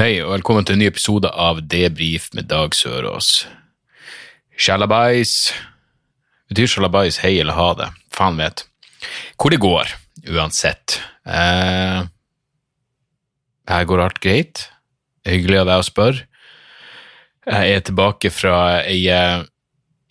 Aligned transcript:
Hei, 0.00 0.14
og 0.24 0.30
velkommen 0.32 0.64
til 0.64 0.78
en 0.78 0.80
ny 0.80 0.86
episode 0.88 1.28
av 1.28 1.58
Debrif 1.68 2.30
med 2.32 2.46
Dag 2.48 2.72
Sørås. 2.72 3.42
Sjalabais. 4.56 5.50
Betyr 6.48 6.70
sjalabais 6.72 7.18
hei 7.20 7.34
eller 7.42 7.52
ha 7.58 7.66
det? 7.76 7.88
Faen 8.16 8.40
vet. 8.40 8.62
Hvor 9.36 9.52
det 9.52 9.58
går, 9.60 9.92
uansett. 10.32 10.96
Eh, 11.28 12.08
her 13.74 13.84
går 13.92 14.04
alt 14.06 14.22
greit. 14.24 14.64
Hyggelig 15.28 15.60
av 15.66 15.68
deg 15.68 15.84
å 15.84 15.88
spørre. 15.90 16.24
Jeg 17.44 17.76
er 17.76 17.84
tilbake 17.84 18.32
fra 18.32 18.56
ei 18.80 19.02
eh, 19.12 19.44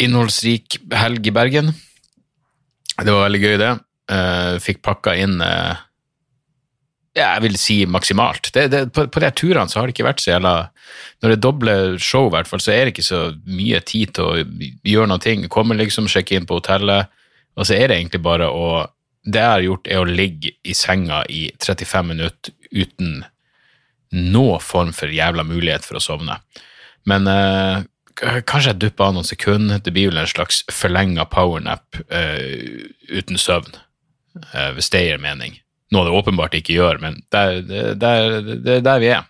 innholdsrik 0.05 0.83
helg 1.02 1.33
i 1.33 1.38
Bergen. 1.39 1.73
Det 2.94 3.09
var 3.09 3.25
veldig 3.25 3.41
gøy, 3.41 3.58
det. 3.66 3.75
Eh, 4.13 4.55
fikk 4.61 4.85
pakka 4.85 5.17
inn 5.17 5.39
eh, 5.41 5.81
jeg 7.20 7.44
vil 7.46 7.58
si 7.59 7.78
maksimalt. 7.90 8.52
Det, 8.55 8.66
det, 8.73 8.82
på, 8.96 9.05
på 9.12 9.23
de 9.23 9.32
turene 9.36 9.72
så 9.72 9.80
har 9.80 9.88
det 9.88 9.96
ikke 9.96 10.08
vært 10.08 10.23
så 10.23 10.34
jævla 10.34 10.54
Når 11.22 11.30
det 11.32 11.36
er 11.38 11.44
doble 11.44 11.76
show, 12.00 12.28
i 12.28 12.34
hvert 12.34 12.50
fall, 12.50 12.61
så 12.64 12.73
er 12.73 12.86
det 12.86 12.94
ikke 12.95 13.08
så 13.08 13.22
mye 13.45 13.81
tid 13.86 14.14
til 14.17 14.26
å 14.26 14.70
gjøre 14.88 15.09
noe. 15.11 15.23
ting. 15.23 15.48
Komme 15.52 15.78
liksom, 15.80 16.08
sjekke 16.11 16.38
inn 16.38 16.48
på 16.50 16.59
hotellet, 16.61 17.11
og 17.56 17.67
så 17.67 17.76
er 17.76 17.89
det 17.89 18.00
egentlig 18.00 18.23
bare 18.23 18.48
å 18.50 18.88
Det 19.30 19.42
jeg 19.42 19.52
har 19.52 19.61
gjort, 19.61 19.88
er 19.88 20.00
å 20.00 20.08
ligge 20.08 20.53
i 20.64 20.73
senga 20.73 21.23
i 21.30 21.52
35 21.59 22.08
minutter 22.08 22.53
uten 22.72 23.26
noe 24.09 24.59
form 24.64 24.94
for 24.95 25.11
jævla 25.11 25.44
mulighet 25.45 25.86
for 25.86 26.00
å 26.00 26.02
sovne. 26.02 26.39
Men 27.06 27.28
eh, 27.28 27.83
kanskje 28.20 28.72
jeg 28.72 28.81
dupper 28.83 29.09
av 29.09 29.17
noen 29.17 29.28
sekunder. 29.28 29.81
Det 29.83 29.94
blir 29.95 30.11
vel 30.11 30.22
en 30.23 30.30
slags 30.30 30.64
forlenga 30.73 31.28
powernap 31.30 32.00
eh, 32.09 32.88
uten 33.11 33.39
søvn, 33.39 33.76
eh, 34.54 34.72
hvis 34.78 34.92
det 34.94 35.06
gir 35.06 35.22
mening. 35.22 35.59
Noe 35.92 36.06
det 36.06 36.14
åpenbart 36.14 36.54
ikke 36.59 36.76
gjør, 36.76 37.00
men 37.02 37.16
det 37.34 37.40
er 37.40 37.98
er- 38.06 38.76
er 38.76 38.82
der 38.86 39.00
vi 39.02 39.08
er. 39.16 39.23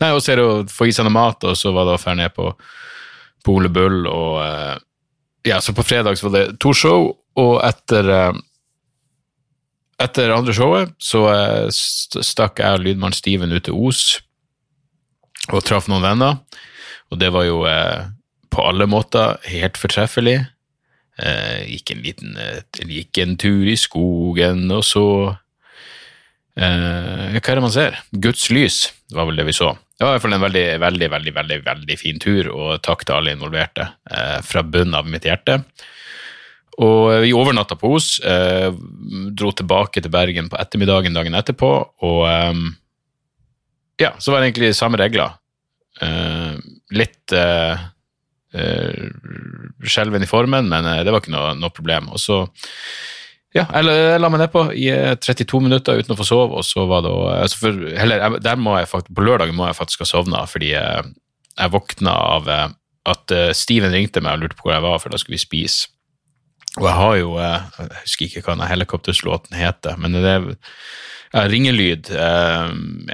Nei, 0.00 0.10
og 0.14 0.20
så 0.22 0.32
er 0.32 0.36
det 0.40 0.44
å 0.46 0.64
få 0.70 0.88
i 0.88 0.92
seg 0.94 1.04
noe 1.06 1.14
mat, 1.14 1.44
og 1.44 1.54
så 1.58 1.72
var 1.74 1.84
det 1.86 1.94
å 1.94 2.02
dra 2.02 2.14
ned 2.14 2.34
på, 2.34 2.52
på 3.44 3.54
Ole 3.54 3.68
Bull, 3.68 4.06
og 4.06 4.40
eh, 4.44 4.76
ja, 5.50 5.60
så 5.60 5.72
på 5.74 5.84
fredag 5.86 6.18
så 6.18 6.28
var 6.28 6.38
det 6.38 6.58
to 6.62 6.72
show, 6.74 7.12
og 7.38 7.54
etter 7.66 8.08
eh, 8.10 8.32
etter 9.98 10.30
andre 10.30 10.54
showet 10.54 10.92
så 11.02 11.24
eh, 11.32 11.66
stakk 11.74 12.60
jeg 12.62 12.78
og 12.78 12.84
lydmann 12.86 13.14
Steven 13.16 13.50
ut 13.54 13.64
til 13.66 13.74
Os 13.74 14.20
og 15.52 15.64
traff 15.66 15.88
noen 15.90 16.04
venner, 16.04 16.36
og 17.10 17.18
det 17.22 17.30
var 17.34 17.46
jo 17.48 17.62
eh, 17.66 18.06
på 18.52 18.62
alle 18.68 18.86
måter 18.90 19.38
helt 19.48 19.76
fortreffelig. 19.80 20.38
Eh, 21.18 21.66
gikk 21.74 21.92
en 21.94 22.02
liten 22.04 22.38
eh, 22.38 22.62
gikk 22.86 23.18
en 23.24 23.36
tur 23.40 23.66
i 23.66 23.76
skogen, 23.78 24.68
og 24.70 24.84
så 24.86 25.04
eh, 26.54 27.34
Hva 27.34 27.42
er 27.42 27.58
det 27.58 27.64
man 27.64 27.74
ser? 27.74 27.98
Guds 28.14 28.48
lys, 28.54 28.84
var 29.14 29.26
vel 29.26 29.40
det 29.40 29.48
vi 29.48 29.56
så. 29.56 29.72
Det 29.98 30.06
var 30.06 30.14
i 30.14 30.18
hvert 30.18 30.26
fall 30.28 30.36
en 30.38 30.46
veldig, 30.46 30.66
veldig, 30.84 31.10
veldig, 31.16 31.34
veldig, 31.40 31.60
veldig 31.66 31.98
fin 31.98 32.22
tur, 32.22 32.52
og 32.54 32.82
takk 32.86 33.02
til 33.02 33.16
alle 33.16 33.34
involverte 33.34 33.88
fra 34.46 34.62
bunnen 34.62 34.94
av 34.94 35.08
mitt 35.10 35.26
hjerte. 35.26 35.56
Og 36.78 37.24
vi 37.24 37.34
overnatta 37.34 37.74
på 37.74 37.90
Os, 37.96 38.20
eh, 38.22 38.70
dro 39.34 39.50
tilbake 39.50 39.98
til 39.98 40.12
Bergen 40.14 40.46
på 40.50 40.58
ettermiddagen 40.60 41.16
dagen 41.16 41.34
etterpå, 41.34 41.70
og 42.06 42.20
eh, 42.30 42.60
ja, 43.98 44.12
så 44.22 44.30
var 44.30 44.40
det 44.40 44.52
egentlig 44.52 44.76
samme 44.78 45.00
regler. 45.00 45.34
Eh, 46.00 46.54
litt 46.94 47.34
eh, 47.34 47.88
skjelven 48.52 50.24
i 50.24 50.30
formen, 50.30 50.68
men 50.70 50.86
eh, 50.88 51.04
det 51.04 51.12
var 51.12 51.22
ikke 51.22 51.34
noe, 51.34 51.54
noe 51.58 51.74
problem. 51.74 52.10
Og 52.14 52.22
så 52.22 52.42
ja, 53.56 53.64
jeg 53.64 54.20
la, 54.20 54.28
meg 54.28 54.42
nedpå 54.42 54.66
i 54.76 54.88
eh, 54.92 55.14
32 55.16 55.62
minutter 55.64 56.00
uten 56.00 56.14
å 56.14 56.18
få 56.18 56.26
sove, 56.28 56.60
og 56.60 56.66
så 56.66 56.84
var 56.88 57.04
det 57.06 57.12
altså 57.38 57.62
for, 57.62 57.84
heller, 57.96 58.38
der 58.44 58.60
må 58.60 58.76
jeg 58.76 58.90
faktisk, 58.90 59.14
På 59.16 59.24
lørdagen 59.24 59.56
må 59.56 59.68
jeg 59.70 59.78
faktisk 59.78 60.04
ha 60.04 60.10
sovna, 60.10 60.42
fordi 60.50 60.74
jeg, 60.74 61.14
jeg 61.54 61.74
våkna 61.74 62.16
av 62.36 62.50
eh, 62.52 62.66
at 63.08 63.32
eh, 63.34 63.52
Steven 63.56 63.94
ringte 63.94 64.22
meg 64.24 64.36
og 64.36 64.44
lurte 64.44 64.58
på 64.58 64.68
hvor 64.68 64.76
jeg 64.76 64.84
var, 64.84 64.98
for 65.02 65.12
da 65.12 65.20
skulle 65.20 65.38
vi 65.38 65.46
spise. 65.46 65.88
Og 66.78 66.84
jeg 66.84 66.96
har 66.98 67.14
jo 67.18 67.30
eh, 67.40 67.70
Jeg 67.80 68.02
husker 68.02 68.26
ikke 68.28 68.44
hva 68.46 68.58
den 68.58 68.70
helikopterslåten 68.70 69.56
heter, 69.58 69.96
men 70.00 70.18
det 70.18 70.34
er 70.34 70.50
ja, 71.32 71.46
Ringelyd, 71.48 72.12
eh, 72.12 72.68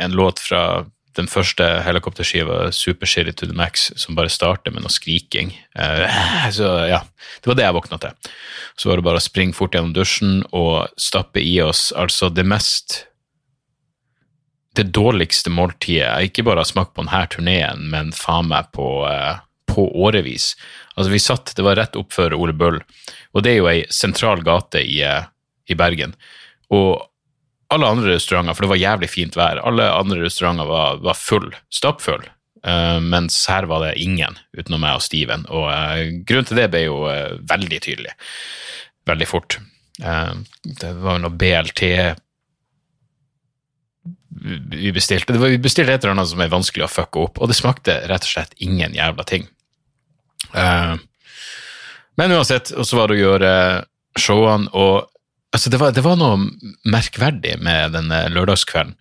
en 0.05 0.19
låt 0.19 0.43
fra 0.43 0.85
den 1.19 1.29
første 1.31 1.67
helikopterskiva, 1.87 2.69
Super 2.75 3.09
Shitty 3.09 3.33
to 3.39 3.47
the 3.47 3.57
Max, 3.57 3.91
som 4.01 4.17
bare 4.19 4.33
starter 4.33 4.75
med 4.75 4.85
noe 4.85 4.93
skriking. 4.93 5.53
Eh, 5.79 6.51
så 6.57 6.71
ja, 6.91 7.01
det 7.41 7.51
var 7.51 7.59
det 7.59 7.67
jeg 7.67 7.77
våkna 7.79 7.99
til. 8.03 8.31
Så 8.77 8.91
var 8.91 8.99
det 8.99 9.07
bare 9.07 9.23
å 9.23 9.25
springe 9.25 9.57
fort 9.57 9.77
gjennom 9.77 9.95
dusjen 9.97 10.43
og 10.53 10.91
stappe 11.01 11.43
i 11.43 11.57
oss 11.63 11.91
altså 11.97 12.31
det 12.33 12.47
mest 12.49 13.05
Det 14.75 14.89
dårligste 14.91 15.53
måltidet 15.55 16.03
jeg 16.03 16.33
ikke 16.33 16.43
bare 16.49 16.65
har 16.65 16.67
smakt 16.67 16.97
på 16.97 17.05
denne 17.05 17.21
turneen, 17.31 17.85
men 17.93 18.09
faen 18.11 18.49
meg 18.51 18.73
på, 18.75 19.07
eh, 19.07 19.37
på 19.71 19.85
årevis. 20.03 20.57
Altså, 20.97 21.13
vi 21.13 21.21
satt, 21.23 21.53
det 21.55 21.63
var 21.63 21.79
rett 21.79 21.95
opp 21.95 22.11
før 22.11 22.35
Ole 22.35 22.57
Bull, 22.59 22.81
og 23.31 23.45
det 23.47 23.53
er 23.53 23.61
jo 23.61 23.69
ei 23.71 23.85
sentral 23.87 24.43
gate 24.43 24.83
i, 24.83 24.99
eh, 25.07 25.31
i 25.71 25.77
Bergen. 25.79 26.17
Og 26.75 27.07
alle 27.75 27.91
andre 27.91 28.15
restauranter, 28.15 28.57
for 28.57 28.67
det 28.67 28.73
var 28.73 28.83
jævlig 28.83 29.11
fint 29.13 29.37
vær, 29.39 29.61
alle 29.67 29.91
andre 29.93 30.23
restauranter 30.25 30.71
var, 30.71 31.03
var 31.05 31.19
full, 31.19 31.51
stappfull, 31.75 32.25
Uh, 32.65 32.97
mens 32.97 33.43
her 33.53 33.67
var 33.69 33.83
det 33.85 34.01
ingen 34.01 34.39
utenom 34.57 34.81
meg 34.81 34.97
og 34.97 35.05
Steven. 35.05 35.45
Og 35.53 35.67
uh, 35.69 36.01
grunnen 36.25 36.49
til 36.49 36.57
det 36.57 36.71
ble 36.73 36.87
jo 36.87 37.03
uh, 37.05 37.37
veldig 37.45 37.81
tydelig, 37.85 38.15
veldig 39.09 39.29
fort. 39.29 39.59
Det 39.95 40.89
var 41.05 41.21
noe 41.23 41.31
BLT 41.39 41.83
vi 44.75 44.91
bestilte. 44.97 45.37
Det 45.37 45.39
var, 45.39 45.53
vi 45.53 45.61
bestilte 45.63 45.95
et 45.95 46.03
eller 46.03 46.17
annet 46.17 46.31
som 46.33 46.41
er 46.43 46.51
vanskelig 46.51 46.89
å 46.89 46.91
fucke 46.91 47.21
opp, 47.23 47.39
og 47.39 47.53
det 47.53 47.55
smakte 47.55 48.01
rett 48.11 48.27
og 48.27 48.33
slett 48.33 48.57
ingen 48.65 48.97
jævla 48.97 49.27
ting. 49.29 49.47
Men 52.19 52.35
uansett, 52.35 52.73
og 52.75 52.89
så 52.89 52.99
var 52.99 53.13
det 53.13 53.21
å 53.21 53.23
gjøre 53.23 53.53
showene, 54.19 54.73
og 54.75 55.07
altså, 55.55 55.71
det, 55.71 55.81
var, 55.81 55.95
det 55.95 56.05
var 56.05 56.19
noe 56.21 56.37
merkverdig 56.91 57.57
med 57.63 57.95
denne 57.97 58.27
lørdagskvelden 58.35 58.99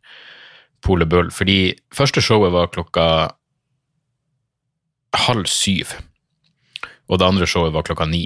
Pole 0.83 1.07
Bull, 1.07 1.29
fordi 1.31 1.73
første 1.95 2.21
showet 2.23 2.51
var 2.51 2.71
klokka 2.73 3.05
halv 5.15 5.47
syv, 5.47 5.93
og 7.07 7.21
det 7.21 7.27
andre 7.27 7.47
showet 7.47 7.71
var 7.75 7.85
klokka 7.87 8.07
ni. 8.09 8.25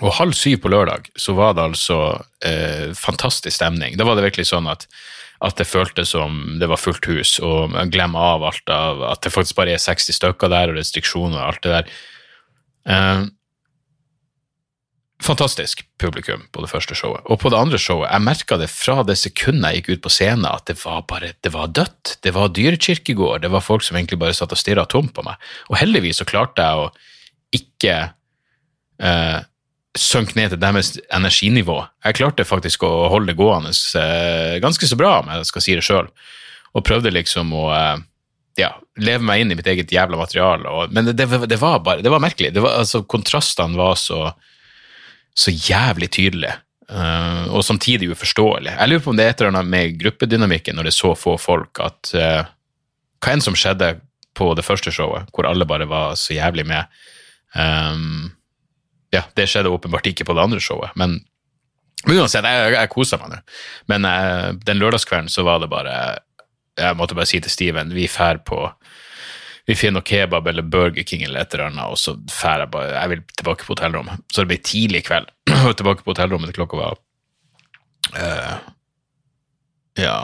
Og 0.00 0.14
halv 0.16 0.34
syv 0.34 0.62
på 0.62 0.70
lørdag 0.72 1.10
så 1.20 1.34
var 1.36 1.52
det 1.54 1.66
altså 1.66 1.98
eh, 2.46 2.94
fantastisk 2.96 3.54
stemning. 3.58 3.98
Da 3.98 4.06
var 4.08 4.16
det 4.16 4.24
virkelig 4.24 4.48
sånn 4.48 4.70
at, 4.70 4.86
at 5.44 5.58
det 5.60 5.68
føltes 5.68 6.14
som 6.14 6.56
det 6.62 6.70
var 6.70 6.80
fullt 6.80 7.06
hus, 7.10 7.36
og 7.44 7.76
glem 7.92 8.16
av 8.18 8.46
alt 8.48 8.72
av 8.72 9.04
at 9.12 9.22
det 9.26 9.34
faktisk 9.34 9.60
bare 9.60 9.76
er 9.76 9.82
60 9.82 10.18
stykker 10.18 10.50
der, 10.50 10.72
og 10.72 10.80
restriksjoner 10.80 11.38
og 11.38 11.46
alt 11.50 11.62
det 11.66 11.76
der. 11.76 11.94
Eh, 12.96 13.22
fantastisk 15.22 15.84
publikum 16.02 16.42
på 16.52 16.64
det 16.64 16.70
første 16.70 16.96
showet. 16.98 17.22
Og 17.30 17.38
på 17.42 17.50
det 17.52 17.58
andre 17.58 17.78
showet, 17.80 18.10
jeg 18.10 18.26
merka 18.26 18.58
det 18.60 18.68
fra 18.72 19.02
det 19.06 19.16
sekundet 19.20 19.70
jeg 19.70 19.82
gikk 19.82 19.90
ut 19.92 20.04
på 20.06 20.12
scenen, 20.12 20.48
at 20.48 20.66
det 20.70 20.76
var 20.82 21.04
bare, 21.10 21.32
det 21.44 21.52
var 21.54 21.70
dødt. 21.70 22.16
Det 22.24 22.34
var 22.34 22.52
dyrekirkegård, 22.56 23.44
det 23.44 23.52
var 23.52 23.64
folk 23.64 23.86
som 23.86 23.98
egentlig 23.98 24.20
bare 24.22 24.36
satt 24.36 24.54
og 24.54 24.60
stirra 24.60 24.86
tomt 24.90 25.14
på 25.16 25.24
meg. 25.26 25.40
Og 25.70 25.78
heldigvis 25.80 26.22
så 26.22 26.28
klarte 26.28 26.66
jeg 26.66 26.82
å 26.82 26.90
ikke 27.52 27.96
eh, 29.02 29.40
synke 29.98 30.38
ned 30.38 30.54
til 30.54 30.62
deres 30.62 30.94
energinivå. 31.12 31.80
Jeg 32.06 32.18
klarte 32.18 32.48
faktisk 32.48 32.86
å 32.88 32.92
holde 33.12 33.32
det 33.32 33.40
gående 33.40 33.74
eh, 34.00 34.60
ganske 34.62 34.88
så 34.88 34.98
bra, 34.98 35.18
om 35.20 35.34
jeg 35.34 35.50
skal 35.50 35.66
si 35.66 35.76
det 35.78 35.84
sjøl, 35.86 36.08
og 36.72 36.86
prøvde 36.88 37.12
liksom 37.12 37.52
å 37.56 37.66
eh, 37.76 38.06
ja, 38.60 38.72
leve 39.00 39.24
meg 39.24 39.42
inn 39.42 39.52
i 39.52 39.58
mitt 39.58 39.68
eget 39.70 39.92
jævla 39.92 40.18
materiale. 40.20 40.68
Og, 40.68 40.94
men 40.94 41.10
det, 41.10 41.16
det, 41.20 41.44
det 41.48 41.60
var 41.60 41.82
bare, 41.84 42.04
det 42.04 42.12
var 42.12 42.22
merkelig. 42.24 42.52
Det 42.56 42.64
var, 42.64 42.80
altså, 42.82 43.04
kontrastene 43.08 43.78
var 43.78 43.94
så 44.00 44.30
så 45.34 45.54
jævlig 45.54 46.10
tydelig, 46.12 46.52
Uh, 46.92 47.46
og 47.54 47.62
samtidig 47.64 48.10
uforståelig. 48.12 48.74
Jeg 48.74 48.88
lurer 48.90 49.00
på 49.00 49.12
om 49.12 49.16
det 49.16 49.24
er 49.24 49.30
et 49.32 49.40
eller 49.40 49.52
annet 49.54 49.70
med 49.70 49.94
gruppedynamikken 49.96 50.76
når 50.76 50.84
det 50.84 50.90
er 50.90 50.96
så 50.98 51.12
få 51.16 51.38
folk, 51.40 51.78
at 51.80 52.10
uh, 52.18 52.50
hva 53.22 53.32
enn 53.32 53.44
som 53.44 53.56
skjedde 53.56 53.94
på 54.36 54.50
det 54.58 54.64
første 54.66 54.92
showet, 54.92 55.30
hvor 55.32 55.48
alle 55.48 55.64
bare 55.68 55.86
var 55.88 56.18
så 56.20 56.34
jævlig 56.36 56.66
med 56.68 56.90
um, 57.56 58.32
Ja, 59.14 59.22
det 59.38 59.46
skjedde 59.48 59.72
åpenbart 59.72 60.10
ikke 60.10 60.26
på 60.28 60.36
det 60.36 60.44
andre 60.44 60.60
showet, 60.60 60.92
men, 60.98 61.20
men 62.04 62.20
uansett, 62.20 62.44
jeg, 62.44 62.74
jeg 62.74 62.92
kosa 62.92 63.20
meg 63.22 63.32
nå. 63.32 63.40
Men 63.92 64.08
uh, 64.08 64.50
den 64.66 64.82
lørdagskvelden 64.82 65.32
så 65.32 65.46
var 65.48 65.62
det 65.62 65.70
bare 65.72 65.96
jeg 66.80 66.96
måtte 66.98 67.16
bare 67.16 67.28
si 67.28 67.40
til 67.40 67.52
Steven 67.52 67.92
vi 67.94 68.08
drar 68.10 68.42
på 68.44 68.66
vi 69.68 69.76
finner 69.78 70.00
noe 70.00 70.06
kebab 70.06 70.48
eller 70.50 70.66
Burger 70.66 71.04
King 71.06 71.22
eller 71.22 71.44
et 71.44 71.54
eller 71.54 71.68
annet, 71.70 71.94
og 71.94 71.98
så 72.00 72.16
drar 72.18 72.64
jeg 72.64 72.72
bare 72.74 72.94
Jeg 72.96 73.10
vil 73.12 73.24
tilbake 73.38 73.66
på 73.66 73.76
hotellrommet. 73.76 74.22
Så 74.32 74.42
det 74.42 74.50
ble 74.50 74.58
tidlig 74.66 75.04
kveld. 75.06 75.28
Og 75.68 75.76
tilbake 75.78 76.02
på 76.02 76.14
hotellrommet 76.14 76.50
til 76.50 76.58
klokka 76.58 76.80
var 76.80 76.96
uh, 78.16 78.56
Ja, 80.00 80.16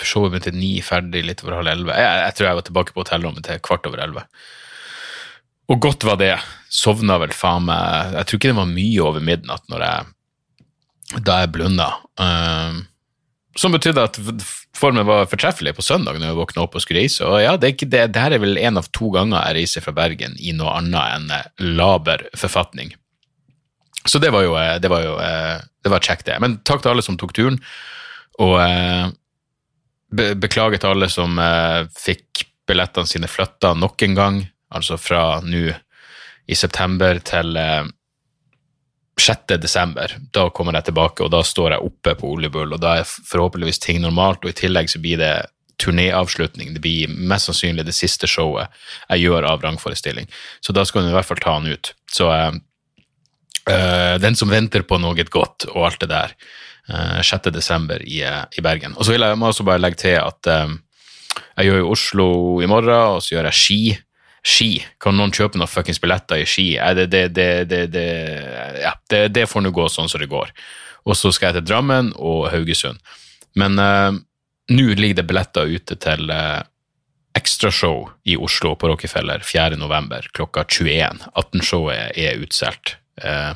showet 0.00 0.32
begynte 0.32 0.54
ni, 0.56 0.78
ferdig 0.84 1.24
litt 1.26 1.44
over 1.44 1.58
halv 1.58 1.72
elleve. 1.74 1.98
Jeg, 2.00 2.22
jeg 2.24 2.36
tror 2.38 2.48
jeg 2.48 2.60
var 2.60 2.68
tilbake 2.70 2.94
på 2.94 3.04
hotellrommet 3.04 3.44
til 3.44 3.60
kvart 3.68 3.88
over 3.90 4.04
elleve. 4.04 4.24
Og 5.68 5.82
godt 5.84 6.06
var 6.08 6.16
det. 6.20 6.32
Sovna 6.72 7.18
vel 7.20 7.32
faen 7.36 7.66
meg 7.68 8.14
Jeg 8.16 8.28
tror 8.28 8.40
ikke 8.40 8.52
det 8.52 8.60
var 8.60 8.70
mye 8.72 9.04
over 9.04 9.24
midnatt 9.24 9.68
jeg, 9.72 10.08
da 11.24 11.40
jeg 11.42 11.52
blunda. 11.52 11.88
Um, 12.20 12.86
som 13.58 13.74
betydde 13.74 14.04
at 14.06 14.18
formen 14.78 15.06
var 15.08 15.26
fortreffelig 15.30 15.74
på 15.74 15.82
søndag 15.82 16.18
når 16.18 16.30
jeg 16.30 16.38
våkna 16.38 16.64
opp 16.64 16.76
og 16.78 16.84
skulle 16.84 17.02
reise. 17.02 17.26
Og 17.26 17.40
ja, 17.42 17.56
det, 17.58 17.74
det, 17.82 18.04
det 18.14 18.22
her 18.22 18.36
er 18.36 18.42
vel 18.42 18.58
en 18.60 18.78
av 18.78 18.86
to 18.94 19.10
ganger 19.14 19.40
jeg 19.40 19.58
reiser 19.58 19.84
fra 19.84 19.94
Bergen 19.96 20.36
i 20.38 20.54
noe 20.56 20.76
annet 20.78 21.16
enn 21.16 21.32
eh, 21.34 21.48
laber 21.78 22.28
forfatning. 22.38 22.94
Så 24.08 24.20
det 24.22 24.30
var 24.34 24.46
jo, 24.46 24.54
eh, 24.60 24.76
det 24.82 24.90
var 24.92 25.02
jo 25.02 25.16
eh, 25.22 25.56
det 25.82 25.92
var 25.92 26.04
kjekt, 26.04 26.28
det. 26.28 26.38
Men 26.42 26.58
takk 26.68 26.84
til 26.84 26.92
alle 26.92 27.04
som 27.06 27.18
tok 27.18 27.34
turen. 27.34 27.58
Og 28.38 28.54
be, 30.14 30.26
beklager 30.38 30.78
til 30.78 30.92
alle 30.92 31.08
som 31.10 31.38
fikk 31.96 32.44
billettene 32.68 33.08
sine 33.10 33.30
flytta 33.30 33.72
nok 33.78 34.04
en 34.06 34.14
gang. 34.18 34.40
Altså 34.74 34.98
fra 35.00 35.40
nå 35.42 35.72
i 36.46 36.58
september 36.58 37.18
til 37.26 37.56
6. 39.20 39.56
desember, 39.60 40.14
da 40.34 40.48
kommer 40.54 40.76
jeg 40.78 40.88
tilbake, 40.88 41.24
og 41.24 41.32
da 41.34 41.42
står 41.44 41.74
jeg 41.74 41.86
oppe 41.86 42.14
på 42.18 42.32
Oljebull, 42.34 42.72
og 42.74 42.82
da 42.82 42.98
er 43.00 43.08
forhåpentligvis 43.08 43.80
ting 43.82 44.02
normalt, 44.02 44.44
og 44.44 44.52
i 44.52 44.58
tillegg 44.58 44.90
så 44.92 45.00
blir 45.02 45.20
det 45.20 45.32
turnéavslutning. 45.78 46.72
Det 46.74 46.82
blir 46.82 47.10
mest 47.10 47.48
sannsynlig 47.48 47.86
det 47.86 47.94
siste 47.96 48.28
showet 48.30 48.72
jeg 49.08 49.28
gjør 49.28 49.46
av 49.46 49.62
rangforestilling. 49.62 50.26
Så 50.60 50.74
da 50.74 50.84
skal 50.86 51.04
hun 51.04 51.12
i 51.12 51.16
hvert 51.16 51.28
fall 51.28 51.42
ta 51.42 51.54
han 51.54 51.68
ut. 51.70 51.92
Så 52.10 52.26
uh, 52.30 54.14
Den 54.18 54.38
som 54.38 54.50
venter 54.50 54.82
på 54.82 54.98
noe 54.98 55.28
godt, 55.30 55.68
og 55.70 55.86
alt 55.90 56.02
det 56.02 56.10
der. 56.10 56.34
Uh, 56.88 57.20
6. 57.22 57.50
desember 57.54 58.02
i, 58.02 58.22
uh, 58.24 58.44
i, 58.56 58.64
Bergen. 58.64 58.96
Og 58.96 59.06
så 59.06 59.14
vil 59.14 59.22
jeg 59.22 59.38
også 59.38 59.66
bare 59.68 59.82
legge 59.82 60.02
til 60.02 60.18
at 60.18 60.50
jeg 61.58 61.68
gjør 61.68 61.82
jo 61.82 61.90
Oslo 61.92 62.28
i 62.64 62.66
morgen, 62.70 63.18
og 63.18 63.22
så 63.22 63.36
gjør 63.36 63.50
jeg 63.50 63.58
Ski 63.58 63.82
ski. 64.48 64.70
Kan 65.02 65.18
noen 65.18 65.34
kjøpe 65.34 65.60
noen 65.60 65.70
fuckings 65.70 66.00
billetter 66.02 66.42
i 66.42 66.48
ski? 66.48 66.70
Det, 66.96 67.08
det, 67.36 67.52
det, 67.68 68.04
ja, 68.82 68.94
det, 69.10 69.46
får 69.50 69.64
nå 69.64 69.72
gå 69.74 69.88
sånn 69.92 70.10
som 70.10 70.22
det 70.22 70.30
går. 70.32 70.52
Og 71.08 71.16
så 71.16 71.32
skal 71.34 71.50
jeg 71.52 71.60
til 71.60 71.68
Drammen 71.70 72.10
og 72.16 72.48
Haugesund. 72.52 73.00
Men 73.58 73.78
uh, 73.80 74.10
nå 74.72 74.88
ligger 74.98 75.20
det 75.20 75.28
billetter 75.28 75.70
ute 75.70 75.96
til 76.00 76.32
uh, 76.32 76.60
ekstrashow 77.38 78.08
i 78.28 78.36
Oslo 78.36 78.74
på 78.78 78.90
Rockefeller 78.90 79.44
4.11. 79.46 80.30
klokka 80.36 80.66
21. 80.68 81.24
18-showet 81.32 82.18
er 82.18 82.44
utsolgt. 82.44 82.96
Uh, 83.22 83.54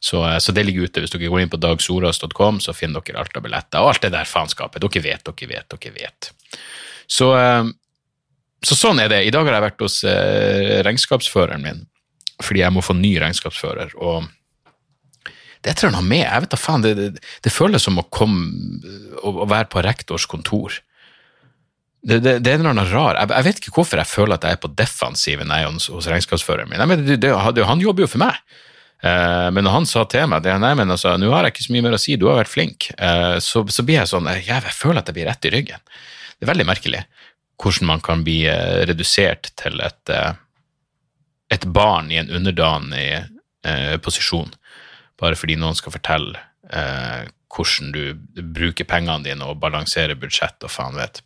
så, 0.00 0.22
så, 0.38 0.54
det 0.54 0.62
ligger 0.62 0.86
ute. 0.86 1.02
Hvis 1.02 1.10
dere 1.10 1.30
går 1.30 1.42
inn 1.42 1.50
på 1.52 1.58
dagsoras.com, 1.58 2.60
så 2.62 2.74
finner 2.76 3.02
dere 3.02 3.24
alt 3.24 3.34
av 3.34 3.44
billetter. 3.44 3.82
Og 3.82 3.94
alt 3.94 4.04
det 4.04 4.12
der 4.14 4.28
faenskapet. 4.30 4.84
Dere 4.84 5.04
vet, 5.04 5.24
dere 5.26 5.50
vet, 5.50 5.74
dere 5.74 5.94
vet. 5.96 6.30
Så 7.08 7.32
så 8.64 8.74
sånn 8.78 8.98
er 9.02 9.12
det. 9.12 9.22
I 9.26 9.34
dag 9.34 9.46
har 9.46 9.58
jeg 9.58 9.66
vært 9.68 9.84
hos 9.84 10.00
eh, 10.08 10.80
regnskapsføreren 10.86 11.62
min, 11.62 11.84
fordi 12.42 12.64
jeg 12.64 12.74
må 12.74 12.82
få 12.84 12.96
ny 12.98 13.14
regnskapsfører. 13.22 13.94
og 13.98 14.26
det 15.66 15.74
tror 15.74 15.88
jeg 15.88 15.94
han 15.96 15.98
har 15.98 16.06
med 16.06 16.22
jeg 16.22 16.42
vet 16.44 16.52
da 16.52 16.58
faen, 16.60 16.84
det, 16.84 16.92
det, 16.94 17.22
det, 17.42 17.50
føles 17.50 17.82
som 17.82 17.98
å 17.98 18.06
komme 18.14 18.46
å, 19.18 19.32
å 19.42 19.46
være 19.50 19.66
på 19.72 19.82
rektors 19.82 20.28
kontor. 20.30 20.76
Det, 21.98 22.20
det, 22.22 22.36
det 22.46 22.52
er 22.54 22.62
noe 22.62 22.86
rar. 22.92 23.18
Jeg, 23.18 23.32
jeg, 23.32 23.46
vet 23.48 23.60
ikke 23.60 23.74
hvorfor 23.80 23.98
jeg 23.98 24.10
føler 24.10 24.36
at 24.36 24.46
jeg 24.46 24.54
er 24.54 24.62
på 24.62 24.70
defensiven 24.78 25.50
hos, 25.50 25.88
hos 25.90 26.06
regnskapsføreren 26.10 26.70
min. 26.70 26.84
Mener, 26.86 27.18
det, 27.18 27.34
han 27.66 27.82
jobber 27.82 28.06
jo 28.06 28.10
for 28.14 28.22
meg. 28.22 28.38
Eh, 29.02 29.48
men 29.54 29.66
når 29.66 29.76
han 29.76 29.86
sa 29.86 30.04
til 30.10 30.26
meg 30.30 30.42
det, 30.46 30.54
nei, 30.62 30.72
men 30.78 30.90
altså, 30.94 31.14
nå 31.18 31.30
har 31.34 31.46
jeg 31.46 31.56
ikke 31.56 31.66
så 31.68 31.74
mye 31.74 31.86
mer 31.86 31.98
å 31.98 32.00
si, 32.02 32.16
du 32.18 32.26
har 32.30 32.40
vært 32.40 32.54
flink, 32.54 32.88
eh, 32.96 33.36
så, 33.42 33.62
så, 33.70 33.84
blir 33.86 34.00
jeg 34.00 34.10
sånn 34.10 34.30
jeg, 34.30 34.46
jeg, 34.48 34.74
føler 34.74 35.02
at 35.02 35.10
jeg 35.10 35.18
blir 35.18 35.28
rett 35.30 35.46
i 35.46 35.52
ryggen. 35.54 35.84
Det 36.38 36.46
er 36.46 36.52
veldig 36.52 36.66
merkelig 36.66 37.02
hvordan 37.58 37.90
man 37.90 38.04
kan 38.04 38.24
bli 38.26 38.42
eh, 38.50 38.84
redusert 38.88 39.50
til 39.58 39.80
et, 39.82 40.12
eh, 40.14 40.32
et 41.54 41.64
barn 41.64 42.12
i 42.12 42.20
en 42.20 42.30
underdanig 42.30 43.08
eh, 43.66 43.96
posisjon, 44.02 44.52
bare 45.18 45.38
fordi 45.38 45.58
noen 45.58 45.78
skal 45.78 45.94
fortelle 45.94 46.38
eh, 46.70 47.26
hvordan 47.48 47.92
du 47.94 48.42
bruker 48.54 48.86
pengene 48.88 49.24
dine 49.26 49.48
og 49.48 49.58
balanserer 49.62 50.18
budsjett 50.20 50.62
og 50.62 50.72
faen 50.72 50.98
vet. 50.98 51.22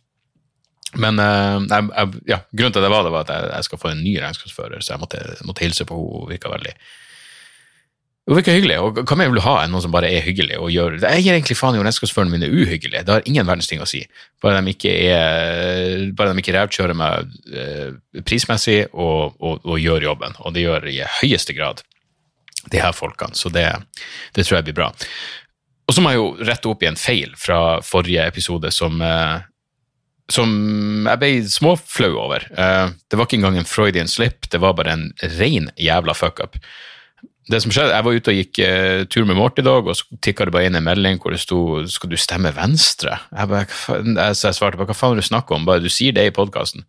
Men 0.97 1.19
eh, 1.19 1.59
jeg, 1.69 2.23
ja, 2.29 2.41
grunnen 2.51 2.75
til 2.75 2.83
at 2.83 2.89
jeg 2.89 2.95
var 2.95 3.05
det, 3.05 3.13
var 3.13 3.27
at 3.27 3.33
jeg, 3.33 3.53
jeg 3.53 3.69
skal 3.69 3.81
få 3.81 3.93
en 3.93 4.03
ny 4.05 4.17
regnskapsfører, 4.21 4.81
så 4.81 4.95
jeg 4.95 5.03
måtte, 5.03 5.23
måtte 5.45 5.65
hilse 5.65 5.87
på 5.89 5.97
henne. 5.97 6.21
Hun 6.23 6.31
virka 6.33 6.51
veldig 6.53 6.73
det 8.23 8.37
virker 8.37 8.55
hyggelig, 8.55 8.75
og 8.79 8.99
hva 9.03 9.15
mer 9.19 9.27
vil 9.27 9.41
du 9.41 9.43
ha 9.43 9.53
enn 9.59 9.73
noen 9.75 9.83
som 9.83 9.91
bare 9.91 10.07
er 10.07 10.23
hyggelig 10.23 10.55
og 10.55 10.69
gjør 10.71 10.93
det? 10.95 11.09
Jeg 11.17 11.25
gir 11.25 11.35
egentlig 11.35 11.57
faen 11.59 11.75
i 11.75 11.79
om 11.81 11.83
regnskapsførerne 11.83 12.31
mine 12.31 12.47
er 12.47 12.53
uhyggelige, 12.55 13.01
det 13.03 13.11
har 13.11 13.25
ingen 13.27 13.49
verdens 13.49 13.67
ting 13.67 13.81
å 13.83 13.87
si. 13.89 13.99
Bare 14.43 14.61
de 14.63 14.71
ikke 14.71 14.93
er 15.11 16.05
bare 16.15 16.31
de 16.31 16.39
ikke 16.39 16.53
rævkjører 16.55 16.95
meg 16.95 17.33
eh, 17.51 17.89
prismessig 18.23 18.77
og, 18.93 19.35
og, 19.43 19.65
og, 19.65 19.75
gjør 19.81 20.07
jobben, 20.07 20.37
og 20.39 20.55
det 20.55 20.63
gjør 20.63 20.87
i 20.87 21.01
høyeste 21.19 21.55
grad 21.57 21.83
de 22.71 22.79
her 22.79 22.95
folkene, 22.95 23.35
så 23.35 23.51
det, 23.51 23.65
det 24.37 24.47
tror 24.47 24.61
jeg 24.61 24.69
blir 24.69 24.77
bra. 24.77 24.87
Og 25.83 25.97
så 25.97 25.99
må 25.99 26.13
jeg 26.13 26.21
jo 26.21 26.29
rette 26.47 26.71
opp 26.71 26.87
i 26.87 26.89
en 26.93 26.99
feil 26.99 27.35
fra 27.35 27.59
forrige 27.83 28.23
episode 28.31 28.71
som 28.71 29.03
eh, 29.03 29.43
som 30.31 30.49
jeg 31.09 31.19
ble 31.19 31.33
småflau 31.51 32.13
over. 32.21 32.47
Eh, 32.47 32.95
det 33.11 33.19
var 33.19 33.27
ikke 33.27 33.41
engang 33.41 33.59
en 33.59 33.67
Freudian 33.67 34.07
slip, 34.07 34.47
det 34.47 34.63
var 34.63 34.79
bare 34.79 34.95
en 34.95 35.05
rein 35.35 35.67
jævla 35.75 36.15
fuckup 36.15 36.55
det 37.51 37.59
som 37.59 37.73
skjedde, 37.75 37.91
Jeg 37.91 38.05
var 38.05 38.15
ute 38.15 38.31
og 38.31 38.37
gikk 38.39 38.59
uh, 38.63 39.03
tur 39.11 39.25
med 39.27 39.35
Morty 39.35 39.59
i 39.59 39.67
dag, 39.67 39.87
og 39.87 39.97
så 39.97 40.19
tikka 40.23 40.47
det 40.47 40.53
bare 40.55 40.69
inn 40.69 40.77
en 40.79 40.85
melding 40.85 41.19
hvor 41.19 41.33
det 41.33 41.41
sto 41.43 41.83
'Skal 41.83 42.09
du 42.09 42.17
stemme 42.17 42.53
Venstre?' 42.55 43.19
Jeg, 43.35 43.49
bare, 43.49 43.67
jeg, 43.67 44.35
så 44.35 44.47
jeg 44.47 44.55
svarte 44.55 44.77
bare 44.77 44.87
'Hva 44.87 44.95
faen 44.95 45.19
du 45.19 45.21
snakker 45.21 45.55
om?' 45.55 45.65
Bare 45.65 45.83
du 45.83 45.89
sier 45.89 46.13
det 46.13 46.25
i 46.27 46.35
podkasten. 46.35 46.85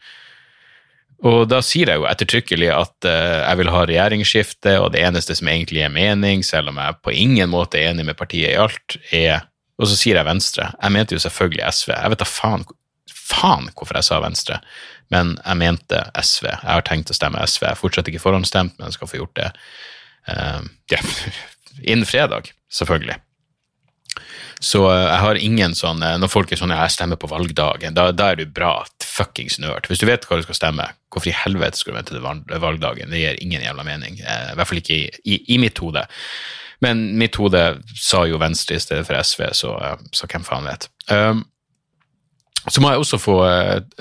Og 1.24 1.48
da 1.48 1.60
sier 1.60 1.88
jeg 1.88 1.98
jo 1.98 2.06
ettertrykkelig 2.06 2.70
at 2.70 3.08
uh, 3.08 3.48
jeg 3.48 3.58
vil 3.58 3.70
ha 3.70 3.80
regjeringsskifte, 3.84 4.78
og 4.80 4.92
det 4.92 5.02
eneste 5.02 5.34
som 5.34 5.48
egentlig 5.48 5.82
er 5.82 5.90
mening, 5.90 6.44
selv 6.44 6.68
om 6.68 6.78
jeg 6.78 7.00
på 7.02 7.10
ingen 7.10 7.50
måte 7.50 7.78
er 7.80 7.90
enig 7.90 8.06
med 8.06 8.16
partiet 8.16 8.54
i 8.54 8.60
alt, 8.60 8.98
er 9.10 9.50
Og 9.74 9.88
så 9.90 9.96
sier 9.98 10.14
jeg 10.14 10.24
Venstre. 10.24 10.70
Jeg 10.80 10.92
mente 10.92 11.14
jo 11.16 11.18
selvfølgelig 11.18 11.66
SV. 11.72 11.90
Jeg 11.90 12.10
vet 12.10 12.20
da 12.20 12.24
faen, 12.24 12.62
faen 13.10 13.66
hvorfor 13.74 13.96
jeg 13.98 14.06
sa 14.06 14.20
Venstre, 14.22 14.60
men 15.10 15.34
jeg 15.34 15.56
mente 15.58 15.98
SV. 16.14 16.46
Jeg 16.46 16.70
har 16.70 16.84
tenkt 16.86 17.10
å 17.10 17.16
stemme 17.16 17.42
SV. 17.42 17.64
Jeg 17.64 17.74
har 17.74 17.80
fortsatt 17.80 18.06
ikke 18.06 18.22
forhåndsstemt, 18.22 18.78
men 18.78 18.86
jeg 18.86 18.94
skal 18.94 19.10
få 19.10 19.18
gjort 19.18 19.34
det. 19.40 19.48
Uh, 20.28 20.64
ja, 20.90 20.98
innen 21.82 22.06
fredag, 22.06 22.52
selvfølgelig. 22.72 23.16
Så 24.64 24.84
uh, 24.86 24.94
jeg 24.94 25.20
har 25.20 25.40
ingen 25.42 25.74
sånn 25.76 26.02
uh, 26.04 26.14
Når 26.20 26.30
folk 26.32 26.52
er 26.52 26.60
sånn 26.60 26.72
jeg 26.72 26.92
stemmer 26.94 27.18
på 27.20 27.28
valgdagen, 27.28 27.96
da, 27.96 28.08
da 28.16 28.32
er 28.32 28.40
du 28.40 28.44
bra 28.48 28.76
fuckings 29.04 29.58
nerd. 29.62 29.88
Hvis 29.90 30.02
du 30.02 30.08
vet 30.08 30.26
hva 30.26 30.38
du 30.38 30.44
skal 30.46 30.58
stemme, 30.58 30.88
hvorfor 31.12 31.30
i 31.30 31.38
helvete 31.44 31.78
skal 31.78 31.94
du 31.94 31.98
vente 31.98 32.16
til 32.16 32.60
valgdagen? 32.62 33.12
Det 33.12 33.20
gir 33.20 33.40
ingen 33.44 33.64
jævla 33.64 33.86
mening. 33.86 34.20
I 34.20 34.54
hvert 34.58 34.70
fall 34.70 34.80
ikke 34.80 34.96
i, 34.96 35.08
i, 35.22 35.40
i, 35.54 35.58
mitt 35.62 35.78
hode. 35.82 36.06
Men 36.82 37.04
mitt 37.20 37.38
hode 37.38 37.62
sa 37.94 38.24
jo 38.26 38.40
Venstre 38.42 38.78
i 38.78 38.82
stedet 38.82 39.06
for 39.06 39.20
SV, 39.20 39.44
så, 39.54 39.74
så 40.10 40.30
hvem 40.30 40.46
faen 40.46 40.66
vet. 40.66 40.88
Um, 41.12 41.44
så 42.66 42.80
må 42.80 42.90
jeg 42.90 43.04
også 43.04 43.20
få 43.20 43.36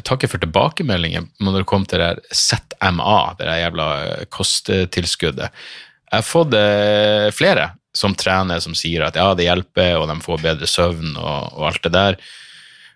takke 0.07 0.29
for 0.31 0.41
tilbakemeldinger 0.41 1.27
når 1.43 1.59
det 1.59 1.69
kom 1.69 1.85
til 1.85 1.99
det 1.99 2.23
ZMA, 2.31 3.17
det 3.37 3.49
der 3.49 3.59
jævla 3.59 3.87
kosttilskuddet. 4.31 5.65
Jeg 6.13 6.21
har 6.21 6.29
fått 6.29 6.53
eh, 6.53 7.27
flere 7.33 7.71
som 7.97 8.13
trener, 8.13 8.59
som 8.61 8.75
sier 8.77 9.01
at 9.01 9.17
ja, 9.17 9.31
det 9.33 9.47
hjelper, 9.47 9.95
og 9.97 10.05
de 10.11 10.17
får 10.21 10.41
bedre 10.43 10.67
søvn 10.69 11.15
og, 11.17 11.53
og, 11.55 11.63
alt 11.71 11.87
det 11.87 11.93
der. 11.95 12.17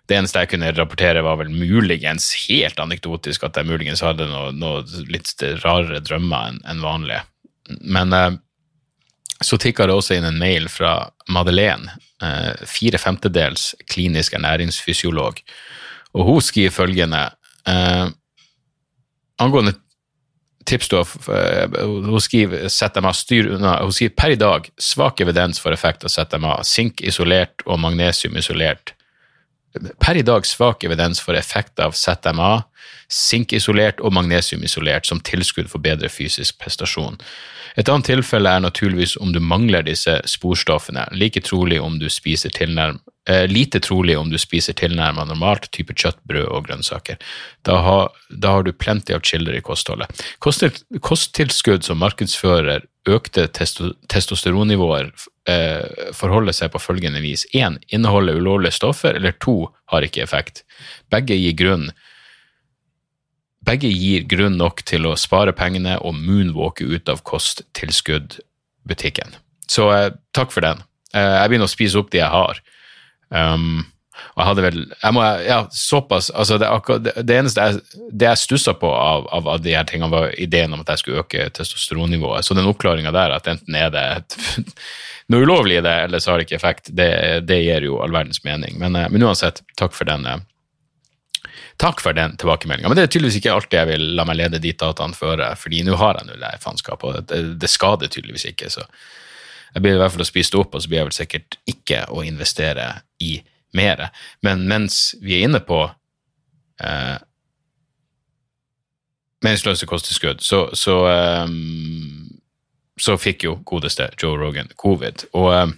Det 0.06 0.14
eneste 0.14 0.44
jeg 0.44 0.52
kunne 0.52 0.70
rapportere, 0.76 1.24
var 1.26 1.40
vel 1.40 1.50
muligens 1.50 2.30
helt 2.46 2.78
anekdotisk 2.78 3.42
at 3.48 3.58
jeg 3.58 3.66
muligens 3.66 4.04
hadde 4.06 4.28
noe, 4.30 4.52
noe 4.54 4.84
litt 5.10 5.34
rarere 5.64 5.98
drømmer 6.06 6.52
enn 6.52 6.60
en 6.70 6.84
vanlig. 6.84 7.18
Men 7.82 8.14
eh, 8.14 8.38
så 9.42 9.58
tikka 9.58 9.90
det 9.90 9.98
også 9.98 10.14
inn 10.14 10.30
en 10.30 10.38
mail 10.38 10.70
fra 10.70 10.94
Madeleine, 11.34 11.98
eh, 12.22 12.54
fire 12.70 13.02
femtedels 13.02 13.72
klinisk 13.90 14.38
ernæringsfysiolog, 14.38 15.42
og 16.14 16.30
hun 16.30 16.40
skriver 16.42 16.74
følgende 16.74 17.26
eh, 17.66 18.06
angående 19.42 19.74
tips 20.68 20.90
du 20.92 20.98
har 21.00 21.08
eh, 21.34 21.80
Hun 21.84 22.20
skriver 22.20 22.68
ZMA 22.68 23.12
styr 23.16 23.50
unna. 23.56 23.78
Hun 23.82 23.94
sier 23.94 24.12
per 24.14 24.34
i 24.34 24.38
dag 24.40 24.68
svak 24.76 25.22
evidens 25.24 25.60
for 25.62 25.74
effekt 25.74 26.04
av 26.04 26.12
ZMA. 26.12 26.60
Sink 26.68 27.02
isolert 27.02 27.64
og 27.66 27.80
magnesium 27.82 28.36
isolert 28.38 28.94
per 30.00 30.18
i 30.18 30.24
dag 30.26 30.46
svak 30.46 30.84
evidens 30.84 31.20
for 31.22 31.38
effekt 31.38 31.80
av 31.82 31.96
ZMA, 31.96 32.62
sinkisolert 33.08 34.02
og 34.04 34.12
magnesiumisolert 34.16 35.08
som 35.08 35.20
tilskudd 35.24 35.70
for 35.72 35.82
bedre 35.84 36.10
fysisk 36.12 36.58
prestasjon. 36.60 37.16
Et 37.78 37.88
annet 37.88 38.08
tilfelle 38.10 38.50
er 38.50 38.64
naturligvis 38.64 39.16
om 39.22 39.30
du 39.32 39.38
mangler 39.40 39.84
disse 39.86 40.16
sporstoffene, 40.26 41.04
like 41.14 41.40
trolig 41.46 41.78
om 41.80 41.98
du 42.00 42.08
spiser 42.10 42.50
tilnærm, 42.50 42.98
eh, 43.28 43.46
lite 43.46 43.80
trolig 43.80 44.18
om 44.18 44.30
du 44.30 44.38
spiser 44.38 44.74
tilnærmet 44.74 45.28
normalt, 45.28 45.70
type 45.70 45.94
kjøtt, 45.94 46.18
brød 46.26 46.48
og 46.48 46.66
grønnsaker. 46.66 47.16
Da 47.64 47.78
har, 47.84 48.10
da 48.30 48.56
har 48.56 48.62
du 48.62 48.72
plenty 48.72 49.14
av 49.14 49.20
kilder 49.20 49.54
i 49.54 49.62
kostholdet. 49.62 50.10
Kosttilskudd 50.40 51.84
som 51.84 52.02
markedsfører 52.02 52.82
økte 53.16 53.46
testo, 53.54 53.92
testosteronnivåer 54.12 55.08
eh, 55.48 56.12
forholder 56.16 56.56
seg 56.56 56.72
på 56.74 56.82
følgende 56.82 57.22
vis. 57.24 57.46
Én, 57.56 57.78
inneholder 57.94 58.38
ulovlige 58.38 58.76
stoffer, 58.76 59.16
eller 59.18 59.36
to, 59.40 59.56
har 59.92 60.04
ikke 60.04 60.24
effekt. 60.24 60.64
Begge 61.12 61.36
gir 61.38 61.56
grunn 61.58 61.86
begge 63.68 63.90
gir 63.90 64.22
grunn 64.28 64.56
nok 64.56 64.82
til 64.88 65.06
å 65.08 65.16
spare 65.18 65.52
pengene 65.56 65.98
og 66.00 66.14
moonwalke 66.16 66.84
ut 66.88 67.08
av 67.12 67.22
kosttilskuddbutikken. 67.26 69.30
Så 69.68 69.90
eh, 69.92 70.12
takk 70.36 70.50
for 70.54 70.62
den. 70.64 70.78
Eh, 71.12 71.34
jeg 71.42 71.48
begynner 71.50 71.68
å 71.68 71.74
spise 71.74 71.98
opp 72.00 72.10
de 72.14 72.22
jeg 72.22 72.32
har. 72.32 72.54
Um, 73.28 73.84
og 74.34 74.42
jeg 74.42 74.48
hadde 74.48 74.64
vel 74.64 74.78
jeg 74.90 75.14
må, 75.16 75.24
ja, 75.46 75.58
såpass, 75.74 76.30
altså 76.30 76.58
det, 76.60 76.68
det, 77.22 77.36
eneste 77.36 77.64
jeg, 77.64 78.02
det 78.12 78.28
jeg 78.30 78.42
stussa 78.42 78.74
på 78.78 78.90
av, 78.90 79.28
av, 79.34 79.48
av, 79.54 79.62
de 79.64 79.76
her 79.76 79.86
tingene, 79.88 80.10
var 80.12 80.34
ideen 80.40 80.74
om 80.74 80.84
at 80.84 80.92
jeg 80.94 81.02
skulle 81.02 81.24
øke 81.24 81.48
testosteronnivået. 81.54 82.46
Så 82.46 82.56
den 82.58 82.68
oppklaringa 82.70 83.14
der, 83.14 83.36
at 83.38 83.48
enten 83.50 83.78
er 83.78 83.90
det 83.94 84.06
noe 85.32 85.46
ulovlig 85.46 85.80
i 85.80 85.86
det, 85.86 85.96
eller 86.06 86.22
så 86.22 86.32
har 86.32 86.40
det 86.40 86.48
ikke 86.48 86.60
effekt, 86.60 86.92
det, 86.96 87.10
det 87.48 87.62
gir 87.64 87.88
jo 87.88 88.02
all 88.04 88.14
verdens 88.14 88.44
mening. 88.46 88.78
Men, 88.80 88.96
eh, 88.96 89.10
men 89.12 89.26
uansett, 89.28 89.62
takk 89.80 89.96
for 89.96 90.08
den. 90.08 90.26
Eh, 90.26 90.44
Takk 91.78 92.00
for 92.02 92.12
den 92.12 92.32
tilbakemeldinga. 92.36 92.88
Men 92.90 92.98
det 92.98 93.04
er 93.06 93.10
tydeligvis 93.14 93.36
ikke 93.38 93.52
alltid 93.54 93.76
jeg 93.78 93.88
vil 93.92 94.04
la 94.18 94.24
meg 94.26 94.40
lede 94.40 94.58
dit 94.58 94.78
dataene 94.78 95.14
føre, 95.14 95.52
fordi 95.54 95.84
nå 95.86 95.94
har 96.00 96.18
jeg 96.18 96.26
null 96.26 96.42
det 96.42 96.56
faenskapet, 96.64 97.04
og 97.06 97.28
det, 97.30 97.38
det, 97.62 97.70
skader 97.70 98.10
tydeligvis 98.10 98.48
ikke. 98.50 98.70
Så 98.74 98.82
jeg 98.82 99.84
blir 99.84 99.94
i 99.94 100.00
hvert 100.00 100.10
fall 100.10 100.24
å 100.24 100.26
spise 100.26 100.56
det 100.56 100.58
opp, 100.58 100.74
og 100.74 100.82
så 100.82 100.90
blir 100.90 100.98
jeg 100.98 101.08
vel 101.10 101.18
sikkert 101.20 101.58
ikke 101.70 102.00
å 102.10 102.24
investere 102.26 102.88
i 103.22 103.36
mer. 103.76 104.08
Men 104.42 104.66
mens 104.68 105.14
vi 105.22 105.38
er 105.38 105.48
inne 105.48 105.60
på 105.64 105.82
eh, 106.84 107.16
meningsløse 109.44 109.86
kosttilskudd, 109.86 110.40
så, 110.42 110.64
så, 110.74 110.96
um, 111.44 112.30
så, 112.98 113.16
fikk 113.20 113.44
jo 113.46 113.58
godeste 113.66 114.08
Joe 114.22 114.38
Rogan 114.38 114.70
covid. 114.80 115.28
Og 115.38 115.52
um, 115.54 115.76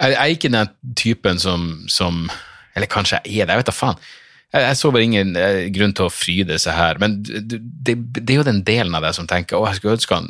jeg, 0.00 0.16
er 0.16 0.32
ikke 0.34 0.50
den 0.52 0.72
typen 0.98 1.38
som, 1.38 1.84
som 1.88 2.26
eller 2.74 2.90
kanskje 2.90 3.20
jeg 3.24 3.44
er 3.44 3.46
det, 3.46 3.54
jeg 3.54 3.62
vet 3.62 3.70
da 3.70 3.76
faen. 3.76 4.02
Jeg 4.52 4.76
så 4.76 4.90
bare 4.92 5.06
ingen 5.06 5.36
eh, 5.40 5.70
grunn 5.72 5.94
til 5.96 6.10
å 6.10 6.12
fryde 6.12 6.58
seg 6.60 6.76
her, 6.76 6.98
men 7.00 7.22
det, 7.24 7.56
det, 7.56 7.94
det, 8.18 8.26
er 8.26 8.42
jo 8.42 8.48
den 8.50 8.60
delen 8.66 8.92
av 8.98 9.04
deg 9.06 9.14
som 9.16 9.28
tenker 9.28 9.56
å, 9.56 9.64
jeg 9.70 9.78
skulle 9.78 9.96
ønske 9.96 10.18
han 10.18 10.28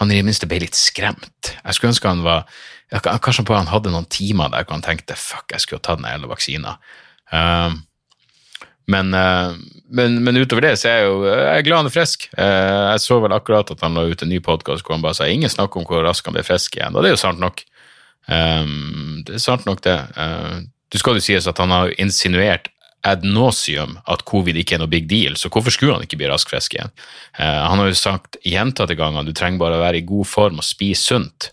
han 0.00 0.10
i 0.12 0.16
det 0.18 0.26
minste 0.26 0.48
ble 0.48 0.62
litt 0.62 0.78
skremt. 0.78 1.52
Jeg 1.60 1.76
skulle 1.76 1.94
ønske 1.94 2.10
han 2.10 2.26
var 2.26 2.48
Kanskje 2.90 3.44
han 3.54 3.70
hadde 3.70 3.92
noen 3.92 4.08
timer 4.10 4.50
der 4.50 4.64
hvor 4.64 4.74
han 4.74 4.82
tenkte 4.82 5.14
fuck, 5.14 5.44
jeg 5.52 5.62
skulle 5.62 5.78
ha 5.78 5.84
tatt 5.86 6.00
den 6.00 6.08
hele 6.10 6.26
vaksina. 6.26 6.72
Uh, 7.30 7.76
men, 8.90 9.12
uh, 9.14 9.54
men, 9.94 10.16
men, 10.24 10.40
utover 10.40 10.64
det 10.66 10.72
så 10.80 10.88
er 10.90 10.96
jeg 10.98 11.06
jo 11.06 11.20
jeg 11.28 11.52
er 11.52 11.66
glad 11.68 11.82
han 11.84 11.90
er 11.90 11.94
frisk. 11.94 12.26
Uh, 12.34 12.90
jeg 12.90 13.04
så 13.04 13.20
vel 13.22 13.36
akkurat 13.36 13.70
at 13.70 13.84
han 13.86 13.94
la 13.94 14.08
ut 14.10 14.24
en 14.26 14.32
ny 14.32 14.40
podkast 14.42 14.82
hvor 14.82 14.96
han 14.96 15.04
bare 15.04 15.20
sa 15.20 15.28
ingen 15.30 15.52
snakk 15.52 15.78
om 15.78 15.86
hvor 15.86 16.02
raskt 16.02 16.26
han 16.26 16.34
ble 16.34 16.42
frisk 16.46 16.80
igjen, 16.80 16.96
og 16.96 17.06
det 17.06 17.12
er 17.12 17.14
jo 17.14 17.22
sant 17.22 17.42
nok. 17.42 17.62
Um, 18.26 19.22
det 19.26 19.38
er 19.38 19.44
sant 19.46 19.70
nok, 19.70 19.84
det. 19.86 19.96
Uh, 20.18 20.66
du 20.90 20.98
skal 20.98 21.18
jo 21.18 21.22
sies 21.22 21.46
at 21.46 21.62
han 21.62 21.70
har 21.70 21.94
insinuert 22.02 22.72
ad 23.06 23.24
nauseum 23.24 23.96
at 24.10 24.24
covid 24.28 24.58
ikke 24.60 24.76
er 24.76 24.82
noe 24.82 24.92
big 24.92 25.06
deal, 25.08 25.36
så 25.38 25.48
hvorfor 25.52 25.72
skulle 25.72 25.96
han 25.96 26.04
ikke 26.04 26.18
bli 26.20 26.28
rask 26.28 26.50
frisk 26.52 26.76
igjen? 26.76 26.92
Eh, 27.38 27.44
han 27.64 27.80
har 27.80 27.88
jo 27.88 27.96
sagt 27.96 28.36
gjentatte 28.44 28.96
ganger 28.98 29.24
du 29.24 29.32
trenger 29.36 29.62
bare 29.62 29.78
å 29.78 29.84
være 29.84 30.02
i 30.02 30.06
god 30.06 30.28
form 30.28 30.60
og 30.60 30.66
spise 30.66 31.06
sunt, 31.08 31.50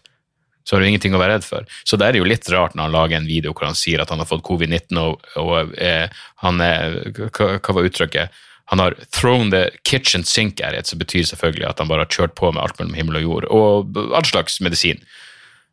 så 0.68 0.76
har 0.76 0.84
du 0.84 0.90
ingenting 0.90 1.16
å 1.16 1.22
være 1.22 1.38
redd 1.38 1.48
for. 1.48 1.68
Så 1.88 1.96
det 1.96 2.10
er 2.10 2.20
jo 2.20 2.28
litt 2.28 2.50
rart 2.52 2.76
når 2.76 2.90
han 2.90 2.98
lager 2.98 3.22
en 3.22 3.30
video 3.30 3.54
hvor 3.56 3.70
han 3.70 3.78
sier 3.80 4.04
at 4.04 4.12
han 4.12 4.20
har 4.20 4.28
fått 4.28 4.44
covid-19, 4.48 5.00
og, 5.00 5.24
og 5.40 5.72
eh, 5.80 6.12
han 6.44 6.64
er 6.64 7.00
hva, 7.16 7.56
var 7.64 7.88
uttrykket? 7.88 8.44
Han 8.68 8.84
har 8.84 8.98
thrown 9.16 9.54
the 9.54 9.70
kitchen 9.88 10.26
sink 10.28 10.60
at 10.60 10.90
som 10.90 11.00
betyr 11.00 11.24
selvfølgelig 11.30 11.70
at 11.70 11.80
han 11.80 11.88
bare 11.88 12.04
har 12.04 12.12
kjørt 12.12 12.36
på 12.36 12.52
med 12.52 12.60
alt 12.66 12.76
mellom 12.82 13.00
himmel 13.00 13.22
og 13.22 13.28
jord, 13.30 13.48
og 13.48 14.02
all 14.12 14.28
slags 14.28 14.60
medisin. 14.60 15.00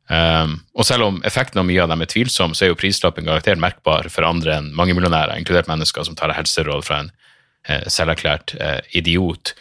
Um, 0.04 0.58
og 0.76 0.84
selv 0.84 1.06
om 1.06 1.22
effekten 1.24 1.62
av 1.62 1.64
mye 1.64 1.80
av 1.80 1.88
dem 1.88 2.02
er 2.04 2.10
tvilsom, 2.10 2.52
så 2.52 2.66
er 2.66 2.72
jo 2.72 2.80
prislappen 2.80 3.24
garantert 3.24 3.60
merkbar 3.60 4.10
for 4.12 4.26
andre 4.28 4.58
enn 4.58 4.72
mange 4.76 4.96
millionærer, 4.96 5.38
inkludert 5.40 5.70
mennesker 5.70 6.04
som 6.04 6.18
tar 6.18 6.34
helseråd 6.36 6.84
fra 6.84 6.98
en 7.04 7.08
eh, 7.68 7.86
selverklært 7.88 8.52
eh, 8.60 8.80
idiot. 9.00 9.54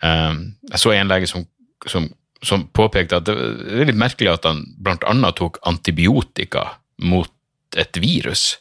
Um, 0.00 0.54
jeg 0.70 0.80
så 0.80 0.94
en 0.96 1.12
lege 1.12 1.28
som, 1.28 1.44
som, 1.84 2.08
som, 2.40 2.64
påpekte 2.72 3.20
at 3.20 3.28
det 3.28 3.36
er 3.36 3.90
litt 3.90 4.00
merkelig 4.00 4.32
at 4.32 4.48
han 4.48 4.64
bl.a. 4.80 5.34
tok 5.36 5.60
antibiotika 5.68 6.64
mot 7.04 7.32
et 7.76 8.00
virus. 8.00 8.54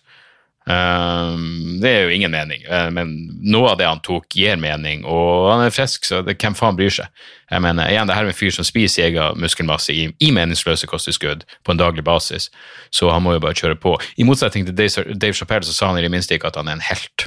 Um, 0.70 1.80
det 1.82 1.90
er 1.90 2.04
jo 2.04 2.14
ingen 2.14 2.30
mening, 2.30 2.62
uh, 2.70 2.92
men 2.94 3.16
noe 3.42 3.72
av 3.72 3.80
det 3.80 3.88
han 3.88 4.02
tok, 4.06 4.28
gir 4.38 4.60
mening, 4.62 5.02
og 5.02 5.48
han 5.50 5.64
er 5.66 5.74
frisk, 5.74 6.06
så 6.06 6.20
det, 6.22 6.36
hvem 6.38 6.54
faen 6.54 6.78
bryr 6.78 6.94
seg? 6.94 7.08
Jeg 7.50 7.64
mener, 7.66 7.90
igjen, 7.90 8.06
det 8.06 8.14
her 8.14 8.28
er 8.28 8.30
en 8.30 8.38
fyr 8.38 8.54
som 8.54 8.68
spiser 8.68 9.08
egen 9.08 9.40
muskelmasse 9.42 9.96
i, 9.96 10.04
i 10.22 10.30
meningsløse 10.36 10.86
kosttilskudd 10.92 11.42
på 11.66 11.74
en 11.74 11.80
daglig 11.80 12.04
basis, 12.06 12.52
så 12.94 13.10
han 13.10 13.26
må 13.26 13.34
jo 13.34 13.42
bare 13.42 13.58
kjøre 13.58 13.80
på. 13.82 13.96
I 14.22 14.28
motsetning 14.30 14.68
til 14.68 14.78
Dave, 14.78 15.34
Chappelle 15.34 15.66
så 15.66 15.74
sa 15.74 15.90
han 15.90 15.98
i 15.98 16.04
det 16.06 16.12
minste 16.14 16.38
ikke 16.38 16.52
at 16.52 16.60
han 16.62 16.70
er 16.70 16.78
en 16.78 16.86
helt, 16.86 17.26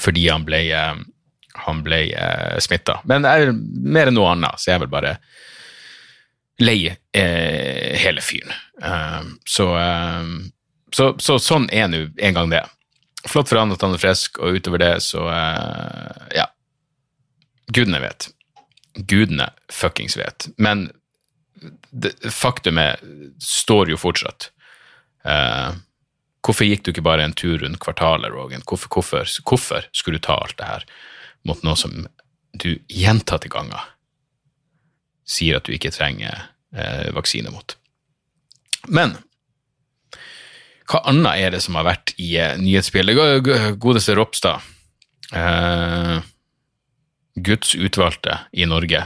fordi 0.00 0.24
han 0.30 0.46
ble, 0.48 0.62
uh, 0.72 0.96
han 1.66 1.82
ble 1.84 1.98
uh, 2.14 2.56
smitta. 2.64 3.02
Men 3.10 3.28
er, 3.28 3.52
mer 3.52 4.08
enn 4.08 4.16
noe 4.16 4.30
annet, 4.32 4.56
så 4.62 4.72
jeg 4.72 4.84
vel 4.86 4.92
bare 4.94 5.18
lei 6.60 6.78
eh, 6.88 8.00
hele 8.00 8.24
fyren. 8.24 8.56
Uh, 8.80 9.28
så 9.48 9.68
så, 10.92 11.14
så, 11.18 11.38
sånn 11.38 11.68
er 11.72 11.88
nå 11.90 12.04
en 12.16 12.36
gang 12.36 12.52
det. 12.52 12.62
Flott 13.28 13.50
for 13.50 13.60
han 13.60 13.72
at 13.74 13.82
han 13.84 13.94
er 13.94 14.02
frisk, 14.02 14.40
og 14.40 14.60
utover 14.60 14.82
det 14.82 14.94
så 15.04 15.26
uh, 15.28 16.28
Ja. 16.36 16.48
Gudene 17.70 18.00
vet. 18.02 18.30
Gudene 19.06 19.50
fuckings 19.70 20.16
vet. 20.18 20.48
Men 20.58 20.88
det, 21.90 22.16
faktumet 22.34 23.02
står 23.44 23.92
jo 23.92 24.00
fortsatt. 24.00 24.50
Uh, 25.26 25.76
hvorfor 26.46 26.66
gikk 26.66 26.84
du 26.84 26.92
ikke 26.94 27.06
bare 27.06 27.26
en 27.26 27.36
tur 27.36 27.60
rundt 27.62 27.80
kvartalet, 27.82 28.32
Rogan? 28.32 28.64
Hvorfor, 28.66 28.90
hvorfor, 28.90 29.30
hvorfor 29.46 29.86
skulle 29.92 30.18
du 30.18 30.26
ta 30.26 30.40
alt 30.40 30.58
det 30.58 30.70
her 30.70 30.88
mot 31.46 31.62
noe 31.64 31.78
som 31.78 32.08
du 32.58 32.72
gjentatte 32.90 33.48
ganger 33.52 33.92
sier 35.30 35.60
at 35.60 35.68
du 35.68 35.76
ikke 35.76 35.92
trenger 35.94 36.48
uh, 36.74 37.10
vaksine 37.14 37.52
mot? 37.54 37.76
Men 38.88 39.18
hva 40.90 41.04
annet 41.06 41.38
er 41.38 41.54
det 41.54 41.62
som 41.62 41.78
har 41.78 41.86
vært 41.86 42.14
i 42.18 42.32
uh, 42.40 42.56
nyhetsbildet? 42.58 43.46
Godeste 43.80 44.16
Ropstad, 44.18 44.66
uh, 45.34 46.18
Guds 47.38 47.76
utvalgte 47.78 48.40
i 48.52 48.66
Norge, 48.68 49.04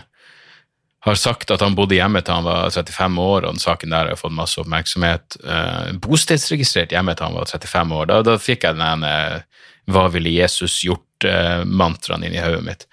har 1.05 1.19
sagt 1.21 1.51
at 1.53 1.61
han 1.61 1.75
bodde 1.77 1.99
hjemme 1.99 2.23
til 2.25 2.39
han 2.39 2.47
var 2.47 2.71
35 2.73 3.19
år, 3.21 3.45
og 3.45 3.51
den 3.53 3.61
saken 3.61 3.93
der 3.93 4.09
har 4.09 4.17
fått 4.21 4.33
masse 4.33 4.57
oppmerksomhet. 4.63 5.37
Uh, 5.45 5.93
bostedsregistrert 6.01 6.95
hjemme 6.97 7.13
til 7.13 7.29
han 7.29 7.37
var 7.37 7.51
35 7.53 7.99
år. 7.99 8.09
Da, 8.09 8.23
da 8.25 8.39
fikk 8.41 8.65
jeg 8.65 8.81
den 8.81 9.05
uh, 9.05 9.43
'Hva 9.85 10.07
ville 10.15 10.33
Jesus 10.33 10.79
gjort?'-mantraen 10.87 12.25
inn 12.25 12.33
i 12.37 12.41
hodet 12.41 12.65
mitt. 12.65 12.87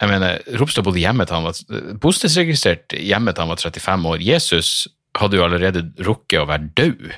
Jeg 0.00 0.10
mener, 0.10 0.40
Ropstad 0.58 0.84
bodde 0.86 1.02
hjemme 1.02 1.26
til 1.28 1.36
han 1.36 1.44
var 1.44 1.92
bostedsregistrert 2.00 2.96
hjemme 2.96 3.32
til 3.32 3.44
han 3.44 3.52
var 3.52 3.60
35 3.60 4.08
år. 4.08 4.24
Jesus 4.24 4.70
hadde 5.20 5.38
jo 5.38 5.44
allerede 5.44 5.84
rukket 6.02 6.40
å 6.40 6.48
være 6.48 6.72
død 6.80 7.12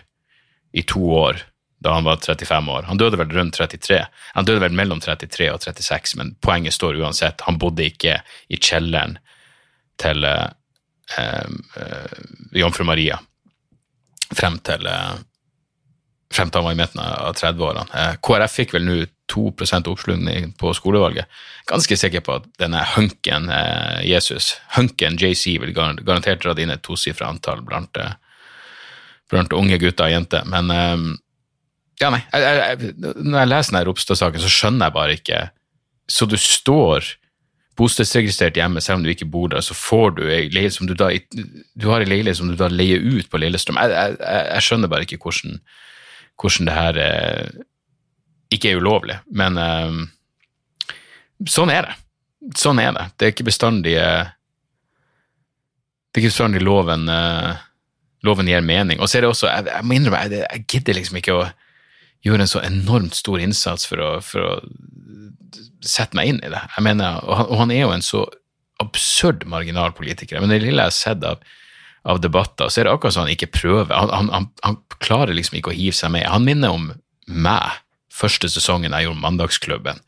i 0.73 0.83
to 0.83 1.03
år 1.17 1.45
da 1.79 1.93
han 1.93 2.05
var 2.05 2.17
35 2.17 2.69
år. 2.69 2.83
Han 2.83 2.99
døde 2.99 3.19
vel 3.21 3.31
rundt 3.31 3.55
33. 3.55 4.07
Han 4.35 4.45
døde 4.45 4.61
vel 4.65 4.75
mellom 4.75 5.01
33 5.01 5.51
og 5.53 5.63
36, 5.63 6.17
men 6.19 6.35
poenget 6.41 6.75
står 6.75 6.99
uansett. 7.03 7.45
Han 7.47 7.61
bodde 7.61 7.85
ikke 7.87 8.21
i 8.49 8.59
kjelleren 8.59 9.19
til 10.01 10.25
uh, 10.25 10.49
uh, 11.21 12.19
jomfru 12.57 12.89
Maria 12.89 13.21
frem 14.35 14.59
til, 14.67 14.89
uh, 14.89 15.21
frem 16.33 16.51
til 16.51 16.59
han 16.59 16.67
var 16.67 16.75
i 16.75 16.81
midten 16.81 17.05
av 17.05 17.37
30-årene. 17.39 18.09
KrF 18.25 18.59
fikk 18.63 18.75
vel 18.75 18.89
nå 18.89 18.99
2% 19.31 19.91
oppslutning 19.93 20.53
på 20.59 20.73
skolevalget. 20.75 21.29
Ganske 21.69 21.99
sikker 21.99 22.25
på 22.25 22.41
at 22.41 22.51
denne 22.63 22.83
hunken 22.97 23.51
Jesus, 24.07 24.55
hunken 24.77 25.19
JC, 25.19 25.57
vil 25.63 25.75
garantert 25.75 26.45
dra 26.45 26.55
inn 26.63 26.71
et 26.71 26.85
tosifra 26.87 27.31
antall 27.31 27.65
blant 27.67 27.99
blant 29.31 29.55
unge 29.57 29.79
gutter 29.83 30.09
og 30.09 30.15
jenter. 30.15 30.47
Men 30.49 30.71
um, 30.71 31.07
ja, 32.01 32.11
nei, 32.13 32.23
jeg, 32.33 32.57
jeg, 32.61 33.15
når 33.25 33.39
jeg 33.41 33.51
leser 33.53 33.73
denne 33.73 33.85
Ropstad-saken, 33.89 34.43
så 34.43 34.53
skjønner 34.53 34.89
jeg 34.89 34.97
bare 34.97 35.15
ikke 35.17 35.45
Så 36.13 36.29
du 36.29 36.37
står 36.39 37.07
bostedsregistrert 37.77 38.57
hjemme, 38.57 38.81
selv 38.81 39.01
om 39.01 39.05
du 39.05 39.11
ikke 39.13 39.29
bor 39.29 39.51
der, 39.53 39.65
så 39.65 39.75
får 39.77 40.15
du 40.17 40.23
ei 40.25 40.47
leilighet 40.49 40.77
som 40.79 40.89
du 40.89 40.95
da 40.97 41.11
Du 41.77 41.89
har 41.91 42.05
ei 42.05 42.09
leilighet 42.09 42.39
som 42.39 42.49
du 42.49 42.57
da 42.57 42.71
leier 42.73 43.03
ut 43.03 43.29
på 43.31 43.41
Lillestrøm. 43.41 43.79
Jeg, 43.81 43.93
jeg, 43.93 44.17
jeg, 44.21 44.65
skjønner 44.65 44.93
bare 44.93 45.05
ikke 45.05 45.21
hvordan, 45.21 45.59
hvordan 46.41 46.71
det 46.71 46.77
her 46.77 47.01
eh, 47.05 47.65
ikke 48.57 48.73
er 48.73 48.81
ulovlig. 48.81 49.19
Men 49.29 49.61
eh, 49.61 50.01
sånn 51.53 51.73
er 51.75 51.91
det. 51.91 51.99
Sånn 52.57 52.81
er 52.81 52.95
det. 52.97 53.07
Det 53.17 53.27
er 53.27 53.35
ikke 53.35 53.49
bestandig 53.51 53.97
eh, 54.01 54.33
Det 56.09 56.21
er 56.21 56.25
ikke 56.25 56.33
bestandig 56.33 56.65
loven 56.65 57.09
eh, 57.13 57.65
loven 58.27 58.51
gir 58.51 58.65
mening. 58.65 59.01
Og 59.01 59.11
så 59.11 59.19
er 59.19 59.25
det 59.25 59.33
også, 59.33 59.49
jeg, 59.51 59.69
jeg 59.73 59.87
må 59.87 59.97
innrømme, 59.97 60.25
jeg, 60.27 60.43
jeg 60.45 60.67
gidder 60.73 60.99
liksom 60.99 61.21
ikke 61.21 61.37
å 61.37 61.45
gjøre 62.27 62.45
en 62.45 62.51
så 62.51 62.63
enormt 62.67 63.17
stor 63.19 63.43
innsats 63.43 63.87
for 63.89 64.03
å, 64.03 64.11
for 64.25 64.43
å 64.43 64.53
sette 65.87 66.19
meg 66.19 66.33
inn 66.33 66.43
i 66.43 66.51
det. 66.53 66.63
Jeg 66.77 66.87
mener, 66.87 67.21
og 67.23 67.41
han, 67.41 67.49
og 67.53 67.63
han 67.63 67.75
er 67.75 67.85
jo 67.85 67.95
en 67.95 68.05
så 68.05 68.25
absurd 68.83 69.47
marginal 69.49 69.95
politiker. 69.97 70.41
Men 70.43 70.53
det 70.53 70.61
lille 70.65 70.83
jeg 70.83 70.93
har 70.93 70.97
sett 70.97 71.25
av, 71.27 71.43
av 72.07 72.21
debatter, 72.23 72.69
så 72.69 72.83
er 72.83 72.89
det 72.89 72.95
akkurat 72.97 73.17
som 73.17 73.27
han 73.27 73.35
ikke 73.35 73.53
prøver. 73.55 73.95
Han, 73.95 74.13
han, 74.13 74.31
han, 74.35 74.49
han 74.67 74.79
klarer 75.03 75.37
liksom 75.37 75.61
ikke 75.61 75.73
å 75.73 75.79
hive 75.79 75.97
seg 75.97 76.13
med. 76.15 76.29
Han 76.29 76.47
minner 76.47 76.75
om 76.77 76.91
meg 77.27 77.83
første 78.17 78.49
sesongen 78.49 78.95
jeg 78.97 79.07
gjorde 79.07 79.23
Mandagsklubben, 79.23 79.99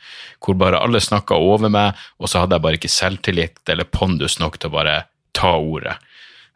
hvor 0.45 0.57
bare 0.61 0.81
alle 0.81 1.01
snakka 1.03 1.37
over 1.37 1.73
meg, 1.73 1.99
og 2.17 2.31
så 2.31 2.43
hadde 2.43 2.57
jeg 2.57 2.65
bare 2.65 2.81
ikke 2.81 2.93
selvtillit 2.93 3.73
eller 3.73 3.89
pondus 3.93 4.39
nok 4.41 4.57
til 4.57 4.71
å 4.71 4.77
bare 4.79 4.95
ta 5.37 5.55
ordet. 5.59 5.99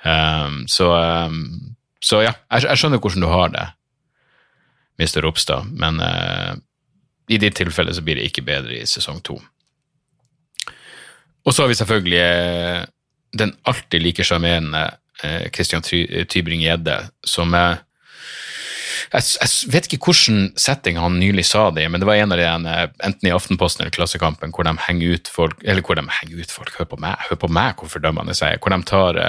Um, 0.03 0.65
så, 0.67 0.89
um, 1.27 1.75
så, 2.03 2.23
ja, 2.25 2.35
jeg, 2.51 2.67
jeg, 2.67 2.81
skjønner 2.81 3.03
hvordan 3.03 3.23
du 3.23 3.31
har 3.31 3.53
det, 3.55 3.67
Mr. 4.99 5.23
Ropstad, 5.23 5.71
men 5.79 6.03
uh, 6.03 6.57
i 7.31 7.39
ditt 7.39 7.57
tilfelle 7.59 7.95
så 7.95 8.03
blir 8.05 8.19
det 8.19 8.27
ikke 8.31 8.47
bedre 8.47 8.81
i 8.81 8.89
sesong 8.89 9.23
to. 9.25 9.39
Og 11.43 11.55
så 11.55 11.65
har 11.65 11.71
vi 11.71 11.79
selvfølgelig 11.79 12.27
uh, 12.27 12.83
den 13.39 13.55
alltid 13.69 14.03
like 14.03 14.27
sjarmerende 14.27 14.89
uh, 15.23 15.47
Christian 15.55 15.87
Tybring-Gjedde, 15.87 16.99
som 17.27 17.55
er 17.59 17.83
jeg, 19.13 19.25
jeg, 19.43 19.73
vet 19.73 19.87
ikke 19.89 20.09
hvilken 20.09 20.53
setting 20.61 20.97
han 21.01 21.19
nylig 21.21 21.45
sa 21.45 21.67
det 21.75 21.85
i, 21.85 21.89
men 21.91 22.01
det 22.01 22.07
var 22.09 22.17
en 22.17 22.33
av 22.33 22.41
de 22.41 22.47
enten 23.05 23.29
i 23.29 23.33
Aftenposten 23.35 23.83
eller 23.83 23.93
Klassekampen 23.93 24.55
hvor 24.55 24.65
de 24.65 24.73
henger 24.87 25.19
ut 25.19 25.29
folk 25.29 25.59
Eller 25.67 25.85
hvor 25.85 25.99
de 25.99 26.05
henger 26.21 26.41
ut 26.41 26.55
folk, 26.55 26.73
hør 26.79 26.89
på 26.89 27.01
meg, 27.03 27.19
hør 27.29 27.41
på 27.43 27.51
meg 27.53 27.77
hvor 27.77 27.91
fordømmende 27.93 28.37
jeg 28.39 28.57
er. 28.57 28.63
Hvor 28.63 28.73
de 28.73 28.89
tar 28.89 29.21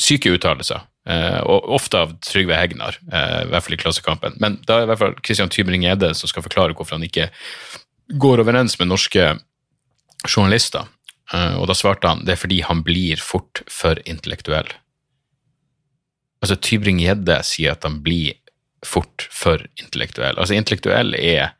syke 0.00 0.32
uttalelser. 0.34 0.84
Uh, 1.06 1.38
og 1.46 1.68
ofte 1.76 2.00
av 2.02 2.16
Trygve 2.26 2.56
Hegnar, 2.58 2.96
uh, 3.12 3.44
i 3.44 3.50
hvert 3.52 3.62
fall 3.62 3.76
i 3.76 3.78
Klassekampen. 3.78 4.38
Men 4.42 4.58
da 4.66 4.80
er 4.80 4.86
i 4.86 4.90
hvert 4.90 5.02
fall 5.04 5.14
Christian 5.22 5.52
Tybring-Gjedde 5.54 6.10
som 6.18 6.30
skal 6.30 6.42
forklare 6.42 6.74
hvorfor 6.74 6.98
han 6.98 7.06
ikke 7.06 7.28
går 8.18 8.42
overens 8.42 8.74
med 8.80 8.90
norske 8.90 9.28
journalister. 10.26 10.90
Uh, 11.30 11.60
og 11.60 11.68
da 11.70 11.78
svarte 11.78 12.10
han 12.10 12.26
det 12.26 12.34
er 12.34 12.42
fordi 12.42 12.58
han 12.66 12.82
blir 12.86 13.22
fort 13.22 13.62
for 13.70 14.02
intellektuell. 14.02 14.72
Altså 16.42 16.58
Tybring-Gjedde 16.58 17.38
sier 17.46 17.78
at 17.78 17.86
han 17.86 18.02
blir 18.02 18.34
fort 18.86 19.28
for 19.30 19.62
intellektuell. 19.78 20.34
Altså 20.34 20.58
Intellektuell 20.58 21.14
er 21.16 21.54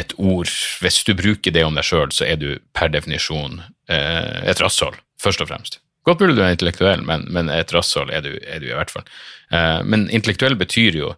et 0.00 0.14
ord 0.16 0.48
Hvis 0.80 1.02
du 1.04 1.12
bruker 1.14 1.52
det 1.52 1.66
om 1.66 1.76
deg 1.76 1.84
sjøl, 1.84 2.08
så 2.16 2.24
er 2.24 2.38
du 2.40 2.48
per 2.72 2.88
definisjon 2.90 3.60
et 3.92 4.62
rasshold, 4.64 4.96
først 5.20 5.44
og 5.44 5.50
fremst. 5.50 5.81
Godt 6.06 6.22
mulig 6.22 6.34
du 6.34 6.42
er 6.42 6.54
intellektuell, 6.54 7.04
men, 7.06 7.26
men 7.30 7.50
et 7.52 7.72
rasshold 7.74 8.10
er, 8.10 8.26
er, 8.42 8.62
du 8.62 8.70
i 8.70 8.74
hvert 8.74 8.90
fall. 8.90 9.06
Uh, 9.54 9.82
men 9.86 10.08
intellektuell 10.10 10.56
betyr 10.58 10.98
jo, 10.98 11.12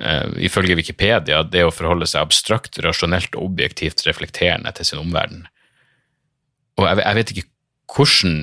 uh, 0.00 0.26
ifølge 0.40 0.78
Wikipedia, 0.78 1.42
det 1.44 1.66
å 1.66 1.74
forholde 1.74 2.08
seg 2.08 2.24
abstrakt, 2.24 2.80
rasjonelt 2.84 3.36
og 3.36 3.50
objektivt 3.50 4.06
reflekterende 4.08 4.72
til 4.76 4.88
sin 4.88 5.02
omverden. 5.02 5.44
Og 6.80 6.86
jeg, 6.88 7.02
jeg, 7.02 7.18
vet 7.18 7.34
ikke 7.34 7.48
hvordan 7.92 8.40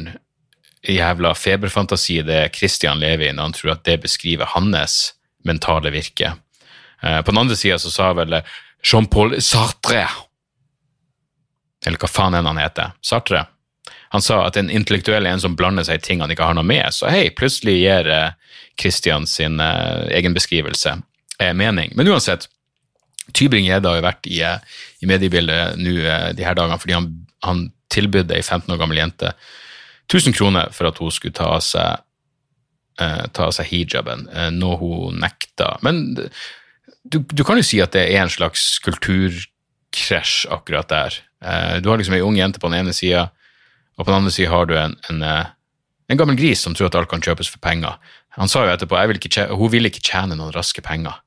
jævla 0.87 1.33
feberfantasi 1.35 2.19
det 2.27 2.41
Christian 2.55 3.01
lever 3.01 3.31
i 3.31 3.33
når 3.33 3.49
han 3.49 3.57
tror 3.57 3.73
at 3.73 3.85
det 3.87 3.97
beskriver 4.05 4.53
hans 4.53 4.99
mentale 5.47 5.89
virke. 5.95 6.35
Uh, 7.01 7.23
på 7.25 7.33
den 7.33 7.41
andre 7.41 7.57
sida 7.57 7.81
så 7.81 7.89
sa 7.93 8.13
vel 8.17 8.43
Jean-Paul 8.85 9.39
Sartre 9.41 10.05
Eller 11.85 11.97
hva 11.97 12.09
faen 12.09 12.37
enn 12.37 12.45
han 12.45 12.59
heter. 12.61 12.93
Sartre 13.01 13.47
han 14.09 14.21
sa 14.21 14.41
at 14.47 14.57
en 14.59 14.69
intellektuell 14.71 15.25
er 15.25 15.35
en 15.35 15.43
som 15.43 15.55
blander 15.59 15.85
seg 15.87 15.99
i 15.99 16.05
ting 16.05 16.23
han 16.23 16.31
ikke 16.31 16.47
har 16.47 16.55
noe 16.57 16.67
med. 16.67 16.85
Så 16.95 17.09
hei, 17.11 17.27
plutselig 17.35 17.77
gir 17.81 18.07
uh, 18.11 18.31
Christian 18.79 19.27
sin 19.27 19.59
uh, 19.59 20.07
egen 20.15 20.35
beskrivelse 20.37 20.95
uh, 20.97 21.53
mening. 21.57 21.91
Men 21.99 22.11
uansett, 22.13 22.47
Tybring-Gjedde 23.35 23.91
har 23.91 23.99
jo 23.99 24.05
vært 24.05 24.29
i, 24.31 24.39
i 25.03 25.09
mediebildet 25.09 25.79
nå 25.81 25.97
de 26.37 26.45
her 26.47 26.55
dagene 26.55 26.79
fordi 26.79 26.95
han, 26.95 27.09
han 27.43 27.65
tilbød 27.91 28.31
ei 28.31 28.39
15 28.39 28.71
år 28.71 28.79
gammel 28.79 29.01
jente 29.01 29.33
1000 30.07 30.37
kroner 30.37 30.71
for 30.71 30.87
at 30.87 31.01
hun 31.03 31.11
skulle 31.11 31.35
ta 31.35 31.49
av 31.57 31.59
seg, 31.65 32.05
ta 32.95 33.49
av 33.49 33.51
seg 33.51 33.67
hijaben, 33.67 34.23
noe 34.55 34.77
hun 34.79 35.19
nekta. 35.19 35.73
Men 35.83 35.99
du, 36.15 37.19
du, 37.19 37.43
kan 37.43 37.59
jo 37.59 37.67
si 37.67 37.81
at 37.83 37.91
det 37.91 38.05
er 38.13 38.23
en 38.23 38.31
slags 38.31 38.77
kulturkrasj 38.87 40.47
akkurat 40.55 40.87
der. 40.87 41.19
Du 41.83 41.91
har 41.91 41.99
liksom 41.99 42.15
ei 42.15 42.23
ung 42.23 42.39
jente 42.39 42.63
på 42.63 42.71
den 42.71 42.85
ene 42.85 42.95
sida 42.95 43.27
og 43.97 44.05
på 44.05 44.11
den 44.11 44.19
andre 44.21 44.33
sida 44.33 44.53
har 44.53 44.67
du 44.69 44.75
en, 44.77 44.95
en, 45.09 45.21
eh, 45.25 45.53
en, 46.09 46.17
gammel 46.19 46.37
gris 46.37 46.61
som 46.61 46.75
tror 46.77 46.91
at 46.91 46.97
alt 46.99 47.09
kan 47.11 47.23
kjøpes 47.23 47.49
for 47.49 47.61
penger. 47.63 47.97
Han 48.37 48.51
sa 48.51 48.65
jo 48.65 48.73
etterpå 48.73 48.97
at 48.97 49.37
hun 49.57 49.71
vil 49.73 49.89
ikke 49.89 50.05
tjene 50.05 50.37
noen 50.37 50.53
raske 50.55 50.83
penger. 50.85 51.17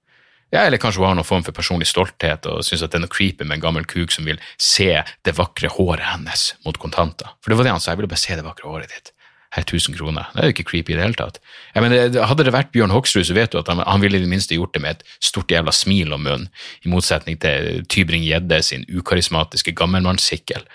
Ja, 0.51 0.65
eller 0.65 0.81
kanskje 0.83 1.03
hun 1.03 1.13
har 1.13 1.19
noen 1.19 1.27
form 1.27 1.45
for 1.47 1.55
personlig 1.55 1.87
stolthet 1.91 2.47
og 2.51 2.65
syns 2.67 2.83
det 2.83 2.99
er 2.99 3.05
noe 3.05 3.13
creepy 3.13 3.47
med 3.47 3.59
en 3.59 3.63
gammel 3.63 3.87
kuk 3.87 4.11
som 4.11 4.27
vil 4.27 4.41
se 4.59 4.91
det 5.27 5.35
vakre 5.39 5.71
håret 5.71 6.03
hennes 6.11 6.51
mot 6.67 6.79
kontanter. 6.79 7.31
For 7.39 7.53
det 7.53 7.59
var 7.59 7.69
det 7.69 7.75
han 7.77 7.83
sa, 7.83 7.93
jeg 7.93 8.03
ville 8.03 8.11
bare 8.11 8.23
se 8.23 8.39
det 8.39 8.47
vakre 8.47 8.71
håret 8.71 8.91
ditt. 8.91 9.13
Her 9.55 9.65
1000 9.67 9.97
kroner. 9.99 10.29
Det 10.31 10.43
er 10.43 10.47
jo 10.47 10.55
ikke 10.55 10.67
creepy 10.69 10.93
i 10.95 10.97
det 10.99 11.03
hele 11.03 11.19
tatt. 11.19 11.41
Ja, 11.75 11.83
men 11.83 11.95
hadde 11.95 12.45
det 12.47 12.55
vært 12.55 12.71
Bjørn 12.75 12.95
Hoksrud, 12.95 13.27
så 13.27 13.35
vet 13.35 13.51
du 13.51 13.59
at 13.59 13.71
han, 13.71 13.83
han 13.83 14.03
ville 14.03 14.19
i 14.19 14.23
det 14.23 14.31
minste 14.31 14.55
gjort 14.55 14.75
det 14.77 14.83
med 14.83 14.99
et 14.99 15.17
stort 15.19 15.51
jævla 15.51 15.75
smil 15.75 16.15
om 16.15 16.23
munnen, 16.23 16.47
i 16.87 16.91
motsetning 16.91 17.39
til 17.43 17.83
Tybring-Gjedde 17.91 18.61
sin 18.67 18.87
ukarismatiske 18.91 19.75
gammelmannssikkel 19.79 20.67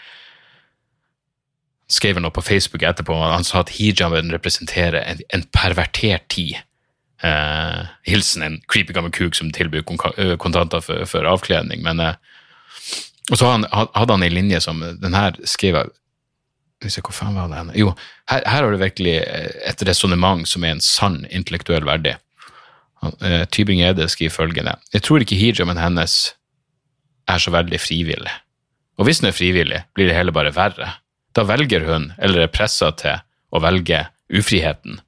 skrev 1.92 2.20
noe 2.22 2.34
på 2.34 2.42
Facebook 2.42 2.84
etterpå. 2.86 3.16
Han 3.30 3.46
sa 3.46 3.62
at 3.62 3.74
hijaben 3.78 4.32
representerer 4.34 5.02
en, 5.02 5.22
en 5.30 5.44
pervertert 5.54 6.28
tid. 6.34 6.58
Eh, 7.24 7.82
hilsen 8.10 8.44
en 8.44 8.58
creepy 8.72 8.94
gammel 8.94 9.14
kuk 9.16 9.38
som 9.38 9.52
tilbyr 9.54 9.86
kontanter 9.86 10.82
for, 10.84 11.06
for 11.10 11.30
avkledning. 11.30 11.84
Men, 11.86 12.02
eh, 12.02 12.18
og 13.32 13.40
så 13.40 13.52
hadde 13.52 14.12
han 14.12 14.26
ei 14.26 14.30
linje 14.30 14.60
som 14.62 14.84
Den 15.02 15.16
her 15.18 15.34
skrev 15.50 15.80
jeg 15.80 17.02
Hvor 17.02 17.16
faen 17.16 17.34
var 17.34 17.48
det 17.50 17.58
henne? 17.58 17.74
Jo, 17.80 17.96
her, 18.30 18.44
her, 18.46 18.62
har 18.62 18.72
du 18.72 18.78
virkelig 18.78 19.16
et 19.66 19.84
resonnement 19.88 20.44
som 20.46 20.64
er 20.64 20.76
en 20.76 20.84
sann 20.84 21.24
intellektuell 21.34 21.88
verdig. 21.88 22.18
Eh, 23.22 23.46
Tybring-Gjedde 23.50 24.10
skriver 24.12 24.36
følgende 24.36 24.76
Jeg 24.94 25.06
tror 25.08 25.24
ikke 25.24 25.40
hijaben 25.40 25.82
hennes 25.82 26.36
er 27.28 27.42
så 27.42 27.54
veldig 27.54 27.80
frivillig. 27.82 28.34
Og 29.00 29.08
hvis 29.08 29.22
den 29.22 29.32
er 29.32 29.36
frivillig, 29.38 29.82
blir 29.96 30.10
det 30.10 30.18
hele 30.18 30.36
bare 30.36 30.54
verre. 30.56 30.92
Da 31.36 31.44
velger 31.48 31.84
hun, 31.88 32.12
eller 32.18 32.46
er 32.46 32.54
pressa 32.54 32.92
til, 33.00 33.20
å 33.52 33.62
velge 33.64 34.06
ufriheten. 34.34 35.02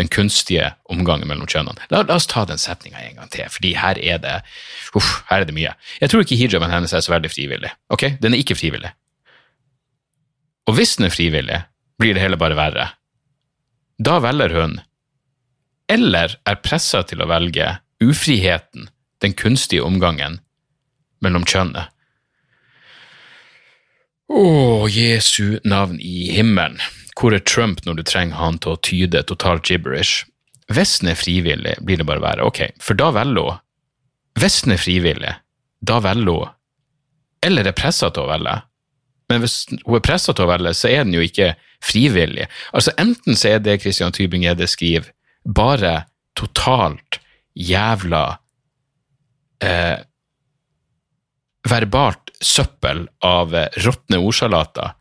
Den 0.00 0.08
kunstige 0.08 0.70
omgangen 0.90 1.28
mellom 1.28 1.48
kjønnene. 1.50 1.84
La, 1.92 2.00
la 2.08 2.16
oss 2.16 2.28
ta 2.30 2.46
den 2.48 2.60
setninga 2.60 3.02
en 3.02 3.18
gang 3.20 3.32
til, 3.34 3.44
fordi 3.52 3.74
her 3.76 3.98
er 4.00 4.22
det 4.22 4.38
uff, 4.96 5.10
her 5.28 5.42
er 5.42 5.48
det 5.48 5.56
mye. 5.56 5.74
Jeg 6.00 6.12
tror 6.12 6.24
ikke 6.24 6.38
hijaben 6.40 6.72
hennes 6.72 6.94
er 6.96 7.04
så 7.04 7.12
veldig 7.12 7.30
frivillig. 7.32 7.74
Ok, 7.92 8.06
den 8.22 8.32
er 8.32 8.40
ikke 8.40 8.56
frivillig. 8.56 8.94
Og 10.70 10.78
hvis 10.78 10.96
den 10.96 11.10
er 11.10 11.14
frivillig, 11.14 11.60
blir 12.00 12.16
det 12.16 12.24
hele 12.24 12.40
bare 12.40 12.56
verre. 12.56 12.88
Da 14.00 14.16
velger 14.24 14.54
hun, 14.56 14.78
eller 15.92 16.38
er 16.48 16.62
pressa 16.64 17.02
til 17.06 17.20
å 17.20 17.28
velge, 17.28 17.68
ufriheten, 18.02 18.88
den 19.22 19.36
kunstige 19.38 19.84
omgangen 19.84 20.40
mellom 21.22 21.44
kjønnet. 21.46 21.91
Å, 24.32 24.88
Jesu 24.88 25.58
navn 25.68 25.98
i 26.00 26.30
himmelen, 26.32 26.80
hvor 27.18 27.34
er 27.36 27.42
Trump 27.44 27.82
når 27.84 27.98
du 27.98 28.02
trenger 28.08 28.38
han 28.40 28.56
til 28.62 28.72
å 28.72 28.80
tyde 28.80 29.20
totalt 29.28 29.68
gibberish? 29.68 30.24
Hvis 30.72 31.00
den 31.02 31.12
er 31.12 31.18
frivillig, 31.20 31.74
blir 31.84 32.00
det 32.00 32.06
bare 32.08 32.24
være 32.24 32.46
ok, 32.48 32.62
for 32.80 32.96
da 32.96 33.10
velger 33.12 33.50
hun. 33.50 33.60
Hvis 34.40 34.62
den 34.64 34.72
er 34.72 34.80
frivillig, 34.80 35.34
da 35.84 35.98
velger 36.00 36.38
hun. 36.38 36.54
Eller 37.44 37.68
er 37.68 37.76
pressa 37.76 38.08
til 38.08 38.24
å 38.24 38.30
velge. 38.30 38.54
Men 39.28 39.42
hvis 39.42 39.58
hun 39.82 39.98
er 39.98 40.04
pressa 40.04 40.32
til 40.32 40.46
å 40.46 40.52
velge, 40.52 40.72
så 40.78 40.88
er 40.88 41.04
den 41.04 41.16
jo 41.18 41.24
ikke 41.26 41.52
frivillig. 41.84 42.48
Altså 42.72 42.94
Enten 43.02 43.36
så 43.36 43.56
er 43.56 43.60
det 43.64 43.80
Christian 43.82 44.14
Tybing-Gjedde 44.14 44.70
skriver, 44.70 45.12
bare 45.44 46.06
totalt 46.38 47.20
jævla 47.58 48.24
eh, 49.60 49.98
verbalt 51.68 52.32
søppel 52.42 53.06
av 53.24 53.54
eh, 53.54 53.70
råtne 53.84 54.18
ordsalater. 54.18 54.94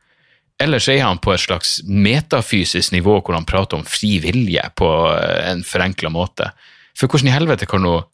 Ellers 0.62 0.88
er 0.92 1.02
han 1.02 1.22
på 1.22 1.34
et 1.34 1.42
slags 1.42 1.80
metafysisk 1.88 2.94
nivå 2.94 3.18
hvor 3.20 3.34
han 3.38 3.48
prater 3.50 3.80
om 3.80 3.88
fri 3.88 4.20
vilje 4.22 4.64
på 4.78 4.92
eh, 5.16 5.50
en 5.52 5.66
forenkla 5.66 6.12
måte. 6.14 6.52
For 6.98 7.10
hvordan 7.10 7.32
i 7.32 7.36
helvete 7.36 7.70
kan 7.70 7.88
hun 7.88 8.08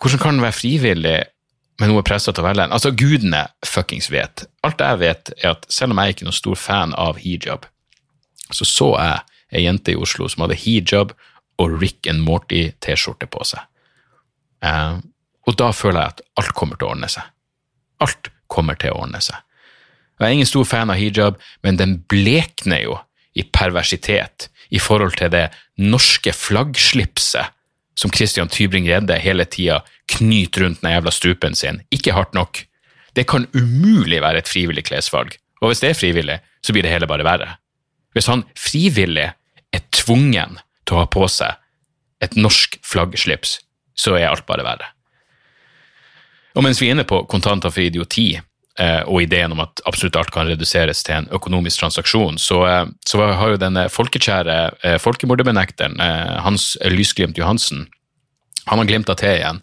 Hvordan 0.00 0.16
kan 0.16 0.32
hun 0.32 0.40
være 0.40 0.56
frivillig, 0.56 1.18
men 1.76 1.90
hun 1.90 1.98
er 2.00 2.04
pressa 2.08 2.32
til 2.32 2.40
å 2.40 2.46
velge 2.46 2.64
en? 2.64 2.72
Altså, 2.72 2.88
gudene 2.96 3.42
fuckings 3.68 4.06
vet. 4.08 4.46
Alt 4.64 4.80
jeg 4.80 4.96
vet, 5.02 5.32
er 5.42 5.50
at 5.50 5.66
selv 5.68 5.92
om 5.92 6.00
jeg 6.00 6.08
er 6.08 6.14
ikke 6.14 6.24
noen 6.24 6.36
stor 6.38 6.56
fan 6.56 6.94
av 6.96 7.18
hijab, 7.20 7.66
så 8.48 8.64
så 8.64 8.88
jeg 8.96 9.58
ei 9.58 9.66
jente 9.66 9.92
i 9.92 9.98
Oslo 10.00 10.24
som 10.32 10.46
hadde 10.46 10.56
hijab 10.62 11.12
og 11.60 11.76
Rick 11.82 12.08
and 12.08 12.24
Morty-T-skjorte 12.24 13.28
på 13.28 13.44
seg. 13.50 13.60
Eh, 14.64 14.96
og 15.48 15.56
da 15.60 15.70
føler 15.74 16.02
jeg 16.02 16.14
at 16.14 16.24
alt 16.42 16.56
kommer 16.56 16.78
til 16.78 16.88
å 16.88 16.94
ordne 16.94 17.08
seg. 17.10 17.24
Alt 18.04 18.30
kommer 18.50 18.78
til 18.80 18.92
å 18.92 19.04
ordne 19.04 19.22
seg. 19.24 19.38
Jeg 20.20 20.28
er 20.28 20.36
ingen 20.36 20.48
stor 20.48 20.66
fan 20.68 20.92
av 20.92 21.00
hijab, 21.00 21.38
men 21.64 21.78
den 21.80 22.00
blekner 22.10 22.82
jo 22.84 22.98
i 23.32 23.44
perversitet 23.46 24.50
i 24.68 24.80
forhold 24.82 25.16
til 25.16 25.30
det 25.32 25.46
norske 25.80 26.34
flaggslipset 26.36 27.56
som 27.98 28.12
Christian 28.12 28.50
Tybring-Gjedde 28.52 29.16
hele 29.20 29.46
tida 29.48 29.80
knyter 30.12 30.64
rundt 30.64 30.82
den 30.82 30.92
jævla 30.94 31.12
strupen 31.14 31.56
sin. 31.56 31.80
Ikke 31.92 32.14
hardt 32.16 32.36
nok. 32.36 32.62
Det 33.16 33.26
kan 33.28 33.48
umulig 33.56 34.20
være 34.22 34.42
et 34.42 34.50
frivillig 34.50 34.86
klesvalg. 34.88 35.34
Og 35.60 35.70
hvis 35.70 35.82
det 35.82 35.90
er 35.90 35.98
frivillig, 35.98 36.38
så 36.64 36.72
blir 36.72 36.86
det 36.86 36.92
hele 36.92 37.08
bare 37.10 37.26
verre. 37.26 37.56
Hvis 38.14 38.28
han 38.30 38.44
frivillig 38.58 39.30
er 39.72 39.82
tvungen 39.94 40.58
til 40.84 40.96
å 40.96 41.02
ha 41.02 41.10
på 41.10 41.26
seg 41.30 41.58
et 42.24 42.36
norsk 42.36 42.78
flaggslips, 42.84 43.58
så 43.96 44.16
er 44.16 44.30
alt 44.30 44.46
bare 44.48 44.64
verre. 44.66 44.88
Og 46.60 46.66
mens 46.66 46.76
vi 46.82 46.90
er 46.90 46.92
inne 46.92 47.06
på 47.08 47.22
kontanter 47.24 47.72
for 47.72 47.80
idioti, 47.80 48.34
eh, 48.36 49.00
og 49.08 49.22
ideen 49.24 49.54
om 49.54 49.62
at 49.64 49.80
absolutt 49.88 50.18
alt 50.20 50.32
kan 50.34 50.44
reduseres 50.44 51.00
til 51.06 51.16
en 51.16 51.28
økonomisk 51.32 51.80
transaksjon, 51.80 52.36
så, 52.36 52.58
eh, 52.68 52.90
så 53.08 53.22
har 53.32 53.54
jo 53.54 53.86
folkekjære 53.88 54.56
eh, 54.84 54.98
folkemorderbenekteren, 55.00 55.96
eh, 56.04 56.36
Hans 56.44 56.76
Lysglimt 56.84 57.40
Johansen, 57.40 57.88
han 58.66 58.78
har 58.78 58.84
glimta 58.84 59.16
til 59.16 59.40
igjen. 59.40 59.62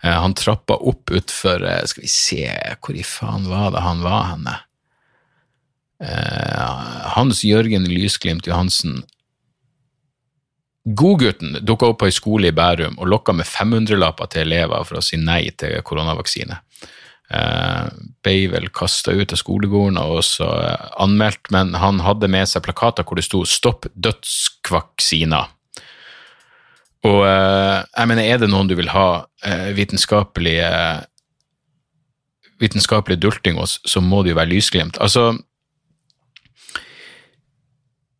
Han 0.00 0.32
trappa 0.38 0.76
opp 0.78 1.10
utfor 1.10 1.58
Skal 1.90 2.04
vi 2.04 2.08
se, 2.08 2.44
hvor 2.78 2.94
i 2.94 3.02
faen 3.02 3.48
var 3.50 3.72
det 3.74 3.80
han 3.82 3.98
var 4.00 4.28
henne? 4.30 4.54
Hans 7.18 7.42
Jørgen 7.42 7.88
Lysglimt 7.90 8.46
Johansen 8.46 9.02
Godgutten 10.94 11.58
dukka 11.66 11.90
opp 11.90 11.98
på 12.00 12.08
ei 12.08 12.14
skole 12.14 12.48
i 12.48 12.54
Bærum 12.54 12.96
og 12.96 13.10
lokka 13.10 13.34
med 13.36 13.48
500-lapper 13.48 14.30
til 14.32 14.46
elever 14.46 14.86
for 14.88 15.00
å 15.00 15.04
si 15.04 15.18
nei 15.20 15.42
til 15.58 15.76
koronavaksine. 15.84 16.56
Eh, 17.28 17.88
ble 18.24 18.36
vel 18.54 18.70
kasta 18.72 19.12
ut 19.12 19.34
av 19.34 19.40
skolegården 19.40 19.98
og 20.00 20.22
også 20.22 20.46
uh, 20.48 20.86
anmeldt, 21.04 21.50
men 21.52 21.74
han 21.76 22.00
hadde 22.00 22.30
med 22.32 22.48
seg 22.48 22.64
plakater 22.64 23.04
hvor 23.04 23.20
det 23.20 23.26
sto 23.26 23.42
'Stopp 23.44 23.90
dødskvaksina'. 23.92 25.44
Og 27.04 27.20
eh, 27.28 27.84
jeg 27.84 28.08
mener, 28.08 28.24
er 28.24 28.40
det 28.40 28.48
noen 28.48 28.68
du 28.70 28.74
vil 28.78 28.88
ha 28.90 29.26
vitenskapelig 29.76 30.56
vitenskapelig 32.58 33.20
dulting 33.22 33.60
hos, 33.60 33.78
så 33.86 34.00
må 34.02 34.24
det 34.24 34.32
jo 34.32 34.40
være 34.40 34.50
lysglimt. 34.50 34.96
Altså 35.00 35.36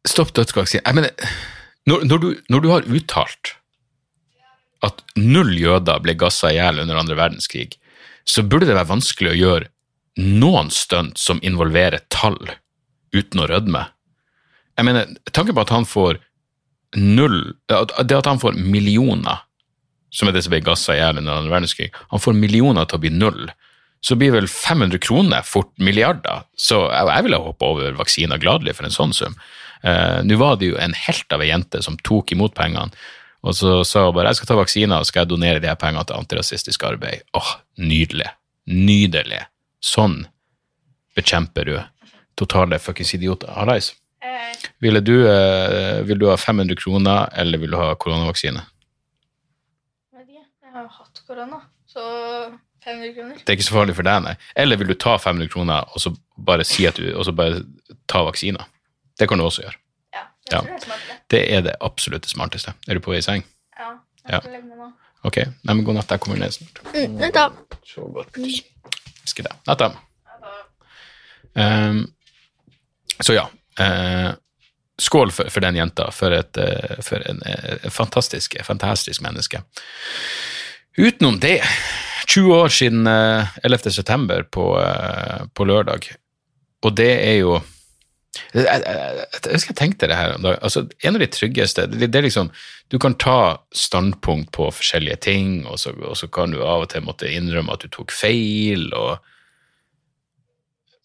Stopp 0.07 0.31
dødskvaksina 0.37 0.83
Jeg 0.87 0.95
mener 0.95 1.11
når, 1.89 2.05
når, 2.09 2.23
du, 2.23 2.29
når, 2.53 2.63
du, 2.63 2.69
har 2.73 2.89
uttalt 2.89 3.55
at 4.85 5.03
null 5.19 5.55
jøder 5.59 6.03
ble 6.05 6.15
gassa 6.19 6.53
i 6.53 6.59
hjel 6.59 6.83
under 6.85 7.01
andre 7.01 7.17
verdenskrig, 7.19 7.79
så 8.29 8.45
burde 8.45 8.69
det 8.69 8.77
være 8.77 8.93
vanskelig 8.93 9.33
å 9.33 9.39
gjøre 9.39 9.71
noen 10.19 10.71
stunt 10.75 11.19
som 11.21 11.41
involverer 11.47 12.05
tall, 12.13 12.39
uten 13.15 13.43
å 13.43 13.47
rødme. 13.49 13.87
Jeg 14.79 14.87
mener, 14.87 15.15
Tanken 15.33 15.57
på 15.57 15.65
at 15.65 15.75
han 15.75 15.87
får 15.89 16.21
null 16.97 17.55
Det 17.69 18.17
at 18.17 18.29
han 18.29 18.41
får 18.41 18.57
millioner, 18.57 19.43
som 20.15 20.29
er 20.29 20.33
det 20.33 20.45
som 20.47 20.55
ble 20.55 20.63
gassa 20.65 20.95
i 20.95 21.01
hjel 21.03 21.19
under 21.21 21.41
andre 21.41 21.53
verdenskrig, 21.53 21.91
han 22.13 22.23
får 22.23 22.37
millioner 22.39 22.89
til 22.89 22.97
å 22.97 23.03
bli 23.03 23.11
null, 23.13 23.51
så 24.01 24.17
blir 24.17 24.33
vel 24.33 24.47
500 24.49 25.01
kroner 25.03 25.45
fort 25.45 25.73
milliarder. 25.83 26.47
Så 26.57 26.79
jeg, 26.87 27.11
jeg 27.11 27.27
ville 27.27 27.43
hoppe 27.43 27.67
over 27.67 27.99
vaksiner 27.99 28.41
gladelig 28.41 28.77
for 28.79 28.89
en 28.89 28.95
sånn 28.95 29.13
sum. 29.17 29.37
Uh, 29.85 30.21
Nå 30.27 30.39
var 30.41 30.59
det 30.61 30.73
jo 30.73 30.79
en 30.81 30.97
helt 31.07 31.35
av 31.35 31.45
ei 31.45 31.51
jente 31.51 31.83
som 31.85 31.99
tok 32.07 32.35
imot 32.35 32.57
pengene, 32.59 32.91
og 33.47 33.55
så 33.55 33.79
sa 33.87 34.09
hun 34.09 34.17
bare 34.17 34.33
jeg 34.33 34.41
skal 34.41 34.51
ta 34.51 34.59
vaksiner 34.59 34.99
og 34.99 35.07
skal 35.07 35.23
jeg 35.23 35.31
donere 35.31 35.63
de 35.63 35.71
her 35.71 35.79
pengene 35.79 36.05
til 36.09 36.19
antirasistisk 36.19 36.85
arbeid. 36.89 37.23
Åh, 37.39 37.53
nydelig. 37.79 38.27
Nydelig. 38.69 39.45
Sånn 39.79 40.25
bekjemper 41.17 41.71
du 41.71 41.77
totale 42.39 42.79
fuckings 42.83 43.15
idioter. 43.15 43.51
Hallais. 43.55 43.93
Eh. 44.23 44.67
Ville 44.83 45.03
du, 45.03 45.15
uh, 45.27 46.03
vil 46.07 46.19
du 46.19 46.27
ha 46.31 46.37
500 46.39 46.79
kroner, 46.79 47.31
eller 47.39 47.63
vil 47.63 47.75
du 47.75 47.79
ha 47.79 47.93
koronavaksine? 47.95 48.67
Jeg 50.69 50.75
har 50.77 50.85
jo 50.85 50.91
hatt 50.99 51.21
korona, 51.25 51.63
så 51.89 52.03
500 52.85 53.15
kroner. 53.15 53.37
Det 53.41 53.49
er 53.49 53.57
ikke 53.57 53.67
så 53.71 53.77
farlig 53.79 53.95
for 53.97 54.05
deg, 54.05 54.21
nei. 54.27 54.35
Eller 54.53 54.77
vil 54.77 54.91
du 54.93 54.99
ta 55.01 55.15
500 55.17 55.49
kroner 55.49 55.87
og 55.89 56.03
så 56.03 56.13
bare 56.37 56.67
si 56.69 56.85
at 56.87 56.99
du, 57.01 57.07
og 57.15 57.25
så 57.25 57.33
bare 57.33 57.63
ta 58.11 58.21
vaksiner? 58.27 58.69
Det 59.19 59.29
kan 59.29 59.41
du 59.41 59.45
også 59.45 59.65
gjøre. 59.65 59.79
Ja, 60.15 60.25
ja. 60.53 60.63
det 60.63 60.79
er. 60.79 61.21
Det 61.29 61.43
er 61.57 61.65
det 61.67 61.77
absolutt 61.85 62.25
det 62.25 62.33
smarteste. 62.33 62.75
Er 62.89 62.99
du 62.99 63.05
på 63.05 63.13
vei 63.13 63.21
i 63.21 63.25
seng? 63.25 63.45
Ja. 63.79 63.93
Jeg 64.29 64.43
skal 64.43 64.55
legge 64.57 64.69
meg 64.69 64.81
nå. 64.81 64.91
Ok. 65.27 65.39
Nei, 65.43 65.75
men 65.75 65.85
god 65.87 65.99
natt. 65.99 66.13
Jeg 66.15 66.23
kommer 66.25 66.39
ned 66.41 66.55
snart. 66.55 66.83
Mm. 66.95 67.19
Så 67.89 68.05
godt. 68.15 68.39
Skal 69.29 69.49
det. 69.49 69.57
Natta. 69.69 69.91
Um, 71.59 72.05
så 73.21 73.35
ja. 73.35 73.49
Uh, 73.81 74.31
skål 74.99 75.33
for, 75.35 75.51
for, 75.51 75.63
den 75.63 75.79
jenta, 75.79 76.09
for, 76.15 76.35
et, 76.35 76.59
uh, 76.59 76.99
for 77.05 77.23
en 77.31 77.43
uh, 77.43 77.89
fantastisk, 77.91 78.57
fantastisk 78.67 79.23
menneske. 79.23 79.63
Utenom 80.99 81.39
det, 81.43 81.61
20 82.27 82.55
år 82.55 82.69
siden 82.75 83.07
11. 83.07 83.91
september 83.95 84.43
på, 84.43 84.65
på 85.55 85.65
lørdag, 85.65 86.09
og 86.83 86.97
det 86.99 87.13
er 87.23 87.37
jo 87.39 87.61
jeg, 88.55 88.65
jeg, 88.65 89.25
jeg 89.45 89.61
jeg 89.69 89.77
tenke 89.77 89.99
deg 90.01 90.13
det 90.13 90.17
her 90.17 90.35
om 90.37 90.47
altså, 90.49 90.87
En 91.05 91.19
av 91.19 91.21
de 91.21 91.29
tryggeste 91.29 91.85
det, 91.93 92.07
det, 92.09 92.17
er 92.17 92.25
liksom 92.25 92.49
Du 92.89 92.97
kan 93.03 93.17
ta 93.21 93.59
standpunkt 93.77 94.51
på 94.57 94.71
forskjellige 94.73 95.19
ting, 95.29 95.67
og 95.69 95.77
så, 95.83 95.93
og 96.01 96.17
så, 96.17 96.31
kan 96.33 96.55
du 96.55 96.63
av 96.63 96.87
og 96.87 96.93
til 96.93 97.05
måtte 97.05 97.29
innrømme 97.29 97.75
at 97.75 97.85
du 97.85 97.91
tok 97.93 98.15
feil. 98.15 98.87
Og, 98.97 99.19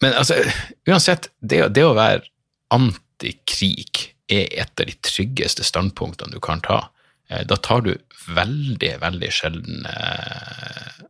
men 0.06 0.16
altså, 0.16 0.40
uansett, 0.88 1.28
det, 1.44 1.66
det 1.76 1.84
å 1.84 1.98
være 1.98 2.24
antikrig 2.72 4.14
er 4.32 4.48
et 4.64 4.80
av 4.80 4.88
de 4.88 4.96
tryggeste 5.04 5.68
standpunktene 5.68 6.32
du 6.32 6.40
kan 6.44 6.64
ta. 6.64 6.86
Eh, 7.28 7.44
da 7.48 7.58
tar 7.60 7.84
du 7.84 7.94
veldig, 8.32 8.94
veldig 9.04 9.32
sjelden 9.34 9.84
eh, 9.90 11.04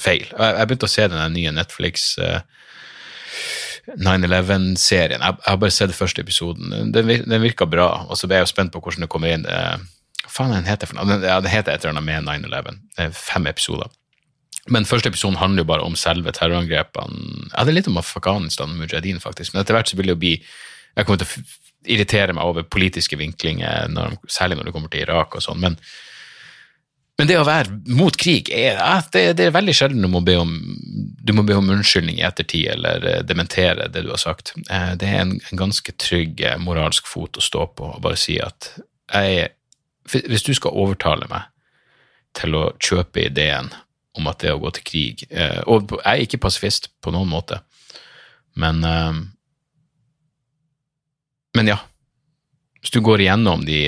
feil. 0.00 0.28
Jeg, 0.28 0.66
begynte 0.68 0.88
å 0.88 0.92
se 0.92 1.08
den 1.08 1.36
nye 1.36 1.54
Netflix 1.54 2.12
eh, 2.20 2.42
9-11-serien. 3.88 5.20
Jeg, 5.20 5.40
har 5.46 5.58
bare 5.60 5.74
sett 5.74 5.94
første 5.96 6.24
episoden. 6.24 6.72
Den, 6.94 7.10
den 7.24 7.42
virka 7.42 7.66
bra, 7.68 7.88
og 8.08 8.18
så 8.18 8.30
ble 8.30 8.40
jeg 8.40 8.48
jo 8.48 8.52
spent 8.54 8.72
på 8.74 8.80
hvordan 8.82 9.04
det 9.04 9.10
kommer 9.12 9.34
inn. 9.34 9.44
Hva 10.24 10.32
faen 10.32 10.54
den 10.54 10.68
heter 10.68 10.90
for 10.90 10.98
noe? 10.98 11.20
Ja, 11.20 11.40
det 11.44 11.52
heter 11.52 11.74
et 11.74 11.84
eller 11.84 11.98
annet 11.98 12.08
med 12.08 12.48
9-11. 12.48 12.80
Det 12.96 13.06
er 13.06 13.16
fem 13.18 13.50
episoder. 13.50 13.92
Men 14.72 14.88
første 14.88 15.10
episoden 15.12 15.36
handler 15.36 15.64
jo 15.64 15.68
bare 15.68 15.84
om 15.84 15.96
selve 15.98 16.32
terrorangrepene. 16.32 17.50
Ja, 17.52 17.64
det 17.64 17.74
er 17.74 17.78
litt 17.78 17.90
om 17.90 18.00
Afghanistan 18.00 18.72
og 18.72 18.80
Mujahedin, 18.80 19.20
faktisk, 19.20 19.52
men 19.52 19.60
etter 19.60 19.76
hvert 19.76 19.92
så 19.92 19.98
vil 19.98 20.08
det 20.08 20.16
jo 20.16 20.22
bli 20.22 20.38
Jeg 20.94 21.06
kommer 21.08 21.18
til 21.24 21.42
å 21.42 21.44
irritere 21.90 22.32
meg 22.32 22.46
over 22.46 22.62
politiske 22.62 23.16
vinklinger, 23.18 23.88
når, 23.90 24.14
særlig 24.30 24.56
når 24.56 24.68
det 24.68 24.74
kommer 24.76 24.92
til 24.92 25.02
Irak 25.02 25.34
og 25.34 25.42
sånn, 25.42 25.58
men 25.60 25.74
men 27.18 27.28
det 27.30 27.36
å 27.38 27.46
være 27.46 27.76
mot 27.94 28.16
krig, 28.18 28.48
er, 28.50 28.80
det, 29.14 29.22
det, 29.38 29.46
er 29.46 29.54
veldig 29.54 29.74
sjelden 29.76 30.02
du 30.02 30.08
må, 30.10 30.20
be 30.26 30.34
om, 30.40 30.50
du 31.22 31.32
må 31.36 31.44
be 31.46 31.54
om 31.54 31.68
unnskyldning 31.70 32.18
i 32.18 32.24
ettertid 32.26 32.72
eller 32.72 33.06
eh, 33.06 33.20
dementere 33.26 33.86
det 33.92 34.02
du 34.02 34.10
har 34.10 34.22
sagt. 34.22 34.50
Eh, 34.66 34.94
det 34.98 35.10
er 35.12 35.22
en, 35.22 35.36
en 35.38 35.60
ganske 35.60 35.94
trygg 36.02 36.42
eh, 36.42 36.58
moralsk 36.58 37.06
fot 37.06 37.38
å 37.38 37.44
stå 37.44 37.68
på 37.78 37.92
og 37.92 38.02
bare 38.02 38.18
si 38.18 38.40
at 38.42 38.72
jeg, 39.12 39.52
hvis 40.10 40.46
du 40.46 40.50
skal 40.58 40.74
overtale 40.74 41.30
meg 41.30 41.46
til 42.34 42.58
å 42.58 42.64
kjøpe 42.82 43.28
ideen 43.28 43.70
om 44.18 44.26
at 44.30 44.42
det 44.42 44.50
å 44.54 44.58
gå 44.62 44.70
til 44.74 44.84
krig 44.86 45.22
Og 45.70 45.90
jeg 45.90 46.02
er 46.06 46.22
ikke 46.22 46.40
pasifist 46.42 46.88
på 47.02 47.10
noen 47.14 47.30
måte, 47.30 47.60
men 48.58 48.82
Men 51.54 51.70
ja. 51.70 51.78
Hvis 52.80 52.94
du 52.94 53.00
går 53.06 53.22
igjennom 53.22 53.62
de 53.66 53.86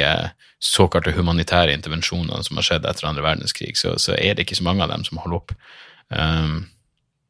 såkalte 0.63 1.13
humanitære 1.13 1.75
intervensjonene 1.77 2.43
som 2.45 2.59
har 2.59 2.67
skjedd 2.67 2.89
etter 2.89 3.09
andre 3.09 3.25
verdenskrig, 3.25 3.75
så, 3.77 3.95
så, 4.01 4.15
er 4.17 4.35
det 4.35 4.47
ikke 4.47 4.59
så 4.59 4.67
mange 4.67 4.85
av 4.85 4.93
dem 4.93 5.05
som 5.05 5.21
holder 5.21 5.41
opp. 5.41 5.55
Um, 6.09 6.67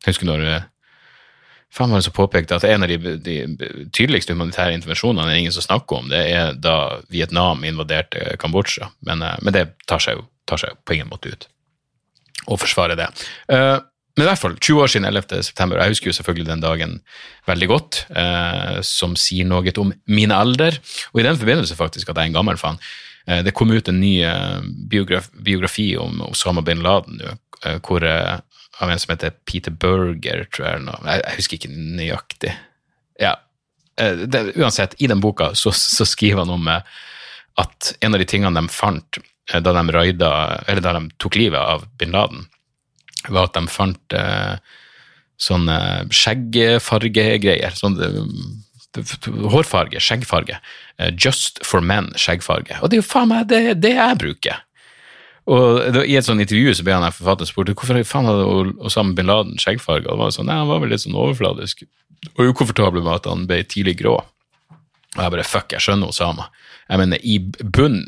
jeg 0.05 0.15
husker 0.15 0.31
når 0.31 0.47
Faen 1.77 1.91
var 1.91 1.99
det 1.99 2.07
som 2.07 2.15
påpekte 2.15 2.57
at 2.57 2.65
en 2.65 2.87
av 2.87 2.89
de, 2.89 3.17
de, 3.21 3.35
tydeligste 3.93 4.33
humanitære 4.33 4.77
intervensjonene 4.77 5.33
er 5.33 5.41
ingen 5.43 5.53
som 5.53 5.65
snakker 5.65 5.99
om, 5.99 6.07
det 6.09 6.23
er 6.31 6.55
da 6.63 7.03
Vietnam 7.13 7.67
invaderte 7.67 8.37
Kambodsja. 8.41 8.93
Men, 9.05 9.25
uh, 9.27 9.35
men, 9.43 9.53
det 9.57 9.67
tar 9.91 10.01
seg, 10.01 10.21
jo, 10.21 10.29
tar 10.49 10.63
seg, 10.63 10.73
jo, 10.73 10.81
på 10.87 10.97
ingen 10.97 11.11
måte 11.11 11.35
ut 11.35 11.49
å 12.47 12.57
forsvare 12.61 12.97
det. 12.97 13.11
Uh, 13.51 13.83
men 14.17 14.25
i 14.25 14.29
hvert 14.31 14.41
fall, 14.41 14.55
20 14.57 14.81
år 14.81 14.89
siden 14.89 15.07
11. 15.11 15.43
september, 15.45 15.81
jeg 15.83 15.93
husker 15.93 16.09
jo 16.09 16.15
selvfølgelig 16.17 16.49
den 16.49 16.63
dagen 16.65 16.93
veldig 17.49 17.67
godt, 17.69 17.99
eh, 18.17 18.79
som 18.81 19.13
sier 19.21 19.45
noe 19.45 19.75
om 19.83 19.91
min 20.09 20.33
alder, 20.33 20.79
og 21.13 21.21
i 21.21 21.27
den 21.27 21.37
forbindelse 21.37 21.77
faktisk 21.77 22.09
at 22.09 22.17
jeg 22.17 22.31
er 22.31 22.33
en 22.33 22.39
gammel 22.39 22.57
fan. 22.57 22.81
Eh, 23.27 23.43
det 23.45 23.51
kom 23.51 23.71
ut 23.71 23.89
en 23.89 24.01
ny 24.01 24.25
eh, 24.25 24.61
biografi 25.35 25.97
om 25.97 26.23
Osama 26.23 26.63
bin 26.63 26.83
Laden 26.83 27.19
nå, 27.21 27.35
eh, 27.65 27.79
hvor 27.83 28.07
av 28.07 28.91
en 28.91 28.99
som 29.01 29.13
heter 29.15 29.35
Peter 29.49 29.73
Berger, 29.73 30.45
tror 30.53 30.67
jeg. 30.69 30.83
Jeg, 31.07 31.37
husker 31.39 31.59
ikke 31.59 31.73
nøyaktig. 31.73 32.53
Ja, 33.21 33.39
det, 33.97 34.43
uansett, 34.61 34.99
i 35.01 35.09
den 35.09 35.23
boka 35.25 35.55
så, 35.57 35.73
så, 35.73 36.05
skriver 36.05 36.45
han 36.45 36.53
om 36.53 36.69
at 36.69 37.95
en 38.05 38.13
av 38.15 38.21
de 38.21 38.27
tingene 38.29 38.61
de 38.61 38.69
fant 38.69 39.19
da 39.49 39.73
de 39.73 39.95
røyda, 39.95 40.31
da 40.69 40.93
de 40.99 41.03
tok 41.17 41.39
livet 41.41 41.57
av 41.57 41.87
bin 41.97 42.13
Laden, 42.13 42.45
var 43.31 43.49
at 43.49 43.57
de 43.57 43.65
fant 43.73 44.17
sånne 45.41 45.79
skjeggfargegreier. 46.13 47.73
Sånn 47.81 47.97
hårfarge, 49.53 50.01
skjeggfarge. 50.03 50.59
Eh, 50.99 51.13
Just 51.17 51.61
for 51.67 51.85
men 51.85 52.13
skjeggfarge. 52.19 52.79
Og 52.81 52.91
det 52.91 52.99
er 52.99 53.03
jo 53.03 53.09
faen 53.09 53.31
meg 53.33 53.49
det, 53.51 53.81
det 53.83 53.95
jeg 53.97 54.21
bruker. 54.23 54.63
Og 55.47 55.95
I 56.03 56.17
et 56.19 56.27
sånt 56.27 56.43
intervju 56.43 56.73
så 56.75 56.83
ble 56.87 56.97
han 56.97 57.07
forfatteren 57.15 57.47
spurt 57.47 57.71
hvorfor 57.71 58.01
faen 58.09 58.27
hadde 58.27 58.47
Osama 58.89 59.15
bin 59.15 59.29
Laden 59.31 59.61
skjeggfarge. 59.63 60.09
Og 60.09 60.17
det 60.17 60.23
var 60.25 60.35
sånn, 60.35 60.49
nei, 60.51 60.59
Han 60.59 60.71
var 60.73 60.83
vel 60.83 60.91
litt 60.95 61.05
sånn 61.05 61.19
overfladisk 61.19 61.85
og 62.35 62.49
ukomfortabel 62.51 63.05
med 63.05 63.21
at 63.21 63.29
han 63.31 63.45
ble 63.47 63.61
tidlig 63.69 64.01
grå. 64.01 64.17
Og 64.19 65.21
jeg 65.23 65.33
bare 65.33 65.47
fuck, 65.47 65.71
jeg 65.73 65.85
skjønner 65.85 66.11
Osama. 66.11 66.49
Jeg 66.89 67.01
mener, 67.03 67.23
i 67.23 67.39
bunn 67.63 68.01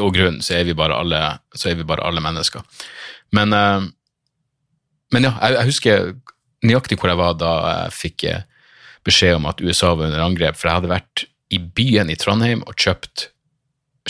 og 0.00 0.14
grunn 0.16 0.40
så 0.44 0.56
er 0.58 0.66
vi 0.68 0.76
bare 0.76 0.96
alle, 0.96 1.20
vi 1.64 1.86
bare 1.88 2.04
alle 2.06 2.22
mennesker. 2.24 2.64
Men, 3.36 3.52
eh, 3.52 3.86
men 5.12 5.28
ja, 5.28 5.34
jeg, 5.42 5.58
jeg 5.58 5.70
husker 5.70 6.08
nøyaktig 6.66 6.98
hvor 7.00 7.12
jeg 7.12 7.20
var 7.20 7.36
da 7.38 7.52
jeg 7.66 7.96
fikk 8.00 8.26
eh, 8.30 8.44
beskjed 9.06 9.38
om 9.38 9.48
at 9.48 9.62
USA 9.62 9.94
var 9.94 10.10
under 10.10 10.24
angrep, 10.24 10.58
for 10.58 10.68
jeg 10.68 10.80
hadde 10.80 10.92
vært 10.92 11.24
i 11.54 11.60
byen 11.62 12.10
i 12.10 12.18
Trondheim 12.18 12.64
og 12.66 12.74
kjøpt 12.74 13.28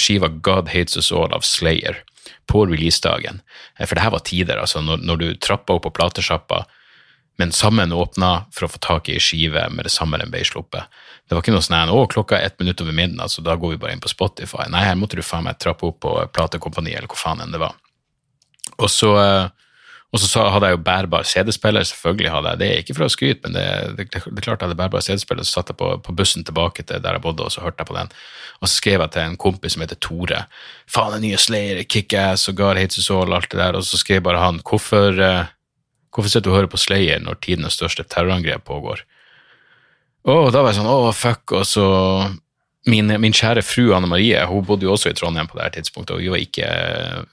skiva 0.01 0.29
God 0.45 0.71
Hates 0.73 0.97
Us 1.01 1.13
All 1.13 1.33
av 1.37 1.45
Slayer 1.45 2.03
på 2.51 2.65
releasedagen. 2.67 3.41
Eh, 3.79 3.87
For 3.87 3.97
det 3.97 4.05
her 4.05 4.15
var 4.15 4.25
tider, 4.27 4.61
altså, 4.61 4.83
når, 4.85 5.05
når 5.05 5.21
du 5.23 5.29
trappa 5.41 5.77
opp 5.77 5.87
på 5.87 5.95
platesjappa, 5.99 6.65
men 7.37 7.53
sammen 7.53 7.93
åpna 7.93 8.47
for 8.55 8.65
å 8.65 8.71
få 8.73 8.81
tak 8.81 9.11
i 9.11 9.19
ei 9.19 9.21
skive 9.21 9.67
med 9.69 9.85
det 9.85 9.93
samme 9.93 10.17
den 10.21 10.31
ble 10.33 10.41
sluppet. 10.49 10.89
Det 11.29 11.37
var 11.37 11.43
ikke 11.43 11.53
noe 11.53 11.65
sånn 11.65 11.93
å, 11.93 11.99
klokka 12.09 12.39
er 12.39 12.49
ett 12.49 12.61
minutt 12.63 12.81
over 12.81 12.97
midnatt, 12.97 13.35
så 13.35 13.45
da 13.45 13.59
går 13.61 13.75
vi 13.75 13.81
bare 13.83 13.97
inn 13.97 14.01
på 14.01 14.09
Spotify. 14.09 14.65
Nei, 14.73 14.87
her 14.87 14.97
måtte 14.97 15.19
du 15.19 15.25
faen 15.27 15.45
meg 15.45 15.59
trappe 15.61 15.85
opp 15.91 16.01
på 16.07 16.15
platekompani, 16.33 16.95
eller 16.97 17.11
hvor 17.13 17.21
faen 17.21 17.43
enn 17.45 17.53
det 17.53 17.61
var. 17.61 17.77
Og 18.79 18.89
så, 18.93 19.13
eh, 19.21 19.66
og 20.25 20.31
så 20.31 20.45
hadde 20.53 20.71
jeg 20.71 20.77
jo 20.77 20.85
bærbar 20.87 21.27
CD-spiller, 21.29 21.85
selvfølgelig 21.89 22.33
hadde 22.33 22.53
jeg 22.53 22.61
det. 22.63 22.71
Ikke 22.81 22.97
for 22.97 23.07
å 23.07 23.13
skryte, 23.13 23.43
men 23.45 23.57
det, 23.57 23.67
det, 23.99 24.07
det 24.13 24.23
er 24.23 24.45
klart 24.45 24.63
jeg 24.63 24.69
hadde 24.69 24.79
bærbar 24.79 25.05
CD-spiller. 25.05 25.47
Så 25.47 25.59
satt 25.59 25.73
jeg 25.73 25.79
på, 25.81 25.91
på 26.05 26.15
bussen 26.17 26.47
tilbake 26.47 26.85
til 26.87 27.03
der 27.03 27.19
jeg 27.19 27.25
bodde, 27.25 27.47
og 27.47 27.55
så 27.55 27.65
hørte 27.65 27.83
jeg 27.83 27.91
på 27.91 27.97
den. 27.99 28.13
Og 28.61 28.69
så 28.69 28.79
skrev 28.79 29.03
jeg 29.05 29.13
til 29.15 29.27
en 29.27 29.37
kompis 29.41 29.77
som 29.77 29.85
heter 29.85 30.01
Tore. 30.01 30.45
Faen, 30.89 31.17
den 31.17 31.27
nye 31.27 31.41
Slayer, 31.41 31.83
Kickass 31.85 32.49
og 32.53 32.57
God 32.61 32.81
Hates 32.81 33.03
Us 33.03 33.11
All, 33.13 33.35
alt 33.37 33.51
det 33.53 33.61
der. 33.61 33.77
Og 33.77 33.85
så 33.85 34.01
skrev 34.01 34.25
bare 34.25 34.41
han, 34.41 34.63
hvorfor, 34.65 35.21
eh, 35.21 35.53
hvorfor 36.15 36.33
sitter 36.33 36.49
du 36.49 36.55
og 36.55 36.61
hører 36.61 36.73
på 36.73 36.81
Slayer 36.81 37.23
når 37.23 37.41
tidenes 37.45 37.77
største 37.77 38.07
terrorangrep 38.09 38.65
pågår? 38.69 39.05
Og 40.27 40.51
da 40.51 40.63
var 40.63 40.73
jeg 40.73 40.81
sånn, 40.81 40.91
å 40.91 41.15
fuck, 41.15 41.55
og 41.55 41.67
så 41.69 41.87
min, 42.91 43.11
min 43.23 43.35
kjære 43.35 43.63
fru 43.67 43.93
Anne 43.95 44.09
Marie 44.11 44.41
hun 44.51 44.65
bodde 44.67 44.87
jo 44.87 44.95
også 44.95 45.11
i 45.11 45.17
Trondheim 45.19 45.49
på 45.51 45.59
det 45.59 45.67
her 45.67 45.75
tidspunktet, 45.77 46.17
og 46.17 46.23
vi 46.23 46.31
var 46.33 46.43
ikke, 46.43 46.71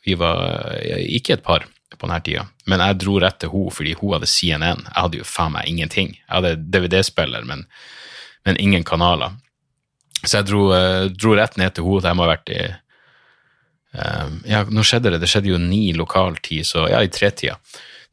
vi 0.05 0.17
var 0.17 0.43
ikke 0.81 1.37
et 1.37 1.45
par 1.45 1.65
på 2.03 2.09
denne 2.09 2.19
tida. 2.25 2.45
Men 2.67 2.83
jeg 2.83 2.99
dro 2.99 3.15
rett 3.23 3.39
til 3.39 3.53
henne 3.53 3.71
fordi 3.71 3.95
hun 4.01 4.13
hadde 4.17 4.29
CNN. 4.29 4.83
Jeg 4.89 4.99
hadde 4.99 5.21
jo 5.21 5.27
faen 5.27 5.55
meg 5.55 5.71
ingenting. 5.71 6.13
Jeg 6.19 6.33
hadde 6.35 6.57
DVD-spiller, 6.59 7.47
men, 7.47 7.65
men 8.43 8.59
ingen 8.59 8.83
kanaler. 8.87 9.37
Så 10.23 10.41
jeg 10.41 10.49
dro, 10.51 10.65
eh, 10.75 11.07
dro 11.15 11.35
rett 11.39 11.55
ned 11.59 11.75
til 11.75 11.87
henne. 11.87 12.09
Jeg 12.09 12.19
må 12.19 12.25
ha 12.25 12.33
vært 12.33 12.51
i 12.51 12.61
eh, 12.67 14.29
Ja, 14.51 14.65
nå 14.67 14.83
skjedde 14.83 15.15
det. 15.15 15.23
Det 15.23 15.31
skjedde 15.31 15.53
jo 15.53 15.61
ni 15.61 15.85
lokal 15.95 16.35
tid, 16.43 16.67
så 16.67 16.89
ja, 16.91 16.99
i 17.03 17.11
tretida. 17.11 17.55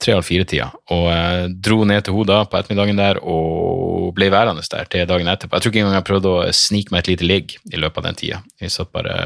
Tre 0.00 0.14
eller 0.14 0.24
fire-tida. 0.24 0.70
Og 0.94 1.02
jeg 1.12 1.48
dro 1.60 1.82
ned 1.84 2.06
til 2.06 2.16
henne 2.16 2.44
på 2.48 2.56
ettermiddagen 2.56 3.00
der 3.00 3.18
og 3.20 4.14
ble 4.16 4.30
værende 4.32 4.64
der 4.72 4.88
til 4.88 5.04
dagen 5.08 5.28
etterpå. 5.28 5.56
Jeg 5.56 5.62
tror 5.62 5.72
ikke 5.74 5.82
engang 5.82 5.98
jeg 5.98 6.06
prøvde 6.08 6.30
å 6.32 6.54
snike 6.56 6.94
meg 6.94 7.02
et 7.02 7.10
lite 7.10 7.26
ligg 7.28 7.52
i 7.68 7.80
løpet 7.80 8.00
av 8.00 8.06
den 8.08 8.16
tida. 8.16 8.38
Jeg 8.62 8.72
satt 8.72 8.92
bare 8.94 9.18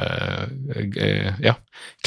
eh, 0.75 1.31
ja, 1.45 1.55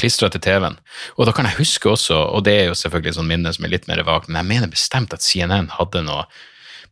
klistra 0.00 0.28
til 0.32 0.44
TV-en. 0.44 0.76
Og 1.16 1.28
da 1.28 1.34
kan 1.36 1.48
jeg 1.48 1.62
huske 1.62 1.88
også, 1.94 2.18
og 2.36 2.44
det 2.44 2.58
er 2.58 2.68
jo 2.68 2.76
selvfølgelig 2.78 3.14
et 3.14 3.18
sånt 3.18 3.30
minne 3.30 3.54
som 3.56 3.64
er 3.64 3.72
litt 3.72 3.88
mer 3.88 4.04
vagt, 4.06 4.28
men 4.28 4.42
jeg 4.42 4.50
mener 4.52 4.72
bestemt 4.72 5.16
at 5.16 5.24
CNN 5.24 5.72
hadde 5.78 6.04
noe 6.04 6.28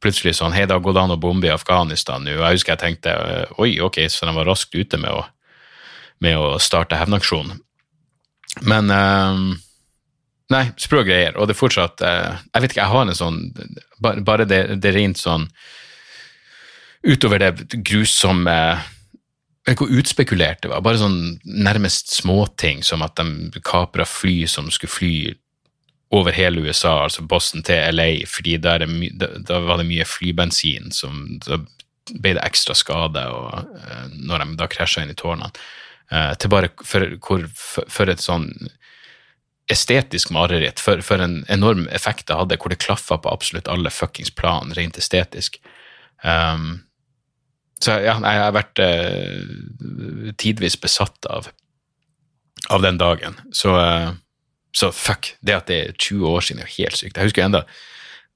plutselig 0.00 0.36
sånn 0.38 0.56
Hei, 0.56 0.64
da 0.68 0.80
går 0.80 0.96
det 0.96 1.04
an 1.04 1.14
å 1.14 1.20
bombe 1.20 1.48
i 1.48 1.52
Afghanistan 1.52 2.24
nå. 2.24 2.38
Jeg 2.38 2.58
husker 2.58 2.74
jeg 2.74 2.82
tenkte 2.82 3.14
oi, 3.60 3.76
ok, 3.84 4.02
så 4.12 4.28
de 4.28 4.36
var 4.36 4.48
raskt 4.48 4.76
ute 4.76 5.00
med 5.00 5.12
å, 5.12 5.22
med 6.24 6.40
å 6.40 6.56
starte 6.62 6.98
hevnaksjonen. 7.00 7.60
Men 8.64 8.92
eh, 8.92 9.44
Nei, 10.52 10.66
sprø 10.78 11.02
greier. 11.06 11.34
Og 11.36 11.48
det 11.48 11.56
er 11.56 11.58
fortsatt 11.58 12.02
eh, 12.06 12.36
Jeg 12.54 12.62
vet 12.62 12.74
ikke, 12.74 12.84
jeg 12.84 12.92
har 12.92 13.06
en 13.06 13.18
sånn 13.18 13.40
Bare, 13.98 14.46
det, 14.46 14.60
det 14.82 14.92
rent 14.94 15.18
sånn 15.18 15.48
Utover 17.06 17.42
det 17.42 17.80
grusomme 17.86 18.54
ikke 19.66 19.82
hvor 19.82 19.98
utspekulert 19.98 20.60
det 20.62 20.70
var. 20.70 20.82
Bare 20.82 20.98
sånn 21.00 21.40
nærmest 21.42 22.12
småting 22.14 22.84
som 22.86 23.02
at 23.02 23.18
de 23.18 23.62
kapra 23.66 24.04
fly 24.06 24.44
som 24.50 24.68
skulle 24.70 24.92
fly 24.94 25.14
over 26.14 26.34
hele 26.36 26.62
USA, 26.62 27.00
altså 27.02 27.24
Boston 27.26 27.64
til 27.66 27.82
LA, 27.96 28.22
fordi 28.30 28.56
da, 28.62 28.76
var 28.78 29.80
det 29.80 29.88
mye 29.88 30.06
flybensin 30.06 30.92
som 30.94 31.24
Da 31.42 31.58
ble 32.22 32.36
det 32.36 32.44
ekstra 32.46 32.76
skade 32.78 33.24
og, 33.34 33.66
eh, 33.82 34.04
når 34.14 34.44
de 34.44 34.58
da 34.60 34.68
krasja 34.70 35.02
inn 35.02 35.10
i 35.10 35.18
tårnene. 35.18 35.50
Eh, 36.14 36.34
til 36.38 36.52
bare 36.52 36.70
for, 36.86 37.02
for, 37.18 37.48
for 37.90 38.12
et 38.12 38.22
sånn 38.22 38.52
estetisk 39.72 40.30
mareritt, 40.34 40.80
for, 40.82 41.02
for 41.02 41.22
en 41.22 41.40
enorm 41.52 41.86
effekt 41.94 42.28
det 42.28 42.38
hadde, 42.38 42.58
hvor 42.60 42.72
det 42.72 42.82
klaffa 42.82 43.18
på 43.18 43.32
absolutt 43.32 43.70
alle 43.70 43.90
fuckings 43.90 44.30
plan, 44.30 44.72
rent 44.76 44.98
estetisk. 45.00 45.58
Um, 46.22 46.84
så 47.82 47.98
ja, 48.00 48.14
jeg 48.14 48.42
har 48.44 48.54
vært 48.56 48.80
uh, 48.80 50.30
tidvis 50.40 50.78
besatt 50.80 51.28
av, 51.30 51.50
av 52.70 52.86
den 52.86 53.00
dagen. 53.02 53.36
Så, 53.50 53.74
uh, 53.74 54.14
så 54.76 54.92
fuck, 54.94 55.34
det 55.42 55.58
at 55.58 55.68
det 55.70 55.80
er 55.82 55.98
20 55.98 56.30
år 56.30 56.46
siden 56.46 56.62
er 56.62 56.70
jo 56.70 56.84
helt 56.84 57.00
sykt. 57.00 57.18
Jeg 57.18 57.30
husker 57.30 57.46
enda 57.46 57.66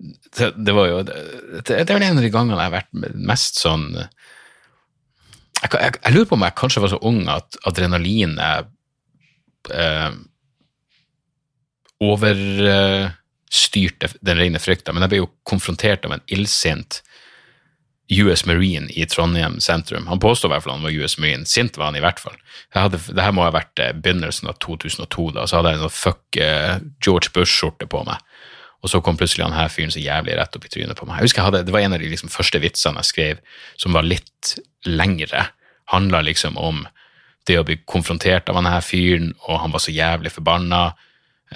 det, 0.00 0.54
det 0.56 0.72
var 0.72 0.86
jo 0.88 1.00
det, 1.04 1.16
det 1.68 1.92
er 1.92 2.00
en 2.00 2.16
av 2.16 2.24
de 2.24 2.32
gangene 2.32 2.56
jeg 2.56 2.70
har 2.70 2.76
vært 2.78 3.18
mest 3.20 3.58
sånn 3.60 3.90
jeg, 5.60 5.68
jeg, 5.74 5.98
jeg 5.98 6.14
lurer 6.14 6.28
på 6.30 6.38
om 6.38 6.46
jeg 6.46 6.56
kanskje 6.56 6.82
var 6.84 6.92
så 6.94 7.00
ung 7.04 7.18
at 7.28 7.58
adrenalinet 7.68 8.70
eh, 9.74 10.14
overstyrte 12.00 14.08
den 14.24 14.38
rene 14.40 14.60
frykta, 14.62 14.92
men 14.92 15.02
jeg 15.04 15.10
ble 15.12 15.22
jo 15.22 15.34
konfrontert 15.48 16.06
av 16.08 16.12
en 16.16 16.26
illsint 16.32 16.92
US 18.10 18.46
Marine 18.46 18.90
i 18.90 19.06
Trondheim 19.06 19.60
sentrum. 19.60 20.06
Han 20.10 20.20
påstod 20.20 20.50
i 20.50 20.54
hvert 20.54 20.64
fall 20.64 20.72
han 20.72 20.82
var 20.82 20.96
US 20.98 21.18
Marine. 21.18 21.46
Sint 21.46 21.78
var 21.78 21.90
han 21.90 21.98
i 21.98 22.02
hvert 22.02 22.18
fall. 22.18 22.34
Hadde, 22.74 22.98
det 22.98 23.22
her 23.22 23.34
må 23.36 23.44
ha 23.46 23.52
vært 23.54 23.78
eh, 23.78 23.92
begynnelsen 23.94 24.50
av 24.50 24.58
2002. 24.64 25.28
da, 25.36 25.46
Så 25.46 25.60
hadde 25.60 25.70
jeg 25.70 25.78
en 25.78 25.86
sånn 25.86 25.94
fuck 25.94 26.40
eh, 26.42 26.80
George 27.04 27.30
Bush-skjorte 27.36 27.86
på 27.90 28.02
meg. 28.08 28.18
Og 28.80 28.90
så 28.90 29.02
kom 29.04 29.18
plutselig 29.20 29.44
han 29.44 29.54
her 29.54 29.70
fyren 29.70 29.92
så 29.94 30.02
jævlig 30.02 30.34
rett 30.40 30.56
opp 30.56 30.66
i 30.66 30.72
trynet 30.72 30.98
på 30.98 31.06
meg. 31.06 31.20
Jeg 31.20 31.28
husker 31.28 31.42
jeg 31.42 31.50
hadde, 31.50 31.62
Det 31.68 31.76
var 31.76 31.84
en 31.84 31.94
av 31.94 32.02
de 32.02 32.10
liksom, 32.10 32.32
første 32.32 32.62
vitsene 32.62 33.04
jeg 33.04 33.10
skrev 33.12 33.44
som 33.78 33.94
var 33.94 34.08
litt 34.08 34.56
lengre. 34.88 35.44
Handla 35.92 36.24
liksom 36.26 36.58
om 36.58 36.82
det 37.46 37.60
å 37.60 37.66
bli 37.66 37.78
konfrontert 37.86 38.50
av 38.50 38.58
han 38.58 38.68
her 38.68 38.82
fyren, 38.84 39.30
og 39.46 39.62
han 39.62 39.74
var 39.74 39.84
så 39.84 39.94
jævlig 39.94 40.32
forbanna. 40.34 40.96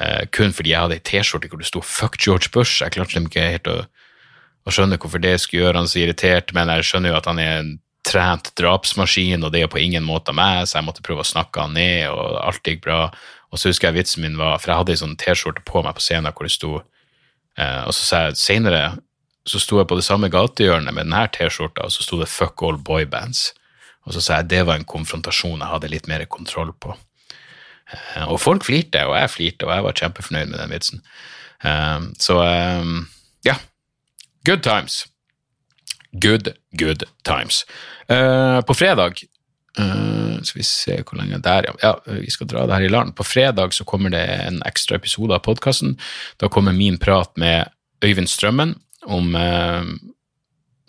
Eh, 0.00 0.24
kun 0.34 0.54
fordi 0.54 0.72
jeg 0.72 0.80
hadde 0.80 0.98
ei 0.98 1.04
T-skjorte 1.06 1.48
hvor 1.48 1.60
det 1.60 1.68
sto 1.70 1.80
'fuck 1.80 2.18
George 2.18 2.50
Bush'. 2.50 2.82
Jeg 2.82 2.92
klarte 2.92 3.14
liksom 3.14 3.30
ikke 3.30 3.50
helt 3.54 3.70
å 3.70 3.84
å, 4.64 4.72
skjønne 4.72 4.98
hvorfor 5.00 5.20
det 5.20 5.36
skulle 5.40 5.66
gjøre 5.66 5.82
han 5.82 5.90
så 5.90 6.00
irritert, 6.00 6.54
men 6.56 6.70
jeg 6.72 6.88
skjønner 6.88 7.12
jo 7.12 7.18
at 7.18 7.28
han 7.28 7.38
er 7.38 7.52
en 7.60 7.72
trent 8.04 8.50
drapsmaskin, 8.56 9.44
og 9.44 9.52
det 9.52 9.62
er 9.64 9.70
på 9.72 9.80
ingen 9.80 10.04
måte 10.04 10.32
meg, 10.36 10.66
så 10.68 10.78
jeg 10.78 10.88
måtte 10.88 11.04
prøve 11.04 11.24
å 11.24 11.28
snakke 11.28 11.60
han 11.60 11.76
ned, 11.76 12.08
og 12.12 12.38
alt 12.40 12.64
gikk 12.64 12.82
bra. 12.84 13.00
Og 13.52 13.60
så 13.60 13.70
husker 13.70 13.90
jeg 13.90 14.00
vitsen 14.00 14.24
min 14.24 14.38
var, 14.40 14.58
for 14.58 14.72
jeg 14.72 14.80
hadde 14.80 14.94
ei 14.94 15.00
sånn 15.00 15.16
T-skjorte 15.20 15.64
på 15.68 15.84
meg 15.84 15.96
på 15.96 16.04
scenen 16.04 16.32
hvor 16.32 16.48
det 16.48 16.54
sto 16.54 16.72
eh, 16.80 17.82
Og 17.86 17.92
så 17.94 18.02
sa 18.02 18.22
jeg 18.24 18.40
seinere 18.40 18.84
så 19.44 19.60
sto 19.60 19.76
jeg 19.76 19.88
på 19.88 19.96
det 19.98 20.06
samme 20.06 20.30
gatehjørnet 20.32 20.94
med 20.96 21.04
denne 21.04 21.26
T-skjorta, 21.28 21.84
og 21.84 21.92
så 21.92 22.02
sto 22.02 22.16
det 22.16 22.28
'fuck 22.32 22.62
all 22.64 22.78
boybands'. 22.80 23.52
Og 24.06 24.14
så 24.16 24.20
sa 24.20 24.36
jeg 24.40 24.48
det 24.48 24.66
var 24.66 24.76
en 24.76 24.88
konfrontasjon 24.88 25.60
jeg 25.60 25.68
hadde 25.68 25.88
litt 25.92 26.08
mer 26.08 26.24
kontroll 26.24 26.72
på. 26.72 26.96
Eh, 27.94 28.26
og 28.28 28.40
folk 28.42 28.66
flirte, 28.66 29.04
og 29.08 29.16
jeg 29.18 29.32
flirte, 29.32 29.68
og 29.68 29.74
jeg 29.74 29.86
var 29.86 29.98
kjempefornøyd 30.00 30.52
med 30.52 30.60
den 30.60 30.74
vitsen. 30.74 31.02
Eh, 31.64 32.08
så 32.20 32.40
eh, 32.44 32.94
ja, 33.48 33.58
Good 34.44 34.64
times. 34.66 35.04
Good, 36.12 36.52
good 36.78 37.06
times. 37.24 37.64
På 38.06 38.74
fredag 38.76 39.24
Uh, 39.74 40.38
Skal 40.46 40.60
vi 40.60 40.62
se 40.62 41.00
hvor 41.02 41.18
lenge 41.18 41.40
Der, 41.42 41.66
ja. 41.66 41.72
ja. 41.82 42.18
Vi 42.20 42.30
skal 42.30 42.46
dra 42.46 42.62
det 42.66 42.76
her 42.76 42.84
i 42.86 42.92
land. 42.92 43.16
På 43.18 43.24
fredag 43.26 43.74
så 43.74 43.84
kommer 43.84 44.12
det 44.14 44.22
en 44.46 44.60
ekstra 44.66 45.00
episode 45.00 45.34
av 45.34 45.42
podkasten. 45.42 45.96
Da 46.38 46.46
kommer 46.46 46.72
min 46.72 46.94
prat 46.98 47.32
med 47.36 47.72
Øyvind 48.04 48.30
Strømmen 48.30 48.76
om 49.02 49.34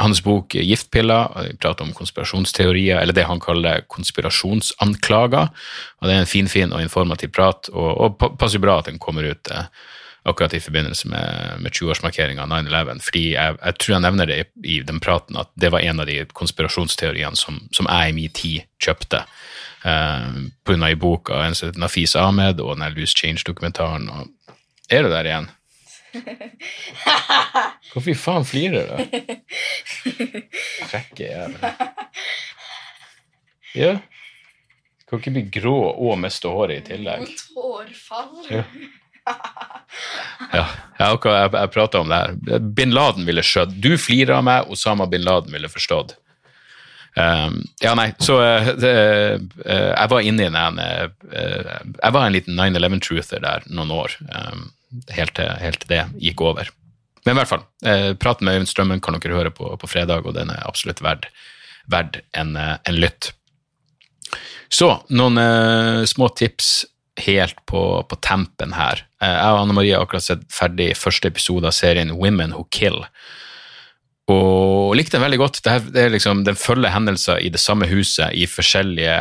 hans 0.02 0.24
bok 0.24 0.56
'Giftpiller'. 0.56 1.50
Vi 1.50 1.58
prater 1.58 1.84
om 1.84 1.94
konspirasjonsteorier, 1.94 3.00
eller 3.00 3.14
det 3.14 3.24
han 3.24 3.40
kaller 3.40 3.86
konspirasjonsanklager. 3.88 5.50
Og 6.02 6.08
Det 6.08 6.16
er 6.16 6.20
en 6.20 6.26
finfin 6.26 6.48
fin 6.48 6.74
og 6.74 6.82
informativ 6.82 7.32
prat, 7.32 7.70
og, 7.74 8.02
og 8.02 8.38
passer 8.40 8.60
bra 8.60 8.80
at 8.80 8.86
den 8.86 9.00
kommer 9.00 9.24
ut 9.24 9.52
eh, 9.52 9.64
akkurat 10.26 10.54
i 10.54 10.60
forbindelse 10.60 11.08
med, 11.08 11.60
med 11.60 11.72
20-årsmarkeringa 11.72 12.44
av 12.44 12.50
9-11. 12.50 13.02
Fordi 13.02 13.24
jeg, 13.34 13.58
jeg, 13.66 13.78
tror 13.80 13.94
jeg 13.94 14.02
nevner 14.02 14.26
det 14.26 14.38
i, 14.40 14.46
i, 14.76 14.80
den 14.82 15.00
praten 15.00 15.38
at 15.38 15.52
det 15.56 15.72
var 15.72 15.86
en 15.86 16.02
av 16.02 16.10
de 16.10 16.24
konspirasjonsteoriene 16.34 17.38
som, 17.38 17.60
som 17.72 17.90
jeg 17.90 18.10
i 18.10 18.16
min 18.18 18.34
tid 18.34 18.66
kjøpte. 18.82 19.26
Uh, 19.86 20.50
Pga. 20.66 20.90
i 20.90 20.98
boka 20.98 21.44
Nafis 21.78 22.16
Ahmed 22.18 22.60
og 22.60 22.80
den 22.80 22.96
Loose 22.98 23.14
Change-dokumentaren. 23.14 24.10
og 24.10 24.58
Er 24.90 25.06
du 25.06 25.10
der 25.14 25.30
igjen? 25.30 25.50
Hvorfor 27.94 28.18
faen 28.20 28.48
flirer 28.48 28.92
du? 28.92 28.96
Frekke 30.92 31.30
jævel. 31.30 31.80
Ja. 33.76 33.96
Skal 35.06 35.22
ikke 35.22 35.36
bli 35.36 35.46
grå 35.60 35.78
og 35.94 36.20
miste 36.22 36.52
håret 36.52 36.84
i 36.84 36.86
tillegg. 36.94 37.26
Og 37.56 37.80
hårfall. 37.80 38.38
Ja. 38.52 38.64
Ja, 39.26 40.66
jeg, 41.00 41.18
jeg, 41.26 41.50
jeg 41.56 41.72
prata 41.74 42.02
om 42.02 42.12
det 42.12 42.20
her. 42.20 42.60
Bin 42.78 42.94
Laden 42.94 43.26
ville 43.28 43.44
skjøtt. 43.46 43.74
Du 43.82 43.96
flirer 43.98 44.38
av 44.38 44.46
meg, 44.46 44.70
Osama 44.72 45.08
bin 45.10 45.26
Laden 45.26 45.54
ville 45.56 45.72
forstått. 45.72 46.16
Um, 47.16 47.62
ja, 47.80 47.94
nei, 47.96 48.10
så 48.20 48.36
uh, 48.44 48.70
det, 48.76 48.90
uh, 49.64 49.92
Jeg 49.94 50.10
var 50.12 50.26
inne 50.28 50.50
i 50.50 50.52
den 50.52 50.80
uh, 50.84 51.06
Jeg 51.32 52.12
var 52.12 52.26
en 52.26 52.34
liten 52.36 52.60
9-11-truther 52.60 53.40
der 53.40 53.64
noen 53.72 53.94
år, 53.96 54.18
um, 54.28 54.66
helt, 55.16 55.36
til, 55.38 55.52
helt 55.62 55.82
til 55.84 55.94
det 55.94 56.04
gikk 56.22 56.44
over. 56.46 56.72
Men 57.26 57.34
i 57.34 57.40
hvert 57.40 57.50
fall, 57.50 57.64
eh, 57.86 58.12
praten 58.22 58.46
med 58.46 58.58
Øyvind 58.58 58.70
Strømmen 58.70 59.02
kan 59.02 59.18
dere 59.18 59.38
høre 59.38 59.54
på, 59.54 59.72
på 59.82 59.90
fredag, 59.90 60.28
og 60.28 60.36
den 60.38 60.52
er 60.54 60.66
absolutt 60.68 61.02
verd, 61.02 61.26
verd 61.90 62.22
en, 62.38 62.56
eh, 62.60 62.76
en 62.86 63.00
lytt. 63.02 63.32
Så 64.70 64.92
noen 65.14 65.40
eh, 65.42 66.04
små 66.10 66.30
tips 66.38 66.86
helt 67.26 67.58
på, 67.70 67.82
på 68.10 68.18
tempen 68.22 68.76
her. 68.76 69.06
Eh, 69.24 69.32
jeg 69.32 69.56
og 69.56 69.64
Anne 69.64 69.78
Marie 69.78 69.96
har 69.96 70.06
akkurat 70.06 70.26
sett 70.26 70.46
ferdig 70.54 70.92
første 71.00 71.32
episode 71.32 71.70
av 71.70 71.76
serien 71.76 72.14
Women 72.18 72.56
Who 72.56 72.68
Kill. 72.76 73.02
Og 74.32 74.96
likte 74.98 75.18
den 75.18 75.26
veldig 75.26 75.40
godt. 75.42 75.62
Det, 75.64 75.72
her, 75.72 75.90
det 75.94 76.06
liksom, 76.16 76.44
Den 76.48 76.58
følger 76.58 76.94
hendelser 76.94 77.42
i 77.42 77.52
det 77.54 77.62
samme 77.62 77.88
huset 77.90 78.34
i 78.34 78.48
forskjellige 78.50 79.18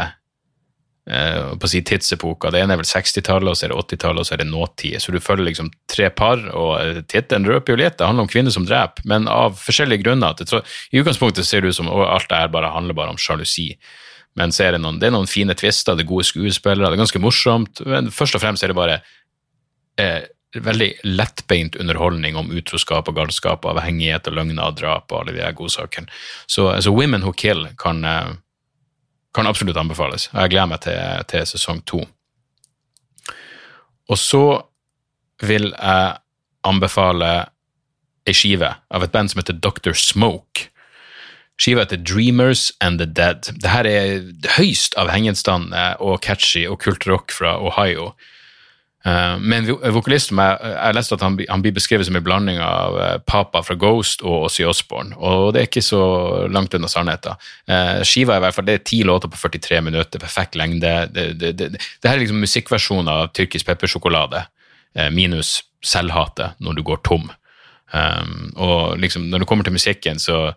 eh, 1.11 1.53
på 1.59 1.69
å 1.69 1.71
si 1.71 1.83
tidsepoker. 1.87 2.53
Det 2.55 2.63
ene 2.63 2.77
er 2.77 2.81
vel 2.81 2.89
60-tallet, 2.89 3.51
og 3.51 3.59
så 3.59 3.67
er 3.67 3.73
det 3.73 3.81
80-tallet, 3.83 4.23
og 4.23 4.29
så 4.29 4.37
er 4.37 4.43
det 4.43 4.49
nåtid. 4.51 4.97
Så 5.03 5.15
du 5.15 5.21
følger 5.23 5.49
liksom 5.49 5.71
tre 5.91 6.11
par, 6.15 6.43
og 6.53 6.73
eh, 6.81 7.03
tittelen 7.11 7.49
røper 7.49 7.75
jo 7.75 7.81
litt. 7.83 7.99
Det 7.99 8.09
handler 8.09 8.27
om 8.27 8.33
kvinner 8.33 8.55
som 8.55 8.67
dreper, 8.69 9.07
men 9.11 9.29
av 9.31 9.59
forskjellige 9.61 10.05
grunner. 10.05 10.63
I 10.93 11.03
utgangspunktet 11.03 11.49
ser 11.49 11.65
det 11.65 11.75
ut 11.75 11.81
som 11.81 11.91
å, 11.93 12.03
alt 12.09 12.31
det 12.31 12.43
her 12.43 12.53
bare 12.55 12.73
handler 12.75 12.99
bare 12.99 13.17
om 13.17 13.21
sjalusi. 13.21 13.73
Men 14.39 14.51
så 14.55 14.67
er 14.67 14.75
det 14.75 14.83
noen, 14.83 14.99
det 14.99 15.09
er 15.09 15.15
noen 15.15 15.31
fine 15.31 15.55
tvister, 15.55 15.95
det 15.95 16.07
er 16.07 16.11
gode 16.11 16.27
skuespillere, 16.27 16.89
det 16.89 16.97
er 16.97 17.05
ganske 17.05 17.23
morsomt. 17.23 17.85
Men 17.87 18.11
først 18.15 18.39
og 18.39 18.43
fremst 18.43 18.67
er 18.67 18.73
det 18.73 18.79
bare 18.79 18.97
eh, 20.03 20.25
veldig 20.55 20.91
lettbeint 21.07 21.77
underholdning 21.81 22.37
om 22.39 22.51
utroskap 22.55 23.09
og 23.11 23.19
galskap, 23.19 23.67
avhengighet 23.67 24.29
og 24.31 24.39
løgner 24.39 24.67
og 24.67 24.79
drap 24.79 25.13
og 25.13 25.21
alle 25.21 25.37
de 25.37 25.53
godsakene. 25.59 26.11
Så, 26.47 26.69
så 26.83 26.95
Women 26.95 27.27
Who 27.27 27.35
Kill 27.39 27.67
kan, 27.81 28.05
eh, 28.05 28.35
kan 29.35 29.47
absolutt 29.47 29.79
anbefales. 29.81 30.29
Jeg 30.33 30.53
gleder 30.53 30.71
meg 30.71 30.85
til, 30.85 31.25
til 31.31 31.47
sesong 31.49 31.83
to. 31.89 32.05
Og 34.09 34.21
så 34.21 34.45
vil 35.43 35.73
jeg 35.73 36.15
anbefale 36.65 37.33
ei 38.25 38.37
skive 38.37 38.71
av 38.95 39.05
et 39.05 39.13
band 39.13 39.33
som 39.33 39.43
heter 39.43 39.59
Dr. 39.61 39.93
Smoke. 39.99 40.69
Skiva 41.61 41.85
heter 41.85 42.01
Dreamers 42.01 42.73
and 42.81 42.99
the 42.99 43.07
Dead. 43.07 43.51
Dette 43.63 43.91
er 43.91 44.25
høyst 44.57 44.97
avhengighetsdannende 44.99 46.01
og 46.03 46.23
catchy 46.25 46.65
og 46.67 46.81
kult 46.83 47.07
rock 47.07 47.35
fra 47.35 47.57
Ohio. 47.63 48.13
Eh, 49.05 49.35
men 49.39 49.67
vokalist 49.93 50.31
jeg, 50.33 50.57
jeg 50.65 50.77
har 50.81 50.95
lest 50.97 51.13
at 51.13 51.23
han, 51.25 51.37
han 51.37 51.63
blir 51.65 51.75
beskrevet 51.77 52.09
som 52.09 52.17
en 52.17 52.25
blanding 52.25 52.57
av 52.65 52.97
eh, 52.97 53.17
Papa 53.29 53.61
fra 53.67 53.77
Ghost 53.77 54.25
og 54.25 54.47
Ozzy 54.47 54.65
Osbourne, 54.65 55.13
og 55.21 55.53
det 55.53 55.61
er 55.61 55.69
ikke 55.69 55.85
så 55.85 56.05
langt 56.49 56.75
unna 56.77 56.89
sannheten. 56.89 57.37
Uh, 57.69 58.01
skiva 58.07 58.35
er 58.35 58.41
i 58.41 58.45
hvert 58.47 58.57
fall, 58.57 58.67
det 58.69 58.79
er 58.79 58.87
ti 58.89 59.03
låter 59.05 59.29
på 59.29 59.41
43 59.43 59.83
minutter, 59.85 60.23
perfekt 60.23 60.57
lengde. 60.57 60.93
Det, 61.13 61.27
det, 61.41 61.53
det, 61.61 61.69
det 61.77 62.09
her 62.09 62.17
er 62.17 62.23
liksom 62.23 62.41
musikkversjonen 62.41 63.11
av 63.13 63.27
tyrkisk 63.37 63.69
peppersjokolade, 63.69 64.47
eh, 64.97 65.11
minus 65.13 65.59
selvhatet 65.85 66.57
når 66.65 66.79
du 66.79 66.87
går 66.89 67.03
tom. 67.05 67.29
Og 67.95 68.97
liksom, 68.99 69.29
når 69.31 69.45
det 69.45 69.47
kommer 69.47 69.67
til 69.67 69.75
musikken, 69.77 70.19
så, 70.19 70.57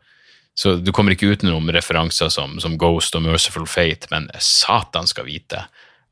så 0.58 0.72
du 0.82 0.90
kommer 0.96 1.14
ikke 1.14 1.28
utenom 1.36 1.68
referanser 1.76 2.32
som, 2.34 2.56
som 2.64 2.80
Ghost 2.82 3.14
og 3.14 3.22
Merciful 3.28 3.68
Fate, 3.70 4.10
men 4.10 4.26
satan 4.42 5.06
skal 5.06 5.28
vite 5.28 5.60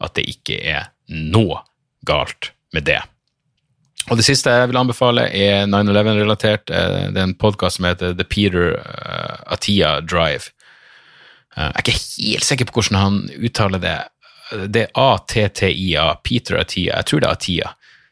at 0.04 0.20
det 0.20 0.28
ikke 0.36 0.60
er 0.60 0.92
noe 1.10 1.64
galt 2.06 2.52
med 2.74 2.86
det. 2.88 3.02
Og 4.12 4.20
det 4.20 4.26
siste 4.28 4.52
jeg 4.54 4.70
vil 4.70 4.78
anbefale, 4.78 5.24
er 5.34 5.66
9-11-relatert. 5.66 6.70
Eh, 6.70 7.08
Det 7.14 7.18
er 7.18 7.24
en 7.24 7.38
podkast 7.42 7.80
som 7.80 7.86
heter 7.90 8.14
The 8.14 8.24
Peter 8.24 8.76
eh, 8.78 9.38
Atia 9.54 10.00
Drive. 10.02 10.52
Eh, 11.58 11.64
Jeg 11.64 11.74
er 11.74 11.82
ikke 11.86 12.00
helt 12.34 12.44
sikker 12.46 12.66
på 12.70 12.78
hvordan 12.80 13.00
han 13.02 13.18
uttaler 13.42 13.80
det. 13.82 13.98
Det 14.70 14.84
er 14.86 14.92
A-T-T-I-A, 15.02 16.16
Peter 16.24 16.60
Atia. 16.62 17.00
Jeg 17.00 17.06
tror 17.06 17.20
det 17.24 17.28
er 17.30 17.34
Atia. 17.40 17.72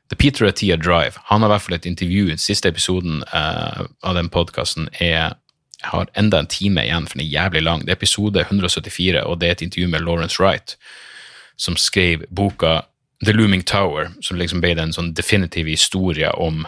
The 0.09 0.15
Peter 0.17 0.45
Atia 0.49 0.75
Drive. 0.77 1.19
Han 1.29 1.41
har 1.41 1.49
i 1.49 1.53
hvert 1.53 1.61
fall 1.67 1.75
et 1.77 1.85
intervju. 1.85 2.25
Den 2.31 2.41
siste 2.41 2.69
episoden 2.69 3.21
av 3.33 4.15
den 4.17 4.29
podkasten 4.33 4.89
er 4.99 5.35
jeg 5.83 5.91
har 5.91 6.07
enda 6.15 6.39
en 6.39 6.47
time 6.47 6.79
igjen, 6.85 7.05
for 7.07 7.19
den 7.19 7.25
er 7.27 7.31
jævlig 7.33 7.61
lang. 7.63 7.81
Det 7.83 7.91
er 7.91 7.97
episode 7.99 8.39
174, 8.39 9.19
og 9.27 9.39
det 9.41 9.47
er 9.49 9.51
et 9.57 9.61
intervju 9.65 9.87
med 9.91 10.05
Lawrence 10.05 10.39
Wright, 10.39 10.77
som 11.59 11.75
skrev 11.75 12.23
boka 12.31 12.81
The 13.25 13.33
Looming 13.33 13.63
Tower, 13.67 14.11
som 14.21 14.37
liksom 14.39 14.61
ble 14.63 14.75
en 14.79 14.93
sånn 14.95 15.13
definitiv 15.17 15.69
historie 15.69 16.31
om 16.39 16.65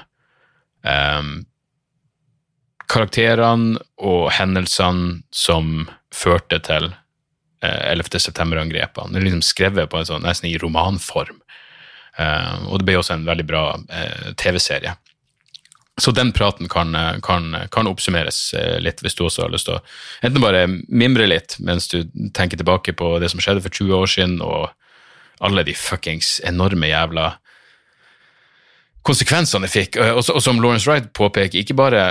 um, 0.82 1.32
karakterene 2.92 3.80
og 3.98 4.30
hendelsene 4.38 5.24
som 5.34 5.88
førte 6.14 6.62
til 6.66 6.92
uh, 6.92 7.82
11. 7.92 8.20
september-angrepene. 8.20 9.14
Det 9.14 9.22
er 9.22 9.28
liksom 9.30 9.46
skrevet 9.46 9.92
på 9.92 10.00
en 10.00 10.10
sånn, 10.12 10.28
nesten 10.28 10.52
i 10.52 10.58
romanform. 10.62 11.42
Uh, 12.16 12.70
og 12.70 12.80
det 12.80 12.88
ble 12.88 13.00
også 13.02 13.18
en 13.18 13.28
veldig 13.28 13.48
bra 13.50 13.66
uh, 13.76 14.32
TV-serie. 14.40 14.96
Så 15.98 16.12
den 16.12 16.32
praten 16.32 16.68
kan, 16.68 16.96
eh, 16.96 17.20
kan, 17.24 17.56
kan 17.72 17.88
oppsummeres 17.88 18.54
eh, 18.54 18.80
litt, 18.84 19.00
hvis 19.02 19.16
du 19.16 19.24
også 19.26 19.46
har 19.46 19.54
lyst 19.54 19.70
til 19.70 19.78
å 19.78 19.84
enten 20.28 20.44
bare 20.44 20.66
mimre 20.92 21.28
litt 21.30 21.56
mens 21.64 21.88
du 21.88 22.02
tenker 22.36 22.60
tilbake 22.60 22.92
på 23.00 23.14
det 23.24 23.30
som 23.32 23.40
skjedde 23.40 23.64
for 23.64 23.72
20 23.72 23.96
år 23.96 24.12
siden, 24.12 24.42
og 24.44 24.74
alle 25.46 25.66
de 25.68 25.76
fuckings 25.78 26.40
enorme 26.46 26.90
jævla 26.90 27.34
konsekvensene 29.06 29.68
det 29.68 29.74
fikk. 29.74 30.00
Og, 30.02 30.24
og 30.34 30.42
som 30.44 30.62
Lawrence 30.62 30.90
Wright 30.90 31.12
påpeker, 31.14 31.62
ikke 31.62 31.78
bare 31.78 32.06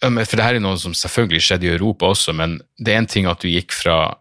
For 0.00 0.36
det 0.36 0.44
her 0.44 0.58
er 0.58 0.60
noe 0.60 0.76
som 0.76 0.92
selvfølgelig 0.92 1.42
skjedde 1.44 1.66
i 1.68 1.72
Europa 1.72 2.10
også, 2.12 2.34
men 2.36 2.58
det 2.76 2.92
er 2.92 2.98
en 3.00 3.08
ting 3.08 3.28
at 3.28 3.40
du 3.40 3.48
gikk 3.48 3.72
fra 3.72 4.18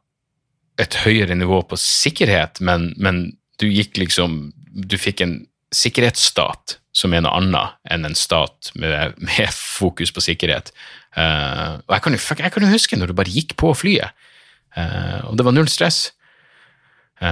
et 0.79 0.95
høyere 1.03 1.35
nivå 1.35 1.61
på 1.67 1.77
sikkerhet, 1.79 2.61
men, 2.63 2.93
men 2.97 3.35
du 3.59 3.67
gikk 3.67 3.99
liksom 3.99 4.53
Du 4.75 4.97
fikk 4.99 5.21
en 5.23 5.35
sikkerhetsstat 5.75 6.77
som 6.95 7.13
er 7.13 7.23
noe 7.23 7.35
annet 7.35 7.75
enn 7.91 8.07
en 8.07 8.15
stat 8.15 8.71
med, 8.79 9.15
med 9.19 9.51
fokus 9.51 10.13
på 10.15 10.23
sikkerhet. 10.23 10.71
Uh, 11.15 11.79
og 11.83 11.95
jeg 11.95 12.03
kan, 12.05 12.15
jo, 12.15 12.21
jeg 12.39 12.53
kan 12.53 12.63
jo 12.63 12.71
huske 12.71 12.99
når 12.99 13.11
du 13.11 13.17
bare 13.17 13.31
gikk 13.31 13.55
på 13.59 13.73
flyet, 13.75 14.15
uh, 14.77 15.27
og 15.27 15.35
det 15.35 15.45
var 15.47 15.55
null 15.55 15.67
stress. 15.71 16.13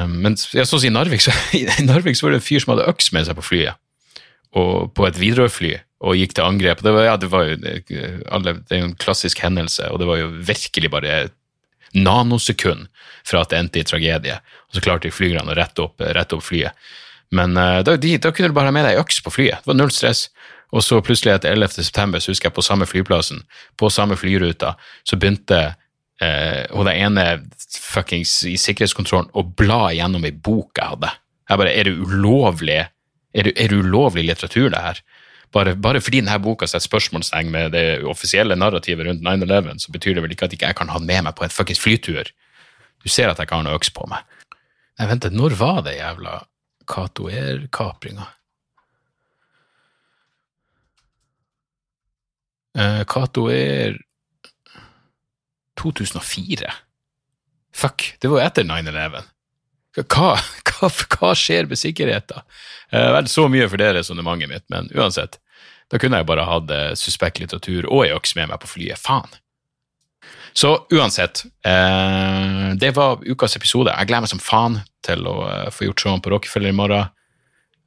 Men 0.10 0.38
jeg 0.38 0.68
så 0.70 0.78
å 0.80 0.82
si 0.82 0.92
Narvik, 0.94 1.24
så, 1.26 1.34
i 1.60 1.66
Narvik 1.86 2.18
så 2.20 2.28
var 2.28 2.36
det 2.36 2.42
en 2.42 2.46
fyr 2.46 2.64
som 2.64 2.74
hadde 2.74 2.90
øks 2.92 3.12
med 3.16 3.28
seg 3.28 3.38
på 3.40 3.46
flyet, 3.46 3.80
og 4.58 4.94
på 4.98 5.08
et 5.08 5.20
Widerøe-fly, 5.22 5.74
og 6.04 6.18
gikk 6.20 6.36
til 6.36 6.46
angrep. 6.46 6.82
Det 6.84 6.92
var, 6.96 7.06
ja, 7.08 7.16
det 7.20 7.30
var 7.32 7.48
jo 7.48 7.56
alle, 8.34 8.58
det 8.68 8.76
er 8.76 8.84
en 8.84 8.98
klassisk 9.00 9.40
hendelse, 9.44 9.88
og 9.92 10.02
det 10.02 10.10
var 10.10 10.20
jo 10.20 10.34
virkelig 10.50 10.92
bare 10.94 11.14
nanosekund 11.94 12.90
fra 13.28 13.44
at 13.44 13.54
det 13.54 13.60
endte 13.60 13.82
i 13.82 13.88
tragedie. 13.88 14.40
Og 14.68 14.78
så 14.78 14.84
klarte 14.84 15.14
flygerne 15.14 15.54
å 15.54 15.58
rette 15.58 15.86
opp, 15.86 16.02
rette 16.02 16.38
opp 16.38 16.46
flyet. 16.46 16.76
Men 17.34 17.58
eh, 17.58 17.82
da, 17.86 17.96
de, 17.98 18.16
da 18.22 18.34
kunne 18.34 18.52
du 18.52 18.58
bare 18.58 18.70
ha 18.70 18.76
med 18.76 18.86
deg 18.88 19.00
øks 19.02 19.22
på 19.26 19.34
flyet. 19.34 19.64
Det 19.64 19.72
var 19.72 19.80
null 19.80 19.94
stress. 19.94 20.28
Og 20.74 20.82
så 20.82 21.00
plutselig 21.06 21.36
etter 21.36 21.54
11. 21.54 21.78
september, 21.86 22.22
så 22.22 22.34
husker 22.34 22.50
jeg 22.50 22.58
på 22.58 22.66
samme 22.66 22.88
flyplassen, 22.90 23.44
på 23.78 23.92
samme 23.94 24.18
flyruta, 24.18 24.74
så 25.06 25.20
begynte 25.22 25.60
eh, 26.24 26.64
hun 26.72 26.88
der 26.90 27.00
ene 27.06 27.28
fuckings 27.74 28.40
i 28.50 28.56
sikkerhetskontrollen 28.60 29.32
og 29.38 29.54
bla 29.60 29.92
gjennom 29.96 30.26
ei 30.28 30.34
bok 30.34 30.80
jeg 30.80 30.96
hadde. 30.96 31.12
Jeg 31.50 31.60
bare, 31.60 31.74
er 31.76 31.90
det 31.90 31.98
ulovlig 32.00 32.82
er 33.34 33.48
det, 33.48 33.54
er 33.58 33.72
det 33.72 33.82
ulovlig 33.82 34.28
litteratur, 34.28 34.70
det 34.70 34.82
her? 34.82 35.02
Bare, 35.54 35.76
bare 35.78 36.02
fordi 36.02 36.22
denne 36.22 36.38
boka 36.42 36.68
setter 36.70 36.86
spørsmålstegn 36.86 37.50
med 37.54 37.74
det 37.76 37.86
offisielle 38.10 38.58
narrativet 38.58 39.08
rundt 39.08 39.26
9-11, 39.26 39.82
så 39.86 39.94
betyr 39.94 40.18
det 40.18 40.24
vel 40.26 40.34
ikke 40.34 40.48
at 40.50 40.54
ikke 40.56 40.70
jeg 40.70 40.78
kan 40.78 40.90
ha 40.90 41.02
den 41.02 41.10
med 41.10 41.26
meg 41.28 41.36
på 41.38 41.46
en 41.46 41.54
fuckings 41.54 41.82
flytur. 41.82 42.30
Du 43.04 43.10
ser 43.10 43.30
at 43.30 43.38
jeg 43.38 43.50
ikke 43.50 43.60
har 43.60 43.68
noe 43.68 43.78
øks 43.78 43.94
på 43.94 44.08
meg. 44.10 44.26
Nei, 45.00 45.10
vent, 45.10 45.30
når 45.34 45.58
var 45.58 45.82
det 45.86 45.98
jævla 45.98 46.40
Cato 46.90 47.30
Air-kapringa? 47.30 48.30
Eh, 55.74 55.84
Cato 55.84 56.00
Air 56.00 56.12
2004. 56.54 56.74
Fuck, 57.74 58.16
det 58.20 58.28
var 58.28 58.40
jo 58.40 58.46
etter 58.46 58.64
9-11. 58.64 59.24
Hva, 60.10 60.38
hva, 60.38 60.90
hva 60.90 61.34
skjer 61.38 61.68
med 61.70 61.78
sikkerheten? 61.78 62.42
Eh, 62.92 63.12
vel, 63.14 63.28
så 63.28 63.48
mye 63.50 63.70
for 63.70 63.78
det 63.78 63.94
resonnementet 63.94 64.50
mitt, 64.50 64.70
men 64.70 64.90
uansett. 64.94 65.40
Da 65.90 66.00
kunne 66.00 66.18
jeg 66.18 66.26
bare 66.30 66.46
hatt 66.46 66.72
eh, 66.72 66.94
suspekt 66.98 67.40
litteratur 67.40 67.86
og 67.90 68.06
ei 68.06 68.14
øks 68.14 68.36
med 68.36 68.50
meg 68.50 68.62
på 68.62 68.68
flyet. 68.68 68.98
Faen. 69.02 69.30
Så 70.54 70.86
uansett, 70.94 71.46
eh, 71.66 72.74
det 72.78 72.94
var 72.96 73.22
ukas 73.26 73.56
episode. 73.58 73.94
Jeg 73.94 74.08
gleder 74.08 74.22
meg 74.22 74.30
som 74.30 74.42
faen 74.42 74.82
til 75.06 75.26
å 75.28 75.38
eh, 75.50 75.70
få 75.74 75.90
gjort 75.90 76.06
showet 76.06 76.24
på 76.24 76.34
Rockefeller 76.34 76.70
i 76.70 76.78
morgen. 76.78 77.10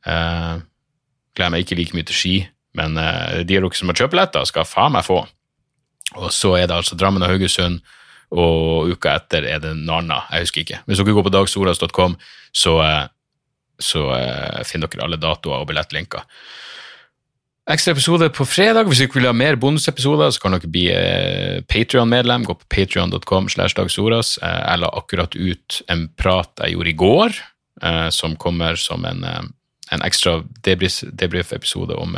Eh, 0.06 0.54
gleder 1.36 1.54
meg 1.54 1.62
ikke 1.62 1.78
like 1.78 1.94
mye 1.94 2.06
til 2.06 2.18
ski, 2.18 2.36
men 2.74 2.98
eh, 2.98 3.42
de 3.46 3.58
av 3.58 3.66
dere 3.66 3.78
som 3.78 3.90
har 3.90 3.98
kjøpt 3.98 4.14
billetter, 4.14 4.46
skal 4.50 4.66
faen 4.66 4.94
meg 4.98 5.06
få. 5.06 5.22
Og 6.14 6.30
så 6.32 6.54
er 6.54 6.68
det 6.68 6.76
altså 6.76 6.96
Drammen 6.98 7.24
og 7.24 7.32
Haugesund, 7.32 7.80
og 8.34 8.90
uka 8.90 9.16
etter 9.18 9.46
er 9.46 9.62
det 9.62 9.74
Narna. 9.78 10.22
Jeg 10.30 10.46
husker 10.46 10.62
ikke. 10.62 10.80
Hvis 10.86 11.00
dere 11.00 11.14
går 11.14 11.26
på 11.26 11.34
dagsoras.com, 11.34 12.16
så, 12.54 12.76
eh, 12.82 13.02
så 13.78 14.06
eh, 14.16 14.62
finner 14.66 14.90
dere 14.90 15.06
alle 15.06 15.18
datoer 15.20 15.62
og 15.62 15.68
billettlinker. 15.70 16.24
Ekstra 17.70 17.96
episode 17.96 18.28
på 18.30 18.46
fredag. 18.46 18.86
Hvis 18.86 19.02
dere 19.02 19.14
vil 19.14 19.28
ha 19.30 19.34
mer 19.34 19.58
bonusepisoder, 19.58 20.30
så 20.30 20.42
kan 20.42 20.54
dere 20.54 20.70
bli 20.70 20.86
eh, 20.94 21.62
Patrion-medlem. 21.70 22.46
Gå 22.46 22.58
på 22.58 22.70
patrion.com. 22.70 23.50
slash 23.50 23.78
dagsoras. 23.78 24.36
Eh, 24.42 24.62
jeg 24.62 24.82
la 24.82 24.90
akkurat 24.94 25.38
ut 25.38 25.82
en 25.90 26.08
prat 26.18 26.64
jeg 26.64 26.76
gjorde 26.76 26.94
i 26.94 26.98
går, 27.02 27.44
som 28.08 28.32
kommer 28.40 28.78
som 28.80 29.02
en, 29.04 29.18
en 29.92 30.02
ekstra 30.06 30.38
debrief-episode 30.64 31.92
om, 31.92 32.14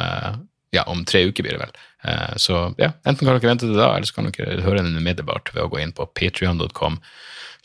ja, 0.71 0.85
om 0.87 1.01
tre 1.03 1.25
uker, 1.27 1.43
blir 1.43 1.57
det 1.57 1.65
vel. 1.65 1.73
Eh, 2.05 2.35
så 2.37 2.69
ja, 2.79 2.93
enten 3.05 3.25
kan 3.27 3.35
dere 3.35 3.51
vente 3.51 3.67
til 3.67 3.79
da, 3.79 3.93
eller 3.95 4.09
så 4.09 4.19
kan 4.19 4.29
dere 4.31 4.61
høre 4.65 4.85
den 4.85 4.99
umiddelbart 4.99 5.51
ved 5.55 5.65
å 5.65 5.71
gå 5.73 5.81
inn 5.83 5.95
på 5.97 6.07
patrion.com 6.19 7.01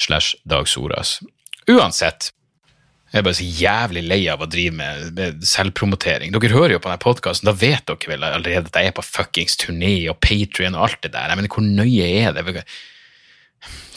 slash 0.02 0.38
dagsoras. 0.50 1.20
Uansett, 1.70 2.32
jeg 3.14 3.22
er 3.22 3.26
bare 3.28 3.38
så 3.38 3.46
jævlig 3.46 4.02
lei 4.10 4.22
av 4.34 4.42
å 4.42 4.50
drive 4.50 4.74
med, 4.74 5.12
med 5.14 5.44
selvpromotering. 5.46 6.34
Dere 6.34 6.56
hører 6.56 6.76
jo 6.76 6.82
på 6.82 6.90
denne 6.90 7.04
podkasten, 7.04 7.46
da 7.46 7.54
vet 7.54 7.86
dere 7.86 8.10
vel 8.10 8.26
allerede 8.26 8.72
at 8.72 8.80
jeg 8.82 8.90
er 8.90 8.96
på 8.98 9.06
fuckings 9.06 9.60
turné 9.62 9.96
og 10.10 10.18
Patrion 10.24 10.74
og 10.74 10.88
alt 10.88 11.04
det 11.06 11.14
der. 11.14 11.30
Jeg 11.30 11.40
mener, 11.40 11.54
hvor 11.54 11.68
nøye 11.68 12.08
er 12.24 12.34
det? 12.34 12.46
Hva, 12.48 12.64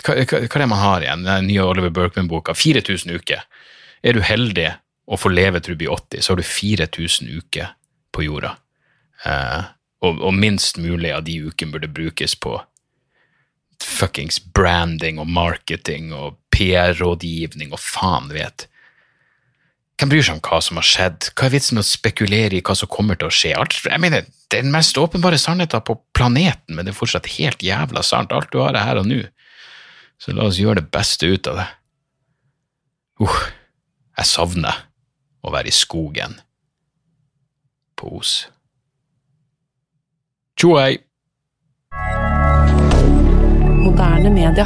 hva, 0.05 0.19
hva 0.29 0.43
er 0.45 0.61
det 0.61 0.69
man 0.69 0.83
har 0.83 1.07
igjen? 1.07 1.25
Den 1.25 1.49
nye 1.49 1.65
Oliver 1.65 1.95
Berkman-boka. 1.97 2.53
4000 2.53 3.17
uker. 3.17 3.47
Er 4.05 4.19
du 4.19 4.21
heldig 4.21 4.75
og 5.07 5.23
får 5.23 5.33
leve 5.33 5.63
til 5.63 5.75
du 5.75 5.81
blir 5.81 5.95
80, 5.95 6.21
så 6.21 6.35
har 6.35 6.43
du 6.43 6.47
4000 6.47 7.33
uker 7.41 7.73
på 8.13 8.27
jorda. 8.27 8.53
Eh, 9.25 9.73
og, 10.05 10.21
og 10.21 10.33
minst 10.37 10.81
mulig 10.81 11.13
av 11.15 11.25
de 11.27 11.39
ukene 11.49 11.73
burde 11.73 11.93
brukes 11.93 12.37
på 12.37 12.59
fuckings 13.83 14.39
branding 14.41 15.21
og 15.21 15.29
marketing 15.29 16.13
og 16.17 16.37
PR-rådgivning 16.55 17.75
og 17.75 17.83
faen 17.83 18.31
vet. 18.33 18.67
Hvem 19.97 20.11
bryr 20.13 20.25
seg 20.27 20.37
om 20.37 20.43
hva 20.45 20.59
som 20.61 20.77
har 20.77 20.85
skjedd? 20.85 21.29
Hva 21.33 21.47
er 21.47 21.55
vitsen 21.55 21.79
med 21.79 21.87
å 21.87 21.89
spekulere 21.89 22.59
i 22.59 22.65
hva 22.65 22.75
som 22.77 22.91
kommer 22.93 23.17
til 23.17 23.31
å 23.31 23.33
skje? 23.33 23.55
Alt, 23.57 23.79
jeg 23.85 24.01
mener, 24.03 24.27
Det 24.51 24.61
er 24.61 24.63
den 24.63 24.75
mest 24.75 24.99
åpenbare 25.01 25.39
sannheten 25.41 25.83
på 25.83 25.97
planeten, 26.15 26.77
men 26.77 26.85
det 26.85 26.93
er 26.93 26.99
fortsatt 27.01 27.27
helt 27.39 27.65
jævla 27.65 28.03
sant. 28.05 28.33
Alt 28.33 28.53
du 28.53 28.61
har 28.61 28.77
er 28.77 28.85
her 28.87 29.01
og 29.01 29.09
nå. 29.09 29.25
Så 30.23 30.33
la 30.33 30.47
oss 30.47 30.61
gjøre 30.61 30.81
det 30.81 30.91
beste 30.95 31.27
ut 31.27 31.49
av 31.51 31.59
det. 31.59 31.67
Uh, 33.21 33.41
jeg 34.21 34.29
savner 34.29 34.85
å 35.43 35.51
være 35.51 35.73
i 35.73 35.75
skogen 35.75 36.39
på 37.97 38.13
Os. 38.21 38.45
Tjo 40.57 40.71
hei! 40.81 40.95
Moderne 43.77 44.31
media. 44.33 44.65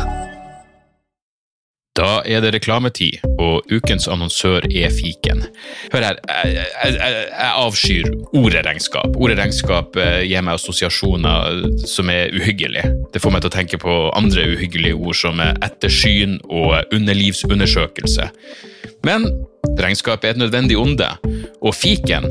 Da 1.99 2.21
er 2.23 2.45
det 2.45 2.53
reklametid, 2.55 3.17
og 3.43 3.67
ukens 3.75 4.07
annonsør 4.07 4.69
er 4.71 4.93
fiken. 4.95 5.43
Hør 5.91 6.07
her, 6.07 6.21
jeg, 6.47 6.69
jeg, 6.85 6.95
jeg, 7.01 7.49
avskyr 7.65 8.07
ordet 8.39 8.63
regnskap. 8.69 9.19
Ordet 9.19 9.41
regnskap 9.41 9.99
eh, 9.99 10.21
gir 10.31 10.47
meg 10.47 10.61
assosiasjoner 10.61 11.67
som 11.83 12.15
er 12.15 12.31
uhyggelige. 12.39 12.87
Det 13.11 13.25
får 13.25 13.35
meg 13.35 13.43
til 13.43 13.51
å 13.51 13.57
tenke 13.57 13.83
på 13.83 13.97
andre 14.15 14.47
uhyggelige 14.53 14.95
ord 14.95 15.19
som 15.19 15.43
ettersyn 15.43 16.39
og 16.47 16.95
underlivsundersøkelse. 16.95 18.31
Men 19.11 19.27
regnskap 19.75 20.23
er 20.23 20.37
et 20.37 20.45
nødvendig 20.47 20.79
onde, 20.79 21.11
og 21.59 21.75
fiken 21.75 22.31